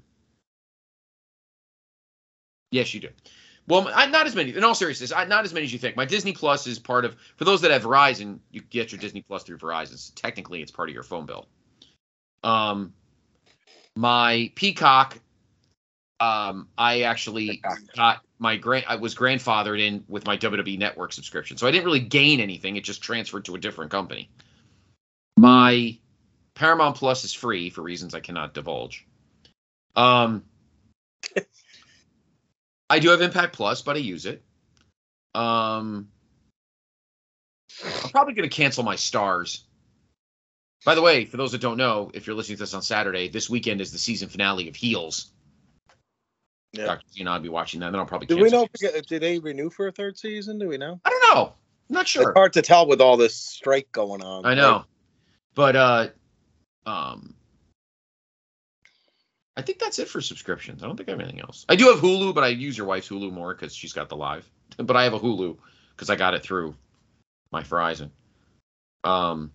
Yes, 2.70 2.95
you 2.95 3.01
do. 3.01 3.09
Well, 3.68 3.88
I, 3.95 4.07
not 4.07 4.26
as 4.26 4.34
many. 4.34 4.57
In 4.57 4.64
all 4.64 4.74
seriousness, 4.74 5.12
I, 5.12 5.24
not 5.24 5.45
as 5.45 5.53
many 5.53 5.64
as 5.64 5.72
you 5.72 5.78
think. 5.78 5.97
My 5.97 6.05
Disney 6.05 6.32
Plus 6.32 6.66
is 6.66 6.78
part 6.78 7.05
of. 7.05 7.16
For 7.36 7.45
those 7.45 7.61
that 7.61 7.70
have 7.70 7.82
Verizon, 7.84 8.40
you 8.51 8.61
get 8.61 8.90
your 8.90 8.99
Disney 8.99 9.22
Plus 9.22 9.45
through 9.45 9.59
Verizon. 9.59 9.99
So 9.99 10.12
technically, 10.16 10.62
it's 10.62 10.72
part 10.72 10.88
of 10.88 10.95
your 10.95 11.05
phone 11.05 11.26
bill. 11.26 11.47
Um, 12.43 12.93
my 13.97 14.51
Peacock. 14.55 15.18
Um, 16.18 16.68
I 16.78 17.03
actually 17.03 17.49
Peacock. 17.49 17.78
got 17.95 18.20
my 18.38 18.57
grand. 18.57 18.86
I 18.88 18.97
was 18.97 19.14
grandfathered 19.14 19.80
in 19.80 20.05
with 20.09 20.26
my 20.26 20.36
WWE 20.36 20.78
Network 20.78 21.12
subscription, 21.12 21.57
so 21.57 21.66
I 21.66 21.70
didn't 21.70 21.84
really 21.84 22.01
gain 22.01 22.40
anything. 22.40 22.76
It 22.76 22.84
just 22.84 23.03
transferred 23.03 23.45
to 23.45 23.55
a 23.55 23.59
different 23.59 23.90
company. 23.90 24.28
My 25.36 25.99
Paramount 26.55 26.97
Plus 26.97 27.24
is 27.24 27.32
free 27.32 27.70
for 27.70 27.82
reasons 27.82 28.14
I 28.14 28.20
cannot 28.20 28.55
divulge. 28.55 29.07
Um, 29.97 30.45
I 32.90 32.99
do 32.99 33.11
have 33.11 33.20
Impact 33.22 33.55
Plus, 33.55 33.82
but 33.82 33.97
I 33.97 34.01
use 34.01 34.26
it. 34.26 34.43
Um, 35.34 36.09
I'm 37.84 38.11
probably 38.11 38.34
going 38.34 38.49
to 38.49 38.55
cancel 38.55 38.84
my 38.84 38.97
stars 38.97 39.64
By 40.84 40.95
the 40.95 41.03
way, 41.03 41.24
for 41.24 41.36
those 41.36 41.53
that 41.53 41.61
don't 41.61 41.76
know, 41.76 42.11
if 42.12 42.26
you're 42.26 42.34
listening 42.34 42.57
to 42.57 42.62
this 42.62 42.74
on 42.74 42.82
Saturday, 42.82 43.28
this 43.28 43.49
weekend 43.49 43.80
is 43.80 43.93
the 43.93 43.99
season 43.99 44.28
finale 44.28 44.68
of 44.68 44.76
Heels. 44.76 45.30
Yeah. 46.72 46.86
Dr. 46.86 47.05
G 47.14 47.20
and 47.20 47.28
I'll 47.28 47.40
be 47.40 47.49
watching 47.49 47.80
that. 47.80 47.93
Then 47.93 48.01
I'll 48.01 48.07
probably 48.07 48.26
Do 48.26 48.38
we 48.38 48.51
know? 48.51 48.66
Did 48.80 49.22
they 49.22 49.38
renew 49.38 49.70
for 49.70 49.88
a 49.88 49.93
third 49.93 50.18
season? 50.18 50.59
Do 50.59 50.68
we 50.68 50.78
know? 50.78 51.01
I 51.05 51.11
don't 51.11 51.34
know. 51.34 51.55
I'm 51.90 51.95
not 51.95 52.09
sure. 52.09 52.30
It's 52.30 52.36
hard 52.36 52.55
to 52.55 52.62
tell 52.62 52.86
with 52.88 53.01
all 53.01 53.16
this 53.16 53.36
strike 53.36 53.93
going 53.93 54.22
on. 54.22 54.47
I 54.47 54.55
know. 54.55 54.84
But 55.55 55.76
uh 55.76 56.09
um 56.86 57.34
I 59.57 59.62
think 59.62 59.78
that's 59.78 59.98
it 59.98 60.09
for 60.09 60.20
subscriptions. 60.20 60.82
I 60.82 60.86
don't 60.86 60.96
think 60.96 61.09
I 61.09 61.12
have 61.12 61.20
anything 61.20 61.40
else. 61.40 61.66
I 61.68 61.76
do 61.76 61.88
have 61.90 61.98
Hulu, 62.00 62.34
but 62.34 62.42
I 62.44 62.48
use 62.48 62.76
your 62.76 62.86
wife's 62.86 63.09
Hulu 63.09 63.30
more 63.32 63.55
because 63.55 63.74
she's 63.74 63.92
got 63.92 64.09
the 64.09 64.16
live. 64.16 64.48
But 64.78 64.96
I 64.96 65.05
have 65.05 65.12
a 65.12 65.20
Hulu 65.20 65.59
because 65.90 66.09
I 66.09 66.16
got 66.16 66.32
it 66.32 66.42
through 66.42 66.74
my 67.50 67.62
Verizon. 67.62 68.11
Um 69.05 69.53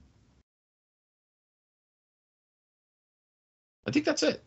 I 3.87 3.91
think 3.91 4.05
that's 4.05 4.21
it. 4.21 4.43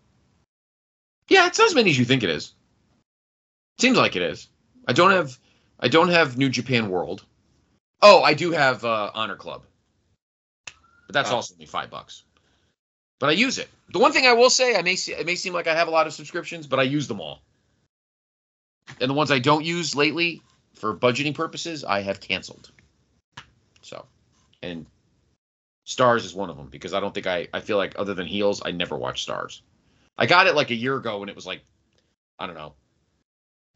Yeah, 1.28 1.46
it's 1.46 1.58
not 1.58 1.68
as 1.68 1.74
many 1.74 1.90
as 1.90 1.98
you 1.98 2.04
think 2.04 2.22
it 2.22 2.30
is. 2.30 2.52
Seems 3.78 3.96
like 3.96 4.14
it 4.14 4.22
is. 4.22 4.46
I 4.86 4.92
don't 4.92 5.10
have 5.10 5.36
I 5.80 5.88
don't 5.88 6.10
have 6.10 6.38
New 6.38 6.50
Japan 6.50 6.88
World. 6.90 7.24
Oh, 8.02 8.22
I 8.22 8.34
do 8.34 8.52
have 8.52 8.84
uh, 8.84 9.10
Honor 9.12 9.36
Club 9.36 9.64
but 11.10 11.14
that's 11.14 11.32
Oh. 11.32 11.36
also 11.36 11.54
only 11.54 11.66
five 11.66 11.90
bucks. 11.90 12.22
But 13.20 13.28
I 13.28 13.32
use 13.32 13.58
it. 13.58 13.68
The 13.92 14.00
one 14.00 14.12
thing 14.12 14.26
I 14.26 14.32
will 14.32 14.50
say, 14.50 14.74
I 14.74 14.82
may 14.82 14.96
see, 14.96 15.12
it 15.12 15.26
may 15.26 15.36
seem 15.36 15.52
like 15.52 15.68
I 15.68 15.74
have 15.74 15.86
a 15.86 15.92
lot 15.92 16.08
of 16.08 16.12
subscriptions, 16.12 16.66
but 16.66 16.80
I 16.80 16.84
use 16.84 17.06
them 17.06 17.20
all. 17.20 17.42
And 19.00 19.08
the 19.08 19.14
ones 19.14 19.30
I 19.30 19.38
don't 19.38 19.64
use 19.64 19.94
lately, 19.94 20.42
for 20.74 20.96
budgeting 20.96 21.34
purposes, 21.34 21.84
I 21.84 22.00
have 22.00 22.20
canceled. 22.20 22.70
So, 23.82 24.06
and 24.62 24.86
Stars 25.84 26.24
is 26.24 26.34
one 26.34 26.50
of 26.50 26.56
them 26.56 26.68
because 26.68 26.94
I 26.94 27.00
don't 27.00 27.12
think 27.12 27.26
I, 27.26 27.48
I 27.52 27.60
feel 27.60 27.76
like 27.76 27.94
other 27.98 28.14
than 28.14 28.26
Heels, 28.26 28.62
I 28.64 28.70
never 28.70 28.96
watch 28.96 29.22
Stars. 29.22 29.62
I 30.16 30.26
got 30.26 30.46
it 30.46 30.54
like 30.54 30.70
a 30.70 30.74
year 30.74 30.96
ago 30.96 31.18
when 31.18 31.28
it 31.28 31.36
was 31.36 31.46
like, 31.46 31.60
I 32.38 32.46
don't 32.46 32.56
know. 32.56 32.72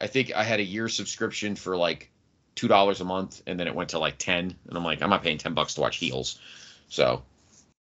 I 0.01 0.07
think 0.07 0.33
I 0.35 0.43
had 0.43 0.59
a 0.59 0.65
year 0.65 0.89
subscription 0.89 1.55
for 1.55 1.77
like 1.77 2.11
two 2.55 2.69
dollars 2.69 3.01
a 3.01 3.05
month, 3.05 3.43
and 3.47 3.61
then 3.61 3.67
it 3.67 3.75
went 3.75 3.91
to 3.91 3.99
like 3.99 4.17
ten, 4.19 4.55
and 4.69 4.77
I'm 4.77 4.85
like, 4.85 5.03
I'm 5.03 5.11
not 5.11 5.23
paying 5.23 5.39
ten 5.39 5.55
bucks 5.55 5.75
to 5.75 5.83
watch 5.83 5.97
Heels. 5.97 6.39
So 6.89 7.23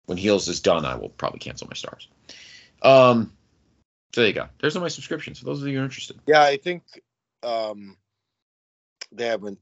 when 0.07 0.19
Heels 0.19 0.49
is 0.49 0.61
done, 0.61 0.85
I 0.85 0.97
will 0.97 1.11
probably 1.11 1.39
cancel 1.41 1.67
my 1.69 1.75
stars. 1.75 2.09
Um, 2.83 3.33
so 4.15 4.23
there 4.23 4.29
you 4.29 4.35
go. 4.35 4.47
There's 4.61 4.77
all 4.77 4.83
my 4.83 4.89
subscriptions 4.89 5.39
for 5.39 5.45
those 5.45 5.61
of 5.61 5.69
you 5.69 5.75
who 5.75 5.81
are 5.81 5.85
interested. 5.85 6.19
Yeah, 6.27 6.43
I 6.43 6.57
think 6.57 6.83
um, 7.43 7.97
they 9.13 9.27
haven't 9.27 9.59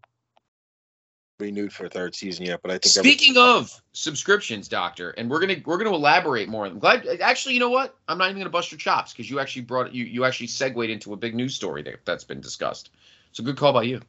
renewed 1.41 1.73
for 1.73 1.87
a 1.87 1.91
third 1.91 2.15
season 2.15 2.47
yet, 2.47 2.61
but 2.63 2.71
I 2.71 2.79
think 2.79 2.97
every- 2.97 3.11
Speaking 3.11 3.37
of 3.37 3.83
subscriptions, 3.93 4.69
Doctor, 4.69 5.11
and 5.11 5.29
we're 5.29 5.41
gonna 5.41 5.57
we're 5.65 5.79
gonna 5.79 5.95
elaborate 5.95 6.49
more. 6.49 6.67
I'm 6.67 6.79
glad. 6.79 7.07
Actually, 7.21 7.55
you 7.55 7.61
know 7.61 7.71
what? 7.71 7.97
I'm 8.07 8.19
not 8.19 8.27
even 8.31 8.39
gonna 8.39 8.51
bust 8.51 8.71
your 8.71 8.79
chops 8.79 9.13
because 9.13 9.29
you 9.29 9.41
actually 9.41 9.63
brought 9.63 9.93
you 9.93 10.05
you 10.05 10.25
actually 10.25 10.47
segued 10.49 10.91
into 10.91 11.13
a 11.13 11.17
big 11.17 11.35
news 11.35 11.55
story 11.55 11.83
that 11.83 12.05
that's 12.05 12.25
been 12.25 12.41
discussed. 12.41 12.91
So 13.33 13.43
good 13.43 13.57
call 13.57 13.73
by 13.73 13.83
you. 13.83 14.01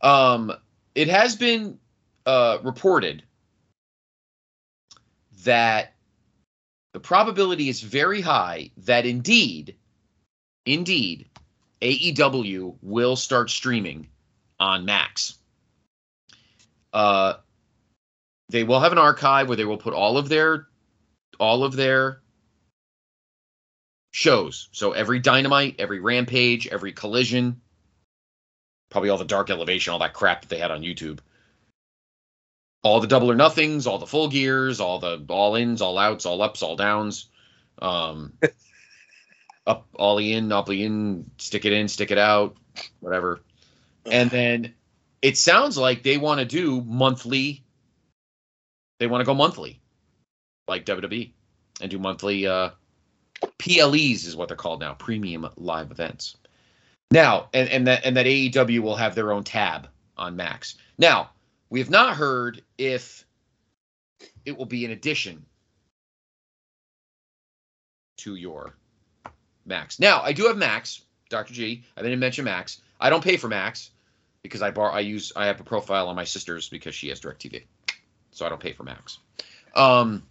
Um, 0.00 0.52
it 0.94 1.08
has 1.08 1.36
been 1.36 1.78
uh, 2.24 2.58
reported 2.62 3.22
that 5.44 5.94
the 6.92 7.00
probability 7.00 7.68
is 7.68 7.80
very 7.80 8.20
high 8.20 8.70
that 8.78 9.06
indeed, 9.06 9.76
indeed, 10.66 11.28
AEW 11.80 12.76
will 12.82 13.16
start 13.16 13.50
streaming 13.50 14.08
on 14.58 14.84
Max. 14.84 15.36
Uh, 16.92 17.34
they 18.48 18.64
will 18.64 18.80
have 18.80 18.92
an 18.92 18.98
archive 18.98 19.48
where 19.48 19.56
they 19.56 19.64
will 19.64 19.76
put 19.76 19.94
all 19.94 20.16
of 20.16 20.28
their 20.28 20.68
all 21.40 21.64
of 21.64 21.74
their 21.74 22.20
shows. 24.12 24.68
So 24.70 24.92
every 24.92 25.18
Dynamite, 25.18 25.76
every 25.80 25.98
Rampage, 25.98 26.68
every 26.68 26.92
Collision, 26.92 27.60
probably 28.90 29.10
all 29.10 29.18
the 29.18 29.24
Dark 29.24 29.50
Elevation, 29.50 29.92
all 29.92 29.98
that 29.98 30.14
crap 30.14 30.42
that 30.42 30.48
they 30.48 30.58
had 30.58 30.70
on 30.70 30.82
YouTube. 30.82 31.18
All 32.84 33.00
the 33.00 33.08
double 33.08 33.30
or 33.30 33.34
nothings, 33.34 33.88
all 33.88 33.98
the 33.98 34.06
full 34.06 34.28
gears, 34.28 34.78
all 34.78 35.00
the 35.00 35.24
all 35.28 35.56
ins, 35.56 35.82
all 35.82 35.98
outs, 35.98 36.26
all 36.26 36.40
ups, 36.42 36.62
all 36.62 36.76
downs. 36.76 37.28
Um, 37.80 38.34
up, 39.66 39.88
all 39.94 40.18
in, 40.18 40.52
up 40.52 40.70
in, 40.70 41.30
stick 41.38 41.64
it 41.64 41.72
in, 41.72 41.88
stick 41.88 42.10
it 42.10 42.18
out, 42.18 42.56
whatever. 43.00 43.40
And 44.10 44.30
then 44.30 44.74
it 45.22 45.38
sounds 45.38 45.78
like 45.78 46.02
they 46.02 46.18
want 46.18 46.40
to 46.40 46.46
do 46.46 46.82
monthly. 46.82 47.64
They 49.00 49.06
want 49.06 49.22
to 49.22 49.26
go 49.26 49.34
monthly, 49.34 49.80
like 50.68 50.84
WWE, 50.84 51.32
and 51.80 51.90
do 51.90 51.98
monthly 51.98 52.46
uh, 52.46 52.70
PLEs 53.58 54.26
is 54.26 54.36
what 54.36 54.48
they're 54.48 54.56
called 54.56 54.80
now, 54.80 54.94
premium 54.94 55.48
live 55.56 55.90
events. 55.90 56.36
Now, 57.10 57.48
and 57.52 57.68
and 57.68 57.86
that 57.86 58.04
and 58.04 58.16
that 58.16 58.26
AEW 58.26 58.80
will 58.80 58.96
have 58.96 59.14
their 59.14 59.32
own 59.32 59.44
tab 59.44 59.88
on 60.16 60.36
Max. 60.36 60.76
Now, 60.98 61.30
we 61.74 61.80
have 61.80 61.90
not 61.90 62.16
heard 62.16 62.62
if 62.78 63.26
it 64.44 64.56
will 64.56 64.64
be 64.64 64.84
an 64.84 64.92
addition 64.92 65.44
to 68.18 68.36
your 68.36 68.76
Max. 69.66 69.98
Now, 69.98 70.22
I 70.22 70.34
do 70.34 70.46
have 70.46 70.56
Max, 70.56 71.00
Dr. 71.30 71.52
G. 71.52 71.82
I 71.96 72.02
didn't 72.02 72.20
mention 72.20 72.44
Max. 72.44 72.80
I 73.00 73.10
don't 73.10 73.24
pay 73.24 73.36
for 73.36 73.48
Max 73.48 73.90
because 74.44 74.62
I 74.62 74.70
bar 74.70 74.92
I 74.92 75.00
use 75.00 75.32
I 75.34 75.46
have 75.46 75.60
a 75.60 75.64
profile 75.64 76.08
on 76.08 76.14
my 76.14 76.22
sister's 76.22 76.68
because 76.68 76.94
she 76.94 77.08
has 77.08 77.20
DirecTV, 77.20 77.64
so 78.30 78.46
I 78.46 78.50
don't 78.50 78.62
pay 78.62 78.72
for 78.72 78.84
Max. 78.84 79.18
Um. 79.74 80.22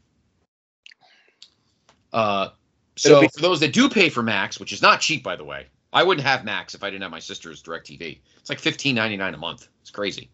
Uh. 2.14 2.52
So 2.96 3.20
be- 3.20 3.28
for 3.28 3.42
those 3.42 3.60
that 3.60 3.74
do 3.74 3.90
pay 3.90 4.08
for 4.08 4.24
Max, 4.24 4.62
which 4.62 4.72
is 4.72 4.82
not 4.82 5.02
cheap 5.02 5.24
by 5.26 5.36
the 5.36 5.44
way, 5.44 5.68
I 5.92 6.04
wouldn't 6.04 6.26
have 6.26 6.46
Max 6.46 6.74
if 6.74 6.86
I 6.86 6.90
didn't 6.90 7.02
have 7.02 7.12
my 7.12 7.20
sister's 7.20 7.62
DirecTV. 7.62 8.20
It's 8.38 8.50
like 8.50 8.60
fifteen 8.60 8.96
ninety 8.96 9.18
nine 9.18 9.34
a 9.34 9.38
month. 9.38 9.68
It's 9.82 9.92
crazy. 9.92 10.30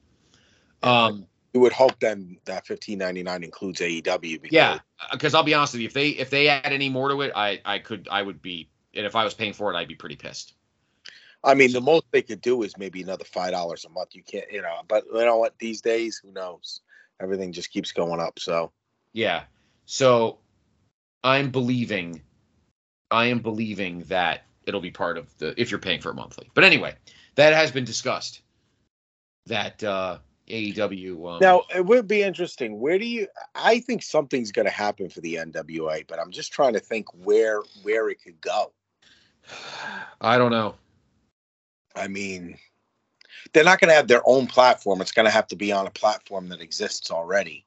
Um. 0.84 1.26
you 1.54 1.60
would 1.62 1.74
hope 1.74 2.00
then 2.00 2.38
that 2.46 2.66
fifteen 2.66 3.00
ninety 3.00 3.24
nine 3.24 3.44
includes 3.44 3.82
AEW. 3.82 4.42
Because 4.42 4.52
Yeah, 4.52 4.80
because 5.12 5.34
I'll 5.34 5.44
be 5.44 5.54
honest 5.54 5.74
with 5.74 5.82
you, 5.82 5.88
if 5.88 5.94
they 5.94 6.10
if 6.10 6.30
they 6.30 6.48
add 6.48 6.72
any 6.72 6.90
more 6.90 7.10
to 7.10 7.22
it, 7.22 7.32
I 7.36 7.62
I 7.66 7.80
could 7.80 8.08
I 8.12 8.22
would 8.22 8.42
be 8.42 8.70
and 8.94 9.06
if 9.06 9.16
I 9.16 9.24
was 9.24 9.34
paying 9.34 9.54
for 9.54 9.72
it, 9.74 9.78
I'd 9.78 9.88
be 9.88 9.96
pretty 9.96 10.16
pissed. 10.16 10.54
I 11.44 11.54
mean, 11.54 11.72
the 11.72 11.82
most 11.82 12.04
they 12.12 12.22
could 12.22 12.42
do 12.42 12.64
is 12.64 12.78
maybe 12.78 13.02
another 13.02 13.24
five 13.24 13.52
dollars 13.52 13.86
a 13.86 13.90
month. 13.90 14.14
You 14.14 14.24
can't, 14.24 14.52
you 14.52 14.62
know. 14.62 14.82
But 14.88 15.06
you 15.06 15.26
know 15.26 15.38
what? 15.38 15.58
These 15.58 15.82
days, 15.82 16.20
who 16.24 16.32
knows? 16.32 16.82
Everything 17.22 17.52
just 17.52 17.72
keeps 17.72 17.92
going 17.92 18.20
up. 18.20 18.40
So 18.40 18.72
Yeah. 19.14 19.44
So 19.86 20.40
I'm 21.24 21.50
believing 21.50 22.22
I 23.12 23.28
am 23.28 23.40
believing 23.40 24.02
that 24.02 24.46
it'll 24.66 24.82
be 24.82 24.92
part 24.92 25.18
of 25.18 25.36
the 25.38 25.60
if 25.60 25.72
you're 25.72 25.80
paying 25.80 26.02
for 26.02 26.10
it 26.10 26.16
monthly. 26.16 26.50
But 26.54 26.64
anyway, 26.64 26.96
that 27.36 27.54
has 27.54 27.72
been 27.72 27.86
discussed. 27.86 28.42
That 29.48 29.84
uh 29.84 30.20
AEW 30.50 31.36
um, 31.36 31.40
now 31.42 31.64
it 31.74 31.86
would 31.86 32.08
be 32.08 32.24
interesting. 32.24 32.80
Where 32.80 32.98
do 32.98 33.06
you? 33.06 33.28
I 33.54 33.80
think 33.80 34.02
something's 34.02 34.52
going 34.52 34.66
to 34.66 34.72
happen 34.72 35.10
for 35.10 35.22
the 35.22 35.36
NWA, 35.36 36.06
but 36.08 36.20
I'm 36.20 36.32
just 36.32 36.52
trying 36.52 36.74
to 36.74 36.80
think 36.80 37.08
where 37.24 37.62
where 37.84 38.10
it 38.10 38.22
could 38.24 38.42
go. 38.42 38.72
I 40.22 40.38
don't 40.38 40.52
know. 40.52 40.76
I 41.96 42.08
mean, 42.08 42.58
they're 43.54 43.64
not 43.64 43.80
going 43.80 43.90
to 43.90 43.96
have 43.96 44.08
their 44.08 44.22
own 44.26 44.48
platform. 44.48 45.02
It's 45.02 45.12
going 45.12 45.26
to 45.26 45.32
have 45.32 45.48
to 45.48 45.56
be 45.56 45.72
on 45.72 45.88
a 45.88 45.92
platform 45.92 46.50
that 46.50 46.62
exists 46.62 47.12
already. 47.12 47.66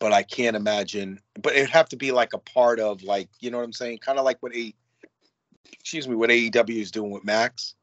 But 0.00 0.12
I 0.12 0.22
can't 0.22 0.56
imagine. 0.56 1.20
But 1.40 1.54
it'd 1.54 1.70
have 1.70 1.88
to 1.90 1.96
be 1.96 2.10
like 2.10 2.32
a 2.32 2.38
part 2.38 2.80
of, 2.80 3.02
like, 3.02 3.28
you 3.40 3.50
know 3.50 3.58
what 3.58 3.64
I'm 3.64 3.72
saying? 3.72 3.98
Kind 3.98 4.18
of 4.18 4.24
like 4.24 4.38
what 4.40 4.54
a, 4.56 4.74
excuse 5.72 6.08
me, 6.08 6.16
what 6.16 6.30
AEW 6.30 6.80
is 6.80 6.90
doing 6.90 7.10
with 7.10 7.24
Max. 7.24 7.74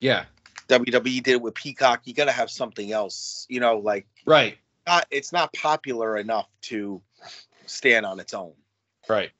Yeah. 0.00 0.24
WWE 0.70 1.22
did 1.22 1.28
it 1.32 1.42
with 1.42 1.54
Peacock. 1.54 2.02
You 2.04 2.14
got 2.14 2.26
to 2.26 2.32
have 2.32 2.50
something 2.50 2.92
else. 2.92 3.46
You 3.48 3.60
know, 3.60 3.78
like 3.78 4.06
Right. 4.24 4.58
not. 4.86 5.06
It's 5.10 5.32
not 5.32 5.52
popular 5.52 6.16
enough 6.16 6.48
to 6.62 7.02
stand 7.66 8.06
on 8.06 8.20
its 8.20 8.34
own. 8.34 8.52
Right. 9.08 9.30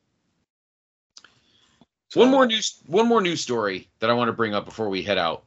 So 2.09 2.21
one 2.21 2.31
more 2.31 2.45
news 2.47 2.83
one 2.87 3.07
more 3.07 3.21
news 3.21 3.41
story 3.41 3.89
that 4.01 4.11
I 4.11 4.15
want 4.15 4.29
to 4.29 4.33
bring 4.33 4.55
up 4.55 4.65
before 4.65 4.89
we 4.89 5.03
head 5.03 5.19
out. 5.19 5.45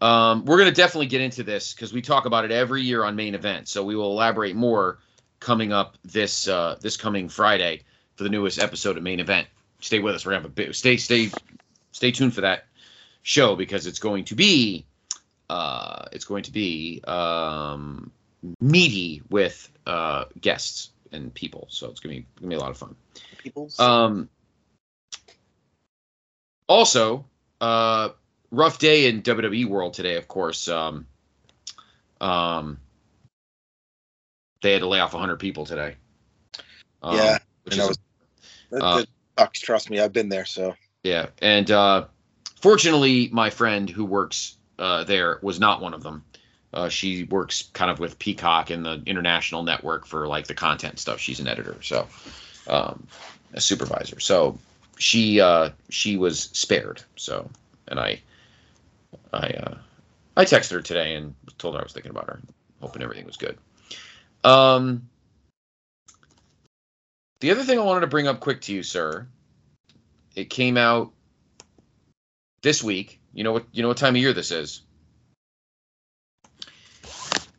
Um, 0.00 0.44
we're 0.44 0.56
going 0.56 0.70
to 0.70 0.74
definitely 0.74 1.06
get 1.06 1.20
into 1.20 1.42
this 1.42 1.74
because 1.74 1.92
we 1.92 2.00
talk 2.00 2.24
about 2.24 2.44
it 2.44 2.50
every 2.52 2.82
year 2.82 3.04
on 3.04 3.16
main 3.16 3.34
event. 3.34 3.68
So 3.68 3.84
we 3.84 3.96
will 3.96 4.12
elaborate 4.12 4.54
more 4.56 5.00
coming 5.40 5.72
up 5.72 5.96
this 6.04 6.48
uh, 6.48 6.76
this 6.80 6.96
coming 6.96 7.28
Friday 7.28 7.82
for 8.16 8.22
the 8.22 8.30
newest 8.30 8.58
episode 8.58 8.96
of 8.96 9.02
main 9.02 9.20
event. 9.20 9.48
Stay 9.80 9.98
with 9.98 10.14
us. 10.14 10.24
We're 10.24 10.32
gonna 10.32 10.42
have 10.42 10.50
a 10.50 10.54
bit. 10.54 10.74
Stay 10.74 10.96
stay 10.96 11.30
stay 11.92 12.10
tuned 12.10 12.34
for 12.34 12.40
that 12.42 12.64
show 13.22 13.54
because 13.56 13.86
it's 13.86 13.98
going 13.98 14.24
to 14.24 14.34
be 14.34 14.86
uh, 15.50 16.06
it's 16.12 16.24
going 16.24 16.42
to 16.44 16.52
be 16.52 17.02
um, 17.06 18.10
meaty 18.60 19.22
with 19.30 19.70
uh, 19.86 20.24
guests 20.40 20.90
and 21.12 21.32
people. 21.32 21.66
So 21.70 21.90
it's 21.90 22.00
gonna 22.00 22.16
be 22.16 22.26
gonna 22.40 22.50
be 22.50 22.56
a 22.56 22.60
lot 22.60 22.70
of 22.70 22.76
fun. 22.76 22.94
People. 23.38 23.70
Um, 23.78 24.28
also, 26.68 27.24
uh, 27.60 28.10
rough 28.50 28.78
day 28.78 29.06
in 29.08 29.22
WWE 29.22 29.66
world 29.66 29.94
today, 29.94 30.16
of 30.16 30.28
course. 30.28 30.68
Um, 30.68 31.06
um, 32.20 32.78
they 34.60 34.72
had 34.72 34.80
to 34.80 34.88
lay 34.88 35.00
off 35.00 35.14
100 35.14 35.36
people 35.38 35.64
today. 35.64 35.94
Um, 37.02 37.16
Yeah, 37.16 37.38
which 37.64 37.78
is 37.78 37.88
was- 37.88 37.98
That, 38.70 38.82
Uh, 38.82 38.96
that 38.98 39.08
sucks. 39.38 39.60
Trust 39.60 39.88
me, 39.88 39.98
I've 40.00 40.12
been 40.12 40.28
there. 40.28 40.44
So 40.44 40.74
Yeah, 41.02 41.28
and 41.40 41.70
uh, 41.70 42.06
fortunately, 42.60 43.30
my 43.32 43.48
friend 43.48 43.88
who 43.88 44.04
works 44.04 44.57
uh, 44.78 45.04
there 45.04 45.38
was 45.42 45.58
not 45.60 45.80
one 45.80 45.94
of 45.94 46.02
them. 46.02 46.24
Uh, 46.72 46.88
she 46.88 47.24
works 47.24 47.70
kind 47.72 47.90
of 47.90 47.98
with 47.98 48.18
Peacock 48.18 48.70
and 48.70 48.84
the 48.84 49.02
international 49.06 49.62
network 49.62 50.06
for 50.06 50.26
like 50.26 50.46
the 50.46 50.54
content 50.54 50.98
stuff. 50.98 51.18
She's 51.18 51.40
an 51.40 51.48
editor, 51.48 51.76
so 51.82 52.06
um, 52.68 53.06
a 53.54 53.60
supervisor. 53.60 54.20
So 54.20 54.58
she 54.98 55.40
uh, 55.40 55.70
she 55.88 56.16
was 56.16 56.42
spared. 56.52 57.02
So 57.16 57.48
and 57.88 57.98
I 57.98 58.20
I 59.32 59.48
uh, 59.48 59.74
I 60.36 60.44
texted 60.44 60.72
her 60.72 60.82
today 60.82 61.14
and 61.14 61.34
told 61.56 61.74
her 61.74 61.80
I 61.80 61.84
was 61.84 61.92
thinking 61.92 62.10
about 62.10 62.26
her, 62.26 62.40
hoping 62.80 63.02
everything 63.02 63.24
was 63.24 63.36
good. 63.36 63.56
Um, 64.44 65.08
the 67.40 67.50
other 67.50 67.64
thing 67.64 67.78
I 67.78 67.82
wanted 67.82 68.00
to 68.00 68.06
bring 68.08 68.28
up 68.28 68.40
quick 68.40 68.60
to 68.62 68.74
you, 68.74 68.82
sir, 68.82 69.26
it 70.34 70.50
came 70.50 70.76
out 70.76 71.12
this 72.62 72.82
week. 72.82 73.20
You 73.32 73.44
know 73.44 73.52
what? 73.52 73.66
You 73.72 73.82
know 73.82 73.88
what 73.88 73.96
time 73.96 74.14
of 74.14 74.20
year 74.20 74.32
this 74.32 74.50
is. 74.50 74.82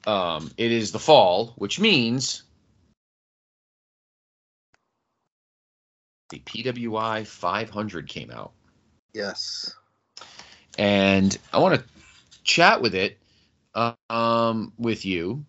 Um, 0.08 0.52
it 0.58 0.72
is 0.72 0.92
the 0.92 1.00
fall, 1.00 1.54
which 1.58 1.80
means 1.80 2.44
the 6.30 6.40
PWI 6.40 7.26
500 7.28 8.08
came 8.08 8.32
out, 8.32 8.52
yes, 9.14 9.76
and 10.78 11.38
I 11.54 11.60
want 11.60 11.76
to 11.76 11.86
chat 12.44 12.82
with 12.82 12.96
it, 12.96 13.18
um, 14.10 14.74
with 14.78 15.06
you. 15.06 15.46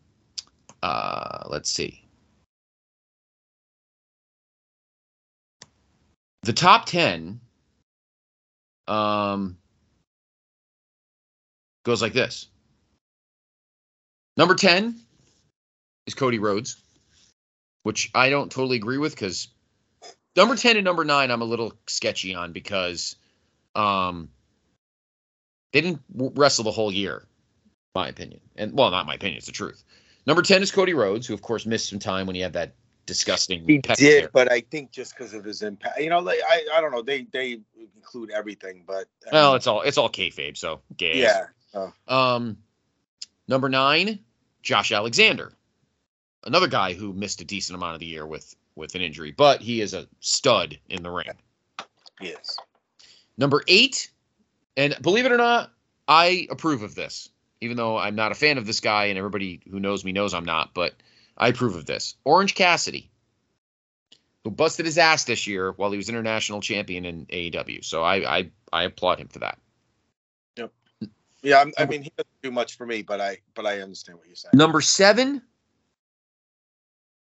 Uh, 0.83 1.45
let's 1.49 1.71
see. 1.71 2.05
The 6.43 6.53
top 6.53 6.87
10 6.87 7.41
um, 8.91 9.57
goes 11.85 12.03
like 12.03 12.13
this. 12.13 12.49
Number 14.37 14.55
10 14.55 14.97
is 16.07 16.15
Cody 16.15 16.39
Rhodes, 16.39 16.77
which 17.83 18.11
I 18.15 18.31
don't 18.31 18.51
totally 18.51 18.77
agree 18.77 18.99
with 18.99 19.15
because 19.15 19.49
number 20.37 20.57
10 20.57 20.77
and 20.77 20.85
number 20.85 21.05
9 21.05 21.31
I'm 21.31 21.43
a 21.43 21.45
little 21.45 21.73
sketchy 21.87 22.35
on 22.35 22.53
because 22.53 23.17
um, 23.75 24.29
they 25.73 25.81
didn't 25.81 26.03
wrestle 26.15 26.65
the 26.65 26.71
whole 26.71 26.93
year, 26.93 27.25
my 27.95 28.09
opinion. 28.09 28.41
And 28.57 28.77
well, 28.77 28.91
not 28.91 29.07
my 29.07 29.15
opinion, 29.15 29.39
it's 29.39 29.47
the 29.47 29.53
truth. 29.53 29.85
Number 30.27 30.43
10 30.43 30.63
is 30.63 30.71
Cody 30.71 30.95
Rhodes, 30.95 31.27
who 31.27 31.35
of 31.35 31.43
course 31.43 31.67
missed 31.67 31.89
some 31.89 31.99
time 31.99 32.27
when 32.27 32.37
he 32.37 32.43
had 32.43 32.55
that 32.55 32.75
disgusting 33.11 33.67
he 33.67 33.79
did, 33.79 34.31
but 34.33 34.51
I 34.53 34.61
think 34.61 34.93
just 34.93 35.17
because 35.17 35.35
of 35.35 35.43
his 35.45 35.63
impact, 35.63 35.99
you 36.01 36.09
know, 36.11 36.21
like 36.21 36.39
I, 36.49 36.65
I 36.75 36.81
don't 36.81 36.93
know. 36.93 37.03
They 37.03 37.27
they 37.33 37.61
include 37.97 38.31
everything, 38.31 38.85
but 38.87 39.07
I 39.27 39.31
Well, 39.33 39.51
mean, 39.51 39.57
it's 39.57 39.67
all 39.67 39.83
it's 39.83 39.99
all 39.99 40.09
kayfabe, 40.09 40.57
so 40.57 40.81
gay. 40.97 41.21
yeah, 41.21 41.47
Um, 42.07 42.57
number 43.49 43.69
nine, 43.69 44.21
Josh 44.63 44.93
Alexander, 44.93 45.53
another 46.45 46.69
guy 46.69 46.93
who 46.93 47.13
missed 47.13 47.41
a 47.41 47.45
decent 47.45 47.77
amount 47.77 47.95
of 47.95 48.01
the 48.01 48.07
year 48.07 48.25
with 48.25 48.55
with 48.77 48.95
an 48.95 49.01
injury, 49.01 49.33
but 49.33 49.61
he 49.61 49.81
is 49.81 49.93
a 49.93 50.07
stud 50.21 50.79
in 50.89 51.03
the 51.03 51.11
ring. 51.11 51.27
yes, 52.21 52.57
Number 53.37 53.63
eight, 53.67 54.09
and 54.77 54.97
believe 55.03 55.27
it 55.27 55.33
or 55.33 55.37
not, 55.37 55.73
I 56.07 56.47
approve 56.49 56.83
of 56.85 56.95
this, 56.95 57.29
even 57.61 57.77
though 57.77 57.99
I'm 57.99 58.15
not 58.15 58.31
a 58.31 58.37
fan 58.37 58.57
of 58.57 58.67
this 58.67 58.79
guy, 58.79 59.07
and 59.07 59.19
everybody 59.19 59.61
who 59.69 59.81
knows 59.81 60.05
me 60.05 60.13
knows 60.13 60.33
I'm 60.33 60.45
not, 60.45 60.75
but 60.75 60.95
I 61.41 61.49
approve 61.49 61.75
of 61.75 61.87
this. 61.87 62.17
Orange 62.25 62.55
Cassidy, 62.55 63.11
who 64.45 64.51
busted 64.51 64.85
his 64.85 64.99
ass 64.99 65.25
this 65.25 65.47
year 65.47 65.73
while 65.73 65.91
he 65.91 65.97
was 65.97 66.11
international 66.11 66.61
champion 66.61 67.07
in 67.07 67.27
AEW. 67.27 67.83
So 67.83 68.05
I 68.05 68.39
I, 68.39 68.51
I 68.73 68.83
applaud 68.85 69.19
him 69.19 69.29
for 69.29 69.41
that. 69.41 69.59
yeah. 71.43 71.61
I'm, 71.61 71.73
I 71.79 71.87
mean, 71.87 72.03
he 72.03 72.13
doesn't 72.17 72.43
do 72.43 72.51
much 72.51 72.77
for 72.77 72.85
me, 72.85 73.01
but 73.01 73.21
I 73.23 73.39
but 73.55 73.67
I 73.67 73.81
understand 73.81 74.19
what 74.19 74.27
you're 74.27 74.37
saying. 74.37 74.53
Number 74.55 74.83
seven, 74.83 75.41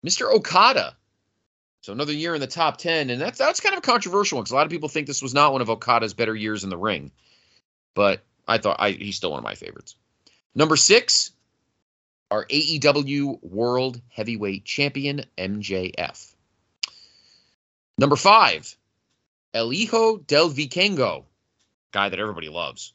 Mr. 0.04 0.32
Okada. 0.32 0.96
So 1.82 1.92
another 1.92 2.14
year 2.14 2.34
in 2.34 2.40
the 2.40 2.46
top 2.46 2.78
ten, 2.78 3.10
and 3.10 3.20
that's 3.20 3.38
that's 3.38 3.60
kind 3.60 3.74
of 3.74 3.78
a 3.78 3.82
controversial 3.82 4.36
one 4.36 4.44
because 4.44 4.52
a 4.52 4.56
lot 4.56 4.66
of 4.66 4.72
people 4.72 4.88
think 4.88 5.06
this 5.06 5.22
was 5.22 5.34
not 5.34 5.52
one 5.52 5.60
of 5.60 5.68
Okada's 5.68 6.14
better 6.14 6.34
years 6.34 6.64
in 6.64 6.70
the 6.70 6.78
ring, 6.78 7.12
but 7.94 8.24
I 8.48 8.56
thought 8.58 8.76
I, 8.78 8.92
he's 8.92 9.16
still 9.16 9.32
one 9.32 9.38
of 9.38 9.44
my 9.44 9.54
favorites. 9.54 9.94
Number 10.54 10.76
six, 10.76 11.32
our 12.30 12.44
AEW 12.46 13.42
World 13.42 14.00
Heavyweight 14.08 14.64
Champion 14.64 15.24
MJF. 15.38 16.34
Number 17.98 18.16
five, 18.16 18.76
El 19.54 19.70
Hijo 19.70 20.18
del 20.18 20.50
Vikingo, 20.50 21.24
guy 21.92 22.08
that 22.08 22.18
everybody 22.18 22.48
loves. 22.48 22.92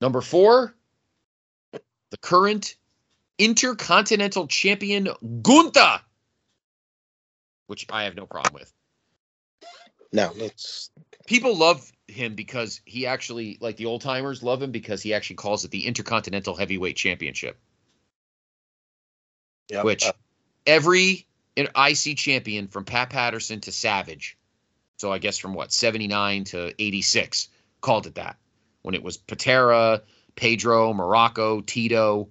Number 0.00 0.20
four, 0.20 0.74
the 1.72 2.18
current 2.20 2.76
Intercontinental 3.38 4.46
Champion 4.46 5.08
Gunther, 5.42 6.00
which 7.66 7.86
I 7.90 8.04
have 8.04 8.14
no 8.14 8.26
problem 8.26 8.54
with. 8.54 8.72
No, 10.12 10.32
let's. 10.36 10.90
People 11.26 11.56
love 11.56 11.90
him 12.06 12.34
because 12.34 12.80
he 12.84 13.06
actually, 13.06 13.58
like 13.60 13.76
the 13.76 13.86
old 13.86 14.00
timers, 14.00 14.42
love 14.42 14.62
him 14.62 14.70
because 14.70 15.02
he 15.02 15.12
actually 15.12 15.36
calls 15.36 15.64
it 15.64 15.70
the 15.70 15.86
Intercontinental 15.86 16.54
Heavyweight 16.54 16.96
Championship, 16.96 17.58
Yeah, 19.68 19.82
which 19.82 20.04
uh, 20.04 20.12
every 20.66 21.26
IC 21.56 22.16
champion 22.16 22.68
from 22.68 22.84
Pat 22.84 23.10
Patterson 23.10 23.60
to 23.62 23.72
Savage, 23.72 24.36
so 24.96 25.12
I 25.12 25.18
guess 25.18 25.38
from 25.38 25.54
what, 25.54 25.72
79 25.72 26.44
to 26.44 26.72
86, 26.78 27.48
called 27.80 28.06
it 28.06 28.14
that. 28.16 28.36
When 28.82 28.94
it 28.94 29.02
was 29.02 29.16
Patera, 29.16 30.02
Pedro, 30.36 30.92
Muraco, 30.92 31.64
Tito, 31.64 32.28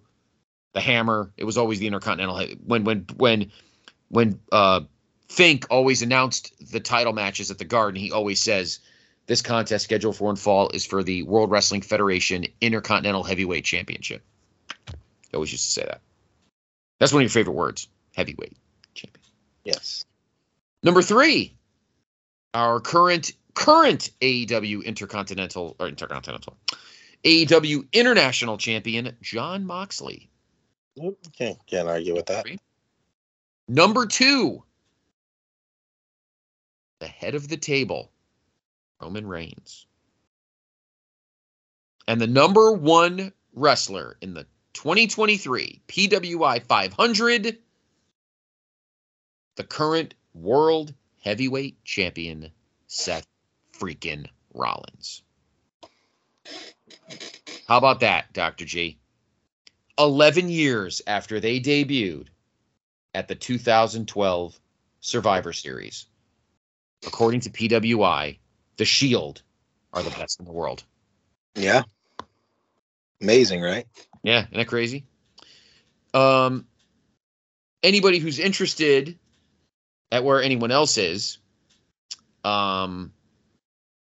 the 0.74 0.82
Hammer, 0.82 1.32
it 1.38 1.44
was 1.44 1.58
always 1.58 1.80
the 1.80 1.88
Intercontinental. 1.88 2.56
When 2.66 2.84
when 2.84 3.06
when 3.18 3.52
when 4.10 4.40
uh, 4.52 4.82
Fink 5.28 5.66
always 5.70 6.02
announced 6.02 6.54
the 6.72 6.80
title 6.80 7.14
matches 7.14 7.52
at 7.52 7.58
the 7.58 7.66
Garden, 7.66 8.00
he 8.00 8.12
always 8.12 8.42
says 8.42 8.80
this 9.28 9.42
contest 9.42 9.84
scheduled 9.84 10.16
for 10.16 10.30
in 10.30 10.36
fall 10.36 10.70
is 10.70 10.86
for 10.86 11.04
the 11.04 11.24
World 11.24 11.50
Wrestling 11.50 11.82
Federation 11.82 12.46
Intercontinental 12.62 13.24
Heavyweight 13.24 13.66
Championship. 13.66 14.22
He 14.88 15.34
always 15.34 15.52
used 15.52 15.66
to 15.66 15.72
say 15.72 15.84
that. 15.84 16.02
That's 17.00 17.12
one 17.12 17.22
of 17.22 17.24
your 17.24 17.30
favorite 17.30 17.54
words, 17.54 17.88
heavyweight 18.16 18.58
champion. 18.94 19.26
yes, 19.64 20.06
Number 20.84 21.02
three, 21.02 21.56
our 22.54 22.80
current 22.80 23.32
current 23.54 24.12
AEW 24.22 24.84
Intercontinental 24.84 25.76
or 25.80 25.88
Intercontinental 25.88 26.58
AEW 27.24 27.92
International 27.92 28.58
Champion 28.58 29.16
Jon 29.22 29.66
Moxley. 29.66 30.30
can't 31.38 31.58
can't 31.68 31.88
argue 31.88 32.14
with 32.14 32.28
that. 32.28 32.46
Number 33.68 34.06
two, 34.06 34.64
the 37.00 37.08
head 37.08 37.34
of 37.36 37.48
the 37.48 37.58
table, 37.58 38.12
Roman 39.02 39.26
Reigns. 39.28 39.88
And 42.08 42.22
the 42.22 42.28
number 42.28 42.72
one 42.72 43.34
wrestler 43.54 44.18
in 44.22 44.36
the 44.36 44.46
2023 44.76 45.82
PWI 45.88 46.62
500, 46.62 47.58
the 49.56 49.64
current 49.64 50.14
world 50.34 50.94
heavyweight 51.24 51.84
champion, 51.86 52.52
Seth 52.88 53.26
freaking 53.74 54.28
Rollins. 54.54 55.24
How 57.68 57.78
about 57.78 58.02
that, 58.02 58.32
Dr. 58.34 58.66
G? 58.66 59.00
11 59.98 60.50
years 60.50 61.02
after 61.08 61.40
they 61.40 61.60
debuted 61.60 62.28
at 63.14 63.30
the 63.30 63.36
2012 63.36 64.60
Survivor 65.00 65.54
Series. 65.54 66.06
According 67.08 67.40
to 67.42 67.50
PWI, 67.50 68.38
The 68.78 68.86
Shield 68.86 69.42
are 69.94 70.04
the 70.04 70.10
best 70.10 70.40
in 70.40 70.46
the 70.46 70.52
world. 70.52 70.84
Yeah, 71.56 71.84
amazing, 73.22 73.62
right? 73.62 73.88
Yeah, 74.26 74.40
isn't 74.40 74.58
that 74.58 74.68
crazy? 74.68 75.06
Um, 76.16 76.66
anybody 77.84 78.18
who's 78.18 78.40
interested 78.40 79.20
at 80.12 80.24
where 80.24 80.42
anyone 80.42 80.72
else 80.72 80.98
is, 80.98 81.38
um, 82.44 83.14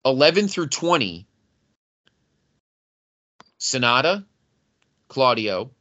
11 0.05 0.49
through 0.49 0.67
20, 0.67 1.25
Sanada, 3.59 4.23
Claudio, 5.07 5.71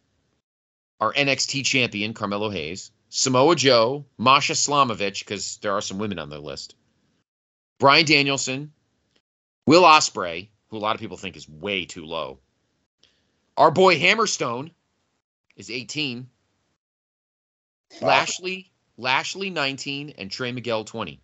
our 0.98 1.12
NXT 1.12 1.66
champion, 1.66 2.14
Carmelo 2.14 2.48
Hayes, 2.48 2.90
Samoa 3.10 3.54
Joe, 3.54 4.06
Masha 4.16 4.54
Slamovich, 4.54 5.18
because 5.18 5.58
there 5.58 5.72
are 5.72 5.82
some 5.82 5.98
women 5.98 6.18
on 6.18 6.30
the 6.30 6.38
list, 6.38 6.74
Bryan 7.78 8.06
Danielson, 8.06 8.72
Will 9.66 9.82
Ospreay, 9.82 10.48
who 10.68 10.78
a 10.78 10.78
lot 10.78 10.94
of 10.94 11.00
people 11.00 11.18
think 11.18 11.36
is 11.36 11.46
way 11.46 11.84
too 11.84 12.06
low. 12.06 12.38
Our 13.56 13.70
boy 13.70 13.98
Hammerstone 13.98 14.70
is 15.56 15.70
18. 15.70 16.28
Lashley, 18.00 18.70
Lashley 18.96 19.50
19, 19.50 20.14
and 20.16 20.30
Trey 20.30 20.52
Miguel 20.52 20.84
20. 20.84 21.20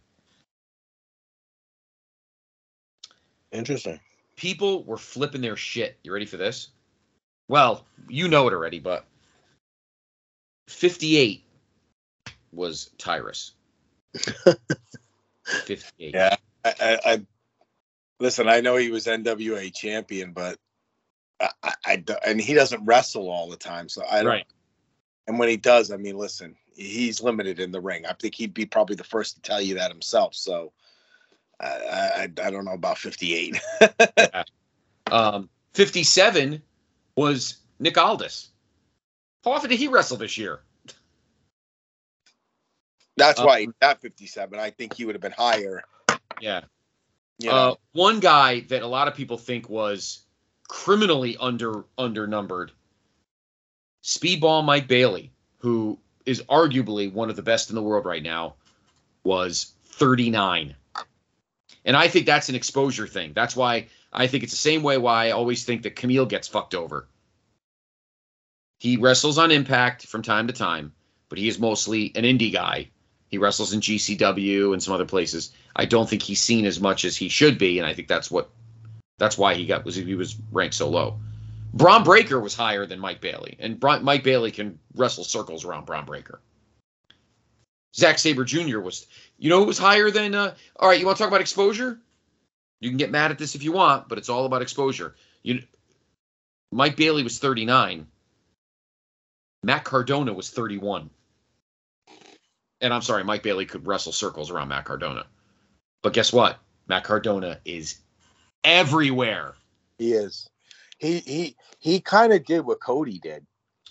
Interesting. 3.52 3.98
People 4.36 4.84
were 4.84 4.98
flipping 4.98 5.40
their 5.40 5.56
shit. 5.56 5.98
You 6.02 6.12
ready 6.12 6.26
for 6.26 6.36
this? 6.36 6.68
Well, 7.48 7.86
you 8.08 8.28
know 8.28 8.46
it 8.46 8.52
already, 8.52 8.78
but 8.78 9.06
58 10.68 11.42
was 12.52 12.90
Tyrus. 12.98 13.52
58. 15.44 16.14
Yeah. 16.14 16.36
I, 16.64 16.74
I, 16.80 16.98
I 17.04 17.26
listen. 18.20 18.48
I 18.48 18.60
know 18.60 18.76
he 18.76 18.90
was 18.90 19.06
NWA 19.06 19.74
champion, 19.74 20.32
but 20.32 20.58
I, 21.40 21.50
I, 21.84 22.04
and 22.26 22.40
he 22.40 22.54
doesn't 22.54 22.84
wrestle 22.84 23.28
all 23.28 23.48
the 23.48 23.56
time, 23.56 23.88
so 23.88 24.02
I 24.10 24.18
don't. 24.18 24.26
Right. 24.26 24.46
And 25.26 25.38
when 25.38 25.48
he 25.48 25.56
does, 25.56 25.90
I 25.92 25.96
mean, 25.96 26.16
listen, 26.16 26.56
he's 26.74 27.22
limited 27.22 27.60
in 27.60 27.70
the 27.70 27.80
ring. 27.80 28.06
I 28.06 28.14
think 28.14 28.34
he'd 28.34 28.54
be 28.54 28.64
probably 28.66 28.96
the 28.96 29.04
first 29.04 29.34
to 29.36 29.42
tell 29.42 29.60
you 29.60 29.74
that 29.74 29.90
himself. 29.90 30.34
So 30.34 30.72
I, 31.60 31.66
I, 31.66 32.22
I 32.42 32.50
don't 32.50 32.64
know 32.64 32.72
about 32.72 32.98
58. 32.98 33.60
Um, 35.10 35.48
57 35.72 36.60
was 37.16 37.56
Nick 37.78 37.96
Aldis. 37.96 38.50
How 39.42 39.52
often 39.52 39.70
did 39.70 39.78
he 39.78 39.88
wrestle 39.88 40.18
this 40.18 40.36
year? 40.36 40.60
That's 43.16 43.40
Um, 43.40 43.46
why 43.46 43.60
he's 43.60 43.70
at 43.80 44.00
57. 44.02 44.58
I 44.58 44.70
think 44.70 44.94
he 44.94 45.06
would 45.06 45.14
have 45.14 45.22
been 45.22 45.32
higher. 45.32 45.82
Yeah. 46.40 46.62
You 47.38 47.50
Uh, 47.50 47.74
one 47.92 48.20
guy 48.20 48.60
that 48.68 48.82
a 48.82 48.86
lot 48.86 49.08
of 49.08 49.14
people 49.14 49.38
think 49.38 49.68
was 49.68 50.26
criminally 50.68 51.36
under 51.38 51.84
undernumbered, 51.98 52.70
Speedball 54.04 54.64
Mike 54.64 54.86
Bailey, 54.86 55.32
who 55.58 55.98
is 56.24 56.42
arguably 56.42 57.12
one 57.12 57.30
of 57.30 57.36
the 57.36 57.42
best 57.42 57.70
in 57.70 57.74
the 57.74 57.82
world 57.82 58.04
right 58.04 58.22
now, 58.22 58.54
was 59.24 59.72
39. 59.84 60.76
And 61.84 61.96
I 61.96 62.08
think 62.08 62.26
that's 62.26 62.48
an 62.48 62.54
exposure 62.54 63.06
thing. 63.06 63.32
That's 63.34 63.56
why 63.56 63.88
I 64.12 64.26
think 64.26 64.44
it's 64.44 64.52
the 64.52 64.58
same 64.58 64.82
way 64.82 64.98
why 64.98 65.26
I 65.26 65.30
always 65.32 65.64
think 65.64 65.82
that 65.82 65.96
Kamille 65.96 66.28
gets 66.28 66.48
fucked 66.48 66.74
over. 66.74 67.08
He 68.78 68.96
wrestles 68.96 69.38
on 69.38 69.50
Impact 69.50 70.06
from 70.06 70.22
time 70.22 70.46
to 70.46 70.52
time, 70.52 70.92
but 71.28 71.38
he 71.38 71.48
is 71.48 71.58
mostly 71.58 72.12
an 72.14 72.24
indie 72.24 72.52
guy. 72.52 72.90
He 73.28 73.38
wrestles 73.38 73.72
in 73.72 73.80
GCW 73.80 74.72
and 74.72 74.82
some 74.82 74.94
other 74.94 75.04
places. 75.04 75.52
I 75.74 75.84
don't 75.84 76.08
think 76.08 76.22
he's 76.22 76.42
seen 76.42 76.64
as 76.64 76.80
much 76.80 77.04
as 77.04 77.16
he 77.16 77.28
should 77.28 77.58
be, 77.58 77.78
and 77.78 77.86
I 77.86 77.92
think 77.92 78.08
that's 78.08 78.30
what 78.30 78.50
that's 79.18 79.36
why 79.36 79.54
he 79.54 79.66
got 79.66 79.84
was 79.84 79.96
he 79.96 80.14
was 80.14 80.36
ranked 80.52 80.76
so 80.76 80.88
low. 80.88 81.18
Bron 81.74 82.02
Breakker 82.02 82.40
was 82.40 82.54
higher 82.54 82.86
than 82.86 82.98
Mike 82.98 83.20
Bailey, 83.20 83.56
and 83.58 83.78
Bron, 83.78 84.02
Mike 84.02 84.24
Bailey 84.24 84.50
can 84.50 84.78
wrestle 84.94 85.24
circles 85.24 85.64
around 85.64 85.84
Bron 85.84 86.06
Breakker. 86.06 86.40
Zack 87.94 88.18
Sabre 88.18 88.44
Jr. 88.44 88.78
was, 88.78 89.06
you 89.38 89.50
know, 89.50 89.60
who 89.60 89.66
was 89.66 89.78
higher 89.78 90.10
than. 90.10 90.34
Uh, 90.34 90.54
all 90.76 90.88
right, 90.88 90.98
you 90.98 91.06
want 91.06 91.18
to 91.18 91.22
talk 91.22 91.28
about 91.28 91.40
exposure? 91.40 91.98
You 92.80 92.90
can 92.90 92.98
get 92.98 93.10
mad 93.10 93.30
at 93.30 93.38
this 93.38 93.54
if 93.54 93.62
you 93.62 93.72
want, 93.72 94.08
but 94.08 94.18
it's 94.18 94.28
all 94.28 94.46
about 94.46 94.62
exposure. 94.62 95.16
You, 95.42 95.62
Mike 96.70 96.96
Bailey 96.96 97.22
was 97.22 97.38
39. 97.38 98.06
Matt 99.64 99.84
Cardona 99.84 100.32
was 100.32 100.50
31. 100.50 101.10
And 102.80 102.94
I'm 102.94 103.02
sorry, 103.02 103.24
Mike 103.24 103.42
Bailey 103.42 103.66
could 103.66 103.86
wrestle 103.86 104.12
circles 104.12 104.50
around 104.50 104.68
Matt 104.68 104.84
Cardona. 104.84 105.26
But 106.02 106.12
guess 106.12 106.32
what? 106.32 106.58
Matt 106.86 107.02
Cardona 107.02 107.58
is 107.64 107.98
everywhere. 108.64 109.54
he 109.98 110.12
is. 110.12 110.48
He 110.98 111.18
he 111.20 111.56
he 111.78 112.00
kind 112.00 112.32
of 112.32 112.44
did 112.44 112.60
what 112.64 112.80
Cody 112.80 113.18
did. 113.18 113.46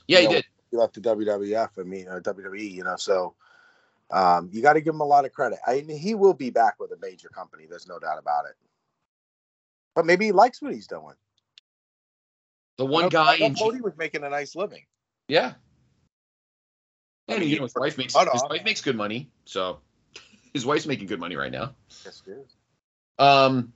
Yeah, 0.07 0.19
he 0.19 0.25
know, 0.25 0.31
did. 0.33 0.45
He 0.71 0.77
left 0.77 0.95
the 0.95 1.01
WWF. 1.01 1.79
I 1.79 1.83
mean, 1.83 2.07
uh, 2.07 2.19
WWE. 2.19 2.71
You 2.71 2.83
know, 2.83 2.95
so 2.97 3.35
um, 4.11 4.49
you 4.51 4.61
got 4.61 4.73
to 4.73 4.81
give 4.81 4.93
him 4.93 5.01
a 5.01 5.05
lot 5.05 5.25
of 5.25 5.31
credit. 5.33 5.59
I 5.65 5.81
mean, 5.81 5.97
he 5.97 6.15
will 6.15 6.33
be 6.33 6.49
back 6.49 6.79
with 6.79 6.91
a 6.91 6.97
major 7.01 7.29
company. 7.29 7.65
There's 7.69 7.87
no 7.87 7.99
doubt 7.99 8.19
about 8.19 8.45
it. 8.45 8.55
But 9.95 10.05
maybe 10.05 10.25
he 10.25 10.31
likes 10.31 10.61
what 10.61 10.73
he's 10.73 10.87
doing. 10.87 11.15
The 12.77 12.85
one 12.85 13.09
guy 13.09 13.35
in 13.35 13.55
Cody 13.55 13.81
was 13.81 13.97
making 13.97 14.23
a 14.23 14.29
nice 14.29 14.55
living. 14.55 14.85
yeah. 15.27 15.53
I 17.29 17.33
And 17.33 17.41
mean, 17.41 17.49
you 17.49 17.57
know 17.57 17.63
his 17.63 17.75
wife 17.75 17.97
makes 17.97 18.15
his 18.15 18.43
wife 18.49 18.63
makes 18.63 18.81
good 18.81 18.95
money, 18.95 19.29
so 19.45 19.79
his 20.53 20.65
wife's 20.65 20.85
making 20.85 21.07
good 21.07 21.19
money 21.19 21.35
right 21.35 21.51
now. 21.51 21.75
Yes, 22.05 22.21
she 22.23 22.31
is. 22.31 22.55
Um, 23.19 23.73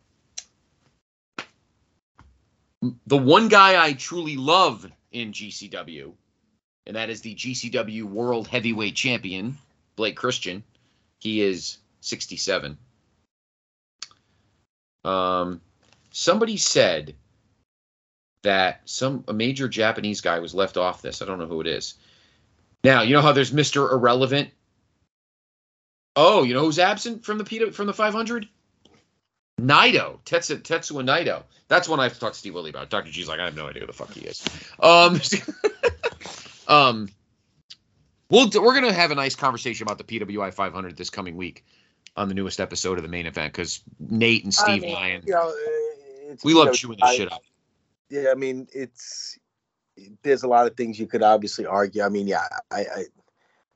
the 3.08 3.18
one 3.18 3.48
guy 3.48 3.84
I 3.84 3.94
truly 3.94 4.38
love 4.38 4.90
in 5.12 5.32
GCW, 5.32 6.14
and 6.88 6.96
that 6.96 7.10
is 7.10 7.22
the 7.22 7.36
GCW 7.36 8.04
World 8.04 8.48
Heavyweight 8.48 8.96
Champion, 8.96 9.58
Blake 9.96 10.16
Christian. 10.16 10.64
He 11.20 11.42
is 11.42 11.78
67. 12.02 12.78
Um, 15.04 15.62
somebody 16.12 16.58
said 16.58 17.16
that 18.44 18.82
some 18.86 19.24
a 19.28 19.34
major 19.34 19.68
Japanese 19.68 20.22
guy 20.22 20.40
was 20.40 20.56
left 20.56 20.78
off 20.78 21.02
this. 21.02 21.22
I 21.22 21.26
don't 21.26 21.40
know 21.40 21.48
who 21.48 21.62
it 21.62 21.68
is. 21.68 21.96
Now 22.84 23.04
you 23.04 23.14
know 23.14 23.22
how 23.22 23.32
there's 23.32 23.54
Mister 23.54 23.92
Irrelevant. 23.92 24.50
Oh, 26.16 26.44
you 26.44 26.54
know 26.54 26.62
who's 26.62 26.80
absent 26.80 27.24
from 27.24 27.38
the 27.38 27.72
from 27.72 27.88
the 27.88 27.94
500? 27.94 28.48
Naito, 29.62 30.20
Tetsu, 30.26 30.62
Tetsuya 30.62 31.06
Naito. 31.06 31.44
That's 31.68 31.88
one 31.88 32.00
I 32.00 32.04
have 32.04 32.14
to 32.14 32.20
talk 32.20 32.34
to 32.34 32.40
Steve 32.40 32.54
Willie 32.54 32.70
about. 32.70 32.90
Dr. 32.90 33.12
G's 33.12 33.28
like, 33.28 33.40
I 33.40 33.46
have 33.46 33.56
no 33.56 33.68
idea 33.68 33.82
who 33.82 33.88
the 33.88 33.94
fuck 33.94 34.12
he 34.12 34.22
is. 34.22 34.44
Um, 34.80 35.22
um, 36.68 37.10
we'll, 38.30 38.50
we're 38.50 38.74
going 38.74 38.86
to 38.86 38.94
have 38.94 39.12
a 39.12 39.16
nice 39.16 39.36
conversation 39.36 39.88
about 39.88 39.98
the 39.98 40.04
PWI 40.04 40.54
500 40.54 40.98
this 40.98 41.10
coming 41.10 41.38
week 41.38 41.64
on 42.18 42.28
the 42.28 42.34
newest 42.34 42.60
episode 42.60 42.98
of 42.98 43.04
the 43.04 43.10
main 43.10 43.26
event 43.26 43.54
because 43.54 43.82
Nate 44.00 44.44
and 44.44 44.54
Steve 44.54 44.84
I 44.84 44.88
mean, 44.88 44.96
and 44.96 45.24
You 45.26 45.34
know, 45.34 45.54
we 46.44 46.54
love 46.54 46.68
know, 46.68 46.74
chewing 46.74 46.98
this 47.02 47.10
I- 47.10 47.16
shit 47.16 47.32
up. 47.32 47.42
Yeah, 48.10 48.26
I 48.30 48.36
mean, 48.36 48.68
it's 48.74 49.40
there's 50.22 50.44
a 50.44 50.48
lot 50.48 50.68
of 50.68 50.76
things 50.76 51.00
you 51.00 51.08
could 51.08 51.24
obviously 51.24 51.66
argue. 51.66 52.04
I 52.04 52.10
mean, 52.10 52.28
yeah, 52.28 52.46
I, 52.70 52.80
I 52.82 53.04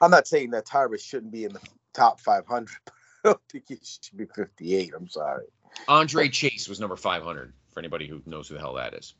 I'm 0.01 0.11
not 0.11 0.27
saying 0.27 0.51
that 0.51 0.65
Tyrus 0.65 1.01
shouldn't 1.01 1.31
be 1.31 1.45
in 1.45 1.53
the 1.53 1.61
top 1.93 2.19
500, 2.19 2.67
but 2.85 2.93
I 3.23 3.29
don't 3.29 3.41
think 3.49 3.65
he 3.69 3.79
should 3.81 4.17
be 4.17 4.25
58. 4.25 4.93
I'm 4.93 5.07
sorry. 5.07 5.45
Andre 5.87 6.29
Chase 6.29 6.67
was 6.67 6.79
number 6.79 6.95
500 6.95 7.53
for 7.71 7.79
anybody 7.79 8.07
who 8.07 8.21
knows 8.25 8.47
who 8.47 8.55
the 8.55 8.59
hell 8.59 8.73
that 8.75 8.93
is. 8.93 9.13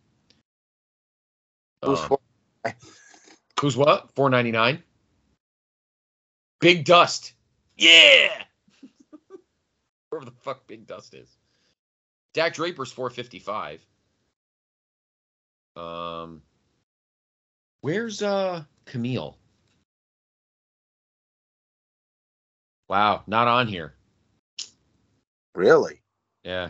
Who's 1.84 2.00
Um, 2.00 2.18
Who's 3.62 3.78
what? 3.78 4.12
499? 4.16 4.84
Big 6.60 6.86
Dust. 6.86 7.34
Yeah. 7.78 8.44
Wherever 10.10 10.26
the 10.26 10.36
fuck 10.42 10.68
Big 10.68 10.88
Dust 10.88 11.14
is. 11.14 11.38
Dak 12.34 12.54
Draper's 12.54 12.92
455. 12.92 13.86
Um 15.76 16.42
Where's 17.82 18.22
uh 18.22 18.64
Kamille? 18.86 19.36
Wow, 22.88 23.24
not 23.28 23.48
on 23.48 23.68
here. 23.68 23.96
Really? 25.54 26.02
Yeah. 26.46 26.70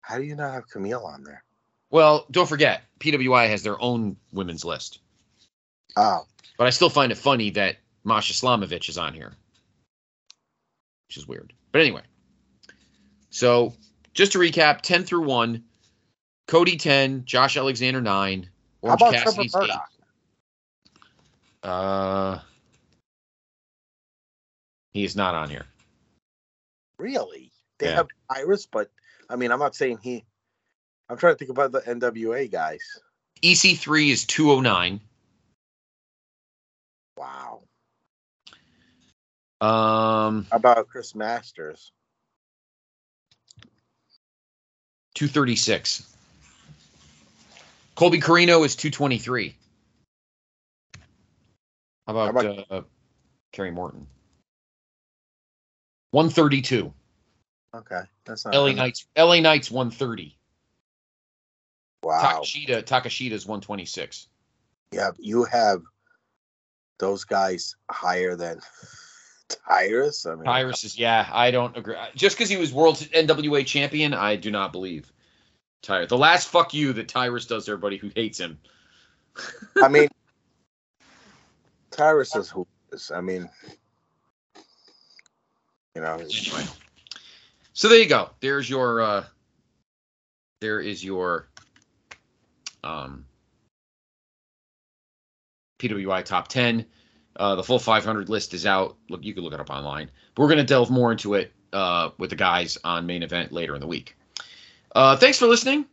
How 0.00 0.16
do 0.16 0.24
you 0.24 0.34
not 0.34 0.52
have 0.52 0.66
Kamille 0.66 1.04
on 1.04 1.22
there? 1.22 1.44
Well, 1.90 2.26
don't 2.30 2.48
forget, 2.48 2.82
PWI 2.98 3.48
has 3.50 3.62
their 3.62 3.80
own 3.80 4.16
women's 4.32 4.64
list. 4.64 5.00
Oh, 5.94 6.26
But 6.56 6.66
I 6.66 6.70
still 6.70 6.88
find 6.88 7.12
it 7.12 7.18
funny 7.18 7.50
that 7.50 7.76
Masha 8.02 8.32
Slamovich 8.32 8.88
is 8.88 8.96
on 8.96 9.12
here, 9.12 9.34
which 11.06 11.18
is 11.18 11.28
weird. 11.28 11.52
But 11.70 11.82
anyway, 11.82 12.00
so 13.28 13.74
just 14.14 14.32
to 14.32 14.38
recap 14.38 14.80
10 14.80 15.04
through 15.04 15.26
1, 15.26 15.62
Cody 16.48 16.78
10, 16.78 17.26
Josh 17.26 17.58
Alexander 17.58 18.00
9, 18.00 18.48
how 18.82 18.88
Orange 18.88 19.02
about 19.02 19.12
Trevor 19.12 19.24
Cassidy's 19.24 19.54
8. 19.54 19.60
Murdoch? 19.60 19.90
Uh, 21.62 22.38
he 24.94 25.04
is 25.04 25.14
not 25.14 25.34
on 25.34 25.50
here. 25.50 25.66
Really? 26.98 27.51
They 27.82 27.88
Yeah. 27.88 27.96
have 27.96 28.08
Iris, 28.30 28.66
but 28.66 28.92
I 29.28 29.34
mean, 29.34 29.50
I'm 29.50 29.58
not 29.58 29.74
saying 29.74 29.98
he. 30.02 30.24
I'm 31.08 31.16
trying 31.16 31.34
to 31.34 31.38
think 31.38 31.50
about 31.50 31.72
the 31.72 31.80
NWA 31.80 32.48
guys. 32.48 32.80
EC3 33.42 34.08
is 34.10 34.24
209. 34.24 35.00
Wow. 37.16 37.64
Um, 39.60 40.46
How 40.48 40.56
about 40.58 40.86
Chris 40.86 41.16
Masters? 41.16 41.90
236. 45.14 46.14
Colby 47.96 48.20
Corino 48.20 48.64
is 48.64 48.76
223. 48.76 49.56
How 52.06 52.12
about, 52.12 52.24
How 52.34 52.40
about- 52.40 52.66
uh, 52.70 52.82
Kerry 53.50 53.72
Morton? 53.72 54.06
132. 56.12 56.92
Okay, 57.74 58.02
that's 58.24 58.44
not. 58.44 58.54
LA 58.54 58.72
Knights. 58.72 59.06
LA 59.16 59.40
Knights 59.40 59.70
130. 59.70 60.36
Wow. 62.02 62.20
Takeshita 62.20 62.82
Takeshita's 62.82 63.46
126. 63.46 64.28
You 64.92 65.00
have 65.00 65.16
you 65.18 65.44
have 65.44 65.82
those 66.98 67.24
guys 67.24 67.76
higher 67.90 68.36
than 68.36 68.60
Tyrus? 69.48 70.26
I 70.26 70.34
mean, 70.34 70.44
Tyrus 70.44 70.84
is 70.84 70.98
yeah. 70.98 71.28
I 71.32 71.50
don't 71.50 71.76
agree. 71.76 71.96
Just 72.14 72.36
because 72.36 72.50
he 72.50 72.56
was 72.56 72.72
world 72.72 72.96
NWA 72.96 73.64
champion, 73.64 74.12
I 74.12 74.36
do 74.36 74.50
not 74.50 74.72
believe. 74.72 75.10
Tyrus. 75.82 76.08
The 76.08 76.18
last 76.18 76.48
fuck 76.48 76.74
you 76.74 76.92
that 76.92 77.08
Tyrus 77.08 77.46
does 77.46 77.64
to 77.64 77.72
everybody 77.72 77.96
who 77.96 78.10
hates 78.14 78.38
him. 78.38 78.58
I 79.82 79.88
mean, 79.88 80.08
Tyrus 81.90 82.36
is 82.36 82.50
who 82.50 82.66
is. 82.92 83.10
I 83.10 83.20
mean, 83.20 83.48
you 85.94 86.02
know, 86.02 86.14
Anyway. 86.14 86.64
So 87.74 87.88
there 87.88 87.98
you 87.98 88.08
go. 88.08 88.30
There's 88.40 88.68
your 88.68 89.00
uh 89.00 89.24
there 90.60 90.80
is 90.80 91.02
your 91.02 91.48
um 92.84 93.24
PWI 95.78 96.24
top 96.24 96.48
10. 96.48 96.84
Uh 97.36 97.54
the 97.54 97.64
full 97.64 97.78
500 97.78 98.28
list 98.28 98.54
is 98.54 98.66
out. 98.66 98.96
Look, 99.08 99.24
you 99.24 99.34
can 99.34 99.42
look 99.42 99.54
it 99.54 99.60
up 99.60 99.70
online. 99.70 100.10
But 100.34 100.42
we're 100.42 100.48
going 100.48 100.58
to 100.58 100.64
delve 100.64 100.90
more 100.90 101.12
into 101.12 101.34
it 101.34 101.52
uh 101.72 102.10
with 102.18 102.30
the 102.30 102.36
guys 102.36 102.76
on 102.84 103.06
main 103.06 103.22
event 103.22 103.52
later 103.52 103.74
in 103.74 103.80
the 103.80 103.86
week. 103.86 104.16
Uh 104.94 105.16
thanks 105.16 105.38
for 105.38 105.46
listening. 105.46 105.86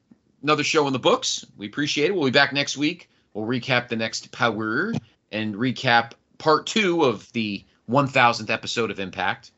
Another 0.43 0.63
show 0.63 0.85
in 0.87 0.93
the 0.93 0.99
books. 0.99 1.45
We 1.57 1.67
appreciate 1.67 2.09
it. 2.09 2.15
We'll 2.15 2.25
be 2.25 2.31
back 2.31 2.53
next 2.53 2.77
week. 2.77 3.09
We'll 3.33 3.45
recap 3.45 3.87
the 3.87 3.95
next 3.95 4.31
Powerrr 4.31 4.97
and 5.31 5.55
recap 5.55 6.13
part 6.39 6.65
2 6.65 7.03
of 7.03 7.31
the 7.33 7.63
1000th 7.89 8.49
episode 8.49 8.91
of 8.91 8.99
Impact 8.99 9.51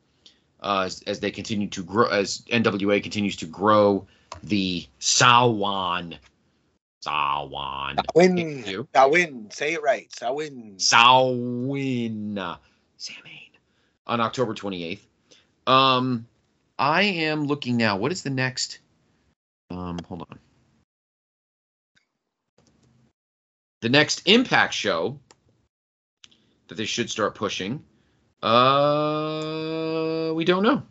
uh, 0.61 0.83
as, 0.85 1.01
as 1.07 1.19
they 1.19 1.31
continue 1.31 1.67
to 1.69 1.83
grow, 1.83 2.07
as 2.07 2.41
NWA 2.51 3.01
continues 3.01 3.35
to 3.37 3.45
grow 3.45 4.05
the 4.43 4.85
Sawan. 4.99 6.17
Sawan. 7.05 7.99
win. 8.15 8.63
You. 8.65 8.87
Sawin. 8.93 9.49
Say 9.51 9.73
it 9.73 9.81
right. 9.81 10.13
Sawin. 10.15 10.75
Samhain. 10.77 12.39
Samhain. 12.97 13.49
On 14.07 14.21
October 14.21 14.53
28th. 14.53 14.99
Um, 15.67 16.27
I 16.77 17.03
am 17.03 17.45
looking 17.45 17.77
now. 17.77 17.97
What 17.97 18.11
is 18.11 18.23
the 18.23 18.29
next? 18.29 18.79
Um, 19.69 19.99
hold 20.07 20.25
on. 20.29 20.39
The 23.81 23.89
next 23.89 24.27
Impact 24.27 24.73
show 24.73 25.19
that 26.67 26.75
they 26.75 26.85
should 26.85 27.09
start 27.09 27.35
pushing. 27.35 27.83
Uh, 28.43 30.10
we 30.33 30.45
don't 30.45 30.63
know. 30.63 30.83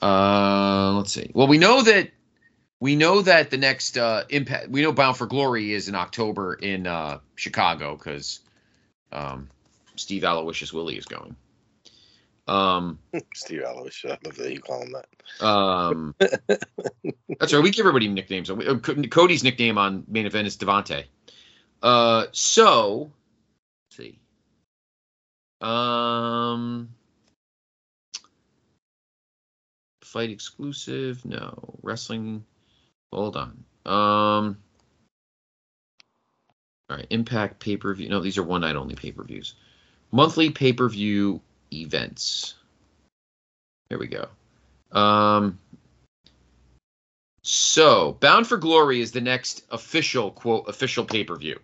Uh, 0.00 0.92
let's 0.96 1.12
see. 1.12 1.30
Well, 1.34 1.48
we 1.48 1.58
know 1.58 1.82
that 1.82 2.10
we 2.80 2.94
know 2.94 3.22
that 3.22 3.50
the 3.50 3.56
next 3.56 3.98
uh, 3.98 4.24
impact. 4.28 4.68
We 4.68 4.82
know 4.82 4.92
Bound 4.92 5.16
for 5.16 5.26
Glory 5.26 5.72
is 5.72 5.88
in 5.88 5.94
October 5.94 6.54
in 6.54 6.86
uh, 6.86 7.18
Chicago 7.34 7.96
because 7.96 8.40
um, 9.10 9.48
Steve 9.96 10.24
Aloysius 10.24 10.72
Willie 10.72 10.96
is 10.96 11.06
going. 11.06 11.34
Um, 12.46 12.98
Steve 13.34 13.62
Aloysius, 13.62 14.12
I 14.12 14.26
love 14.26 14.36
that 14.36 14.52
you 14.52 14.60
call 14.60 14.82
him 14.82 14.92
that. 14.92 15.44
um, 15.44 16.14
that's 16.18 17.52
right. 17.52 17.62
We 17.62 17.70
give 17.70 17.80
everybody 17.80 18.08
nicknames. 18.08 18.50
Uh, 18.50 18.78
Cody's 19.10 19.42
nickname 19.42 19.76
on 19.76 20.04
main 20.08 20.26
event 20.26 20.46
is 20.46 20.56
Devante. 20.56 21.04
Uh, 21.82 22.26
so 22.32 23.10
let's 23.90 23.96
see. 23.96 24.18
Um, 25.60 26.90
fight 30.02 30.30
exclusive? 30.30 31.24
No. 31.24 31.78
Wrestling. 31.82 32.44
Hold 33.12 33.36
on. 33.36 33.64
Um. 33.84 34.58
All 36.90 36.96
right. 36.96 37.06
Impact 37.10 37.60
pay 37.60 37.76
per 37.76 37.94
view. 37.94 38.08
No, 38.08 38.20
these 38.20 38.38
are 38.38 38.42
one 38.42 38.60
night 38.60 38.76
only 38.76 38.94
pay 38.94 39.12
per 39.12 39.24
views. 39.24 39.54
Monthly 40.12 40.50
pay 40.50 40.72
per 40.72 40.88
view 40.88 41.40
events. 41.72 42.54
Here 43.88 43.98
we 43.98 44.06
go. 44.06 44.28
Um. 44.92 45.58
So, 47.42 48.12
Bound 48.20 48.46
for 48.46 48.58
Glory 48.58 49.00
is 49.00 49.12
the 49.12 49.22
next 49.22 49.64
official 49.70 50.30
quote 50.30 50.68
official 50.68 51.04
pay 51.04 51.24
per 51.24 51.36
view, 51.36 51.58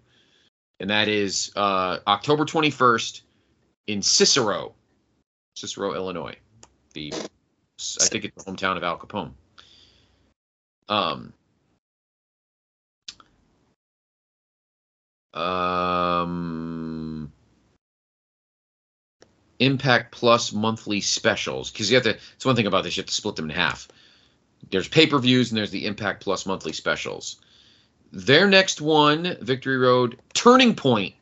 and 0.80 0.88
that 0.90 1.08
is 1.08 1.52
uh, 1.56 1.98
October 2.06 2.46
twenty 2.46 2.70
first 2.70 3.22
in 3.86 4.02
Cicero, 4.02 4.74
Cicero, 5.54 5.94
Illinois. 5.94 6.36
The 6.92 7.12
I 7.14 8.06
think 8.06 8.24
it's 8.24 8.44
the 8.44 8.50
hometown 8.50 8.76
of 8.76 8.84
Al 8.84 8.98
Capone. 8.98 9.32
Um. 10.88 11.32
Um. 15.34 17.32
Impact 19.58 20.12
Plus 20.12 20.52
monthly 20.52 21.00
specials 21.00 21.70
because 21.70 21.90
you 21.90 21.96
have 21.96 22.04
to. 22.04 22.16
It's 22.34 22.44
one 22.44 22.56
thing 22.56 22.66
about 22.66 22.84
this. 22.84 22.96
You 22.96 23.02
have 23.02 23.08
to 23.08 23.14
split 23.14 23.36
them 23.36 23.50
in 23.50 23.56
half. 23.56 23.88
There's 24.70 24.88
pay 24.88 25.06
per 25.06 25.18
views 25.18 25.50
and 25.50 25.58
there's 25.58 25.70
the 25.70 25.86
Impact 25.86 26.22
Plus 26.22 26.46
monthly 26.46 26.72
specials. 26.72 27.40
Their 28.12 28.48
next 28.48 28.80
one, 28.80 29.36
Victory 29.40 29.76
Road 29.76 30.20
Turning 30.34 30.74
Point, 30.74 31.14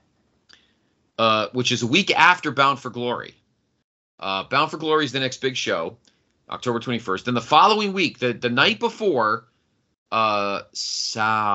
uh, 1.22 1.48
which 1.52 1.70
is 1.70 1.82
a 1.82 1.86
week 1.86 2.10
after 2.18 2.50
Bound 2.50 2.80
for 2.80 2.90
Glory. 2.90 3.36
Uh, 4.18 4.42
Bound 4.42 4.72
for 4.72 4.76
Glory 4.76 5.04
is 5.04 5.12
the 5.12 5.20
next 5.20 5.40
big 5.40 5.56
show, 5.56 5.96
October 6.50 6.80
21st. 6.80 7.22
Then 7.26 7.34
the 7.34 7.40
following 7.40 7.92
week, 7.92 8.18
the, 8.18 8.32
the 8.32 8.50
night 8.50 8.80
before, 8.80 9.44
uh, 10.10 10.62
Sauro, 10.74 11.54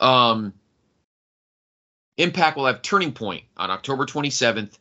um, 0.00 0.52
Impact 2.16 2.56
will 2.56 2.66
have 2.66 2.82
Turning 2.82 3.12
Point 3.12 3.44
on 3.56 3.70
October 3.70 4.04
27th 4.04 4.72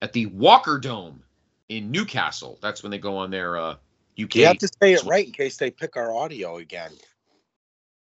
at 0.00 0.14
the 0.14 0.24
Walker 0.26 0.78
Dome 0.78 1.22
in 1.68 1.90
Newcastle. 1.90 2.58
That's 2.62 2.82
when 2.82 2.90
they 2.90 2.96
go 2.96 3.18
on 3.18 3.30
their 3.30 3.58
uh, 3.58 3.74
UK. 4.18 4.36
You 4.36 4.46
have 4.46 4.56
to 4.56 4.68
say 4.80 4.94
it 4.94 5.04
right 5.04 5.26
in 5.26 5.32
case 5.32 5.58
they 5.58 5.70
pick 5.70 5.98
our 5.98 6.10
audio 6.10 6.56
again. 6.56 6.92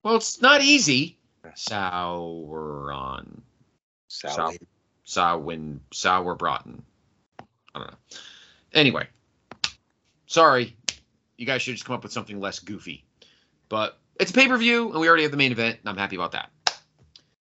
Well, 0.03 0.17
it's 0.17 0.41
not 0.41 0.63
easy. 0.63 1.19
Sauron. 1.55 3.43
Sally. 4.21 4.59
Sawin 5.05 5.81
Sauerbrotten. 5.93 6.81
I 7.75 7.79
don't 7.79 7.91
know. 7.91 7.97
Anyway, 8.73 9.07
sorry. 10.27 10.77
You 11.37 11.47
guys 11.47 11.63
should 11.63 11.75
just 11.75 11.85
come 11.85 11.95
up 11.95 12.03
with 12.03 12.13
something 12.13 12.41
less 12.41 12.59
goofy. 12.59 13.05
But 13.69 13.99
it's 14.19 14.31
a 14.31 14.35
pay 14.35 14.49
per 14.49 14.57
view, 14.57 14.91
and 14.91 15.01
we 15.01 15.09
already 15.09 15.23
have 15.23 15.33
the 15.33 15.37
main 15.37 15.53
event, 15.53 15.79
and 15.81 15.89
I'm 15.89 15.97
happy 15.97 16.17
about 16.17 16.33
that. 16.33 16.51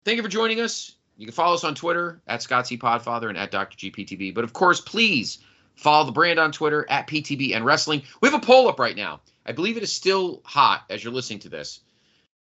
Thank 0.04 0.16
you 0.16 0.22
for 0.22 0.28
joining 0.28 0.60
us. 0.60 0.92
You 1.16 1.26
can 1.26 1.32
follow 1.32 1.54
us 1.54 1.64
on 1.64 1.74
Twitter 1.74 2.20
at 2.26 2.42
Scott 2.42 2.66
C. 2.66 2.76
Podfather 2.76 3.28
and 3.28 3.38
at 3.38 3.50
Dr. 3.50 3.76
GPTV. 3.76 4.34
But 4.34 4.44
of 4.44 4.52
course, 4.52 4.80
please 4.80 5.38
follow 5.74 6.04
the 6.04 6.12
brand 6.12 6.38
on 6.38 6.52
Twitter 6.52 6.86
at 6.90 7.06
PTBN 7.06 7.64
Wrestling. 7.64 8.02
We 8.20 8.28
have 8.28 8.40
a 8.40 8.44
poll 8.44 8.68
up 8.68 8.78
right 8.78 8.96
now. 8.96 9.20
I 9.46 9.52
believe 9.52 9.76
it 9.76 9.82
is 9.82 9.92
still 9.92 10.42
hot 10.44 10.84
as 10.90 11.02
you're 11.02 11.12
listening 11.12 11.38
to 11.40 11.48
this. 11.48 11.80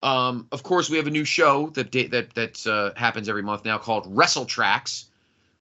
Um, 0.03 0.47
of 0.51 0.63
course, 0.63 0.89
we 0.89 0.97
have 0.97 1.07
a 1.07 1.11
new 1.11 1.23
show 1.23 1.69
that 1.71 1.93
that 1.93 2.35
that 2.35 2.67
uh, 2.67 2.91
happens 2.99 3.29
every 3.29 3.41
month 3.41 3.63
now 3.63 3.77
called 3.77 4.05
Wrestle 4.09 4.45
Tracks, 4.45 5.05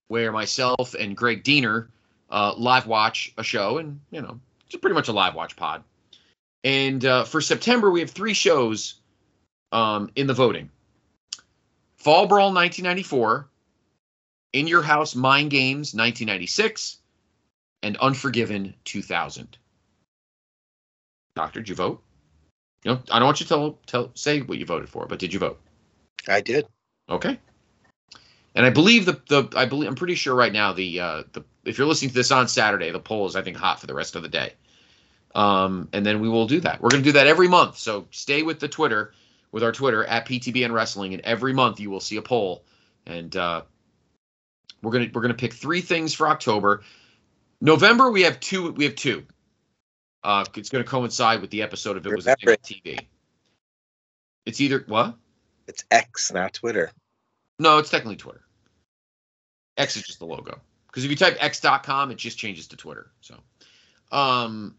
where 0.09 0.33
myself 0.33 0.95
and 0.95 1.17
Greg 1.17 1.45
Diener 1.45 1.89
uh, 2.29 2.53
live 2.57 2.89
watch 2.89 3.33
a 3.39 3.45
show, 3.45 3.79
and 3.79 4.01
you 4.11 4.21
know, 4.21 4.41
it's 4.67 4.75
pretty 4.75 4.95
much 4.95 5.07
a 5.07 5.13
live 5.13 5.37
watch 5.37 5.55
pod. 5.55 5.85
And 6.65 7.05
uh, 7.05 7.23
for 7.23 7.41
September, 7.41 7.89
we 7.89 8.01
have 8.01 8.11
three 8.11 8.35
shows 8.35 8.95
um, 9.71 10.11
in 10.17 10.27
the 10.27 10.35
voting: 10.35 10.71
Fall 11.99 12.27
Brawl 12.27 12.53
1994, 12.53 13.47
In 14.55 14.67
Your 14.67 14.83
House 14.83 15.15
Mind 15.15 15.53
Games 15.53 15.95
1996, 15.95 16.99
and 17.85 17.97
Unforgiven 17.99 18.75
2000. 18.87 19.57
Doctor, 21.37 21.61
did 21.61 21.69
you 21.69 21.77
vote? 21.77 22.03
You 22.85 22.93
know, 22.93 23.03
I 23.11 23.19
don't 23.19 23.27
want 23.27 23.41
you 23.41 23.45
to 23.45 23.49
tell 23.49 23.79
tell 23.87 24.11
say 24.15 24.41
what 24.41 24.59
you 24.59 24.67
voted 24.67 24.89
for, 24.89 25.07
but 25.07 25.19
did 25.19 25.33
you 25.33 25.39
vote? 25.39 25.61
I 26.29 26.41
did. 26.41 26.67
Okay. 27.09 27.39
And 28.55 28.67
I 28.67 28.71
believe 28.71 29.07
the 29.07 29.21
the 29.29 29.49
I 29.57 29.67
believe 29.67 29.89
I'm 29.89 29.95
pretty 29.95 30.15
sure 30.15 30.35
right 30.35 30.53
now 30.53 30.73
the 30.73 31.01
uh 31.01 31.23
the 31.33 31.45
if 31.65 31.79
you're 31.79 31.87
listening 31.87 32.11
to 32.11 32.15
this 32.15 32.31
on 32.31 32.49
Saturday, 32.49 32.91
the 32.91 33.01
poll 33.01 33.27
is 33.27 33.37
I 33.37 33.43
think 33.43 33.57
hot 33.57 33.81
for 33.81 33.87
the 33.87 33.95
rest 33.95 34.17
of 34.17 34.23
the 34.23 34.29
day. 34.29 34.53
Um 35.35 35.89
and 35.93 36.05
then 36.05 36.21
we 36.21 36.29
will 36.29 36.47
do 36.47 36.61
that. 36.61 36.83
We're 36.83 36.91
going 36.91 37.03
to 37.03 37.09
do 37.09 37.13
that 37.13 37.27
every 37.27 37.49
month. 37.49 37.79
So 37.79 38.07
stay 38.11 38.43
with 38.43 38.61
the 38.61 38.69
Twitter 38.69 39.15
with 39.53 39.63
our 39.63 39.73
Twitter 39.73 40.05
at 40.05 40.27
PTBN 40.27 40.73
Wrestling 40.73 41.15
and 41.15 41.23
every 41.23 41.53
month 41.53 41.79
you 41.81 41.91
will 41.91 42.01
see 42.01 42.17
a 42.17 42.23
poll 42.23 42.65
and 43.07 43.35
uh 43.37 43.63
we're 44.83 44.93
going 44.93 45.07
to 45.07 45.13
we're 45.13 45.23
going 45.23 45.35
to 45.35 45.39
pick 45.39 45.53
three 45.53 45.81
things 45.81 46.13
for 46.13 46.29
October. 46.29 46.83
November 47.61 48.11
we 48.11 48.23
have 48.23 48.41
two 48.41 48.73
we 48.73 48.85
have 48.85 48.97
two. 48.97 49.25
Uh 50.25 50.45
it's 50.57 50.71
going 50.71 50.85
to 50.85 50.91
coincide 50.91 51.41
with 51.41 51.51
the 51.51 51.63
episode 51.63 51.97
of 51.97 52.07
it 52.07 52.15
was 52.15 52.27
Remember 52.27 52.53
it. 52.53 52.63
TV. 52.63 53.07
It's 54.47 54.61
either 54.61 54.85
what? 54.87 55.15
It's 55.69 55.85
X, 55.91 56.33
not 56.33 56.55
Twitter. 56.55 56.91
No, 57.59 57.79
it's 57.79 57.91
technically 57.91 58.17
Twitter. 58.17 58.43
X 59.77 59.97
is 59.97 60.03
just 60.03 60.19
the 60.19 60.27
logo. 60.27 60.61
Because 60.87 61.05
if 61.05 61.11
you 61.11 61.17
type 61.17 61.37
x.com, 61.41 62.11
it 62.11 62.17
just 62.17 62.37
changes 62.37 62.67
to 62.69 62.77
Twitter. 62.77 63.11
So, 63.21 63.37
um, 64.11 64.75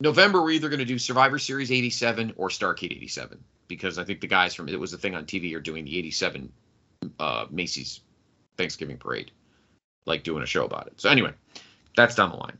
November, 0.00 0.40
we're 0.42 0.52
either 0.52 0.68
going 0.68 0.78
to 0.78 0.84
do 0.84 0.98
Survivor 0.98 1.38
Series 1.38 1.72
87 1.72 2.34
or 2.36 2.48
Starcade 2.48 2.92
87. 2.92 3.42
because 3.66 3.98
I 3.98 4.04
think 4.04 4.20
the 4.20 4.26
guys 4.26 4.54
from 4.54 4.68
it 4.68 4.78
was 4.78 4.90
the 4.92 4.98
thing 4.98 5.14
on 5.14 5.24
TV 5.24 5.54
are 5.56 5.60
doing 5.60 5.84
the 5.84 5.98
'87 5.98 6.52
uh, 7.18 7.46
Macy's 7.50 8.00
Thanksgiving 8.56 8.96
parade, 8.98 9.30
like 10.06 10.22
doing 10.22 10.42
a 10.42 10.46
show 10.46 10.64
about 10.64 10.86
it. 10.86 11.00
So 11.00 11.10
anyway, 11.10 11.32
that's 11.96 12.14
down 12.14 12.30
the 12.30 12.36
line. 12.36 12.58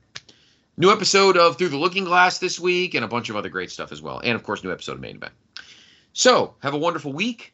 New 0.78 0.92
episode 0.92 1.36
of 1.36 1.58
Through 1.58 1.70
the 1.70 1.76
Looking 1.76 2.04
Glass 2.04 2.38
this 2.38 2.60
week, 2.60 2.94
and 2.94 3.04
a 3.04 3.08
bunch 3.08 3.30
of 3.30 3.34
other 3.34 3.48
great 3.48 3.72
stuff 3.72 3.90
as 3.90 4.00
well, 4.00 4.20
and 4.20 4.36
of 4.36 4.44
course, 4.44 4.62
new 4.62 4.70
episode 4.70 4.92
of 4.92 5.00
Main 5.00 5.16
Event. 5.16 5.32
So 6.12 6.54
have 6.60 6.72
a 6.72 6.78
wonderful 6.78 7.12
week. 7.12 7.52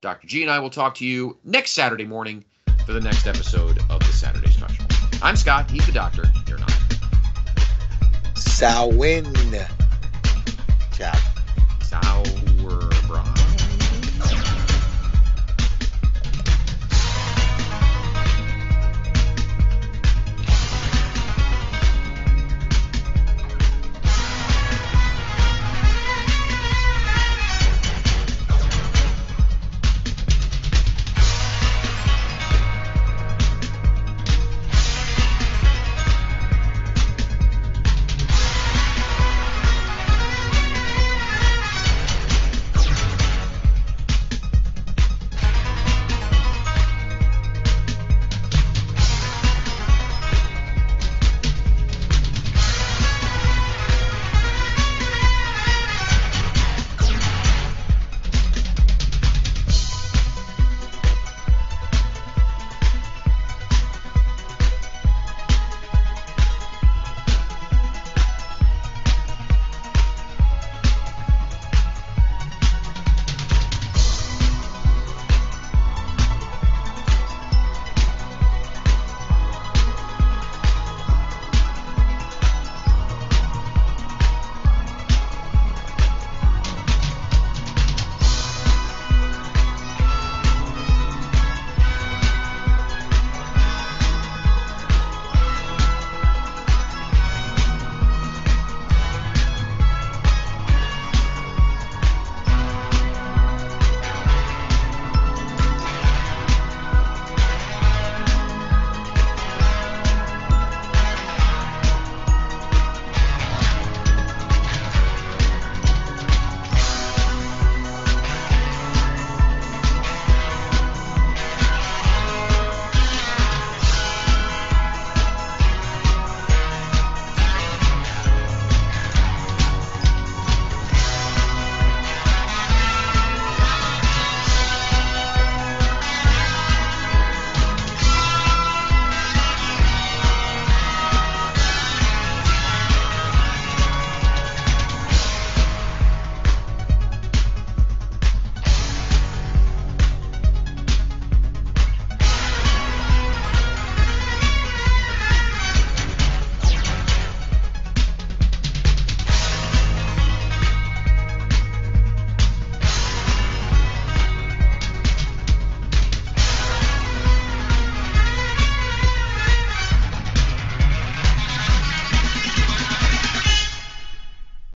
Dr. 0.00 0.26
G 0.26 0.42
and 0.42 0.50
I 0.50 0.58
will 0.58 0.68
talk 0.68 0.96
to 0.96 1.06
you 1.06 1.38
next 1.44 1.70
Saturday 1.70 2.04
morning 2.04 2.44
for 2.84 2.94
the 2.94 3.00
next 3.00 3.28
episode 3.28 3.78
of 3.88 4.00
the 4.00 4.12
Saturday 4.12 4.50
Special. 4.50 4.84
I'm 5.22 5.36
Scott. 5.36 5.70
He's 5.70 5.86
the 5.86 5.92
doctor. 5.92 6.24
You're 6.48 6.58
not. 6.58 6.72
Sawin. 8.34 9.32
Ciao. 10.92 11.12
Ciao. 11.88 12.24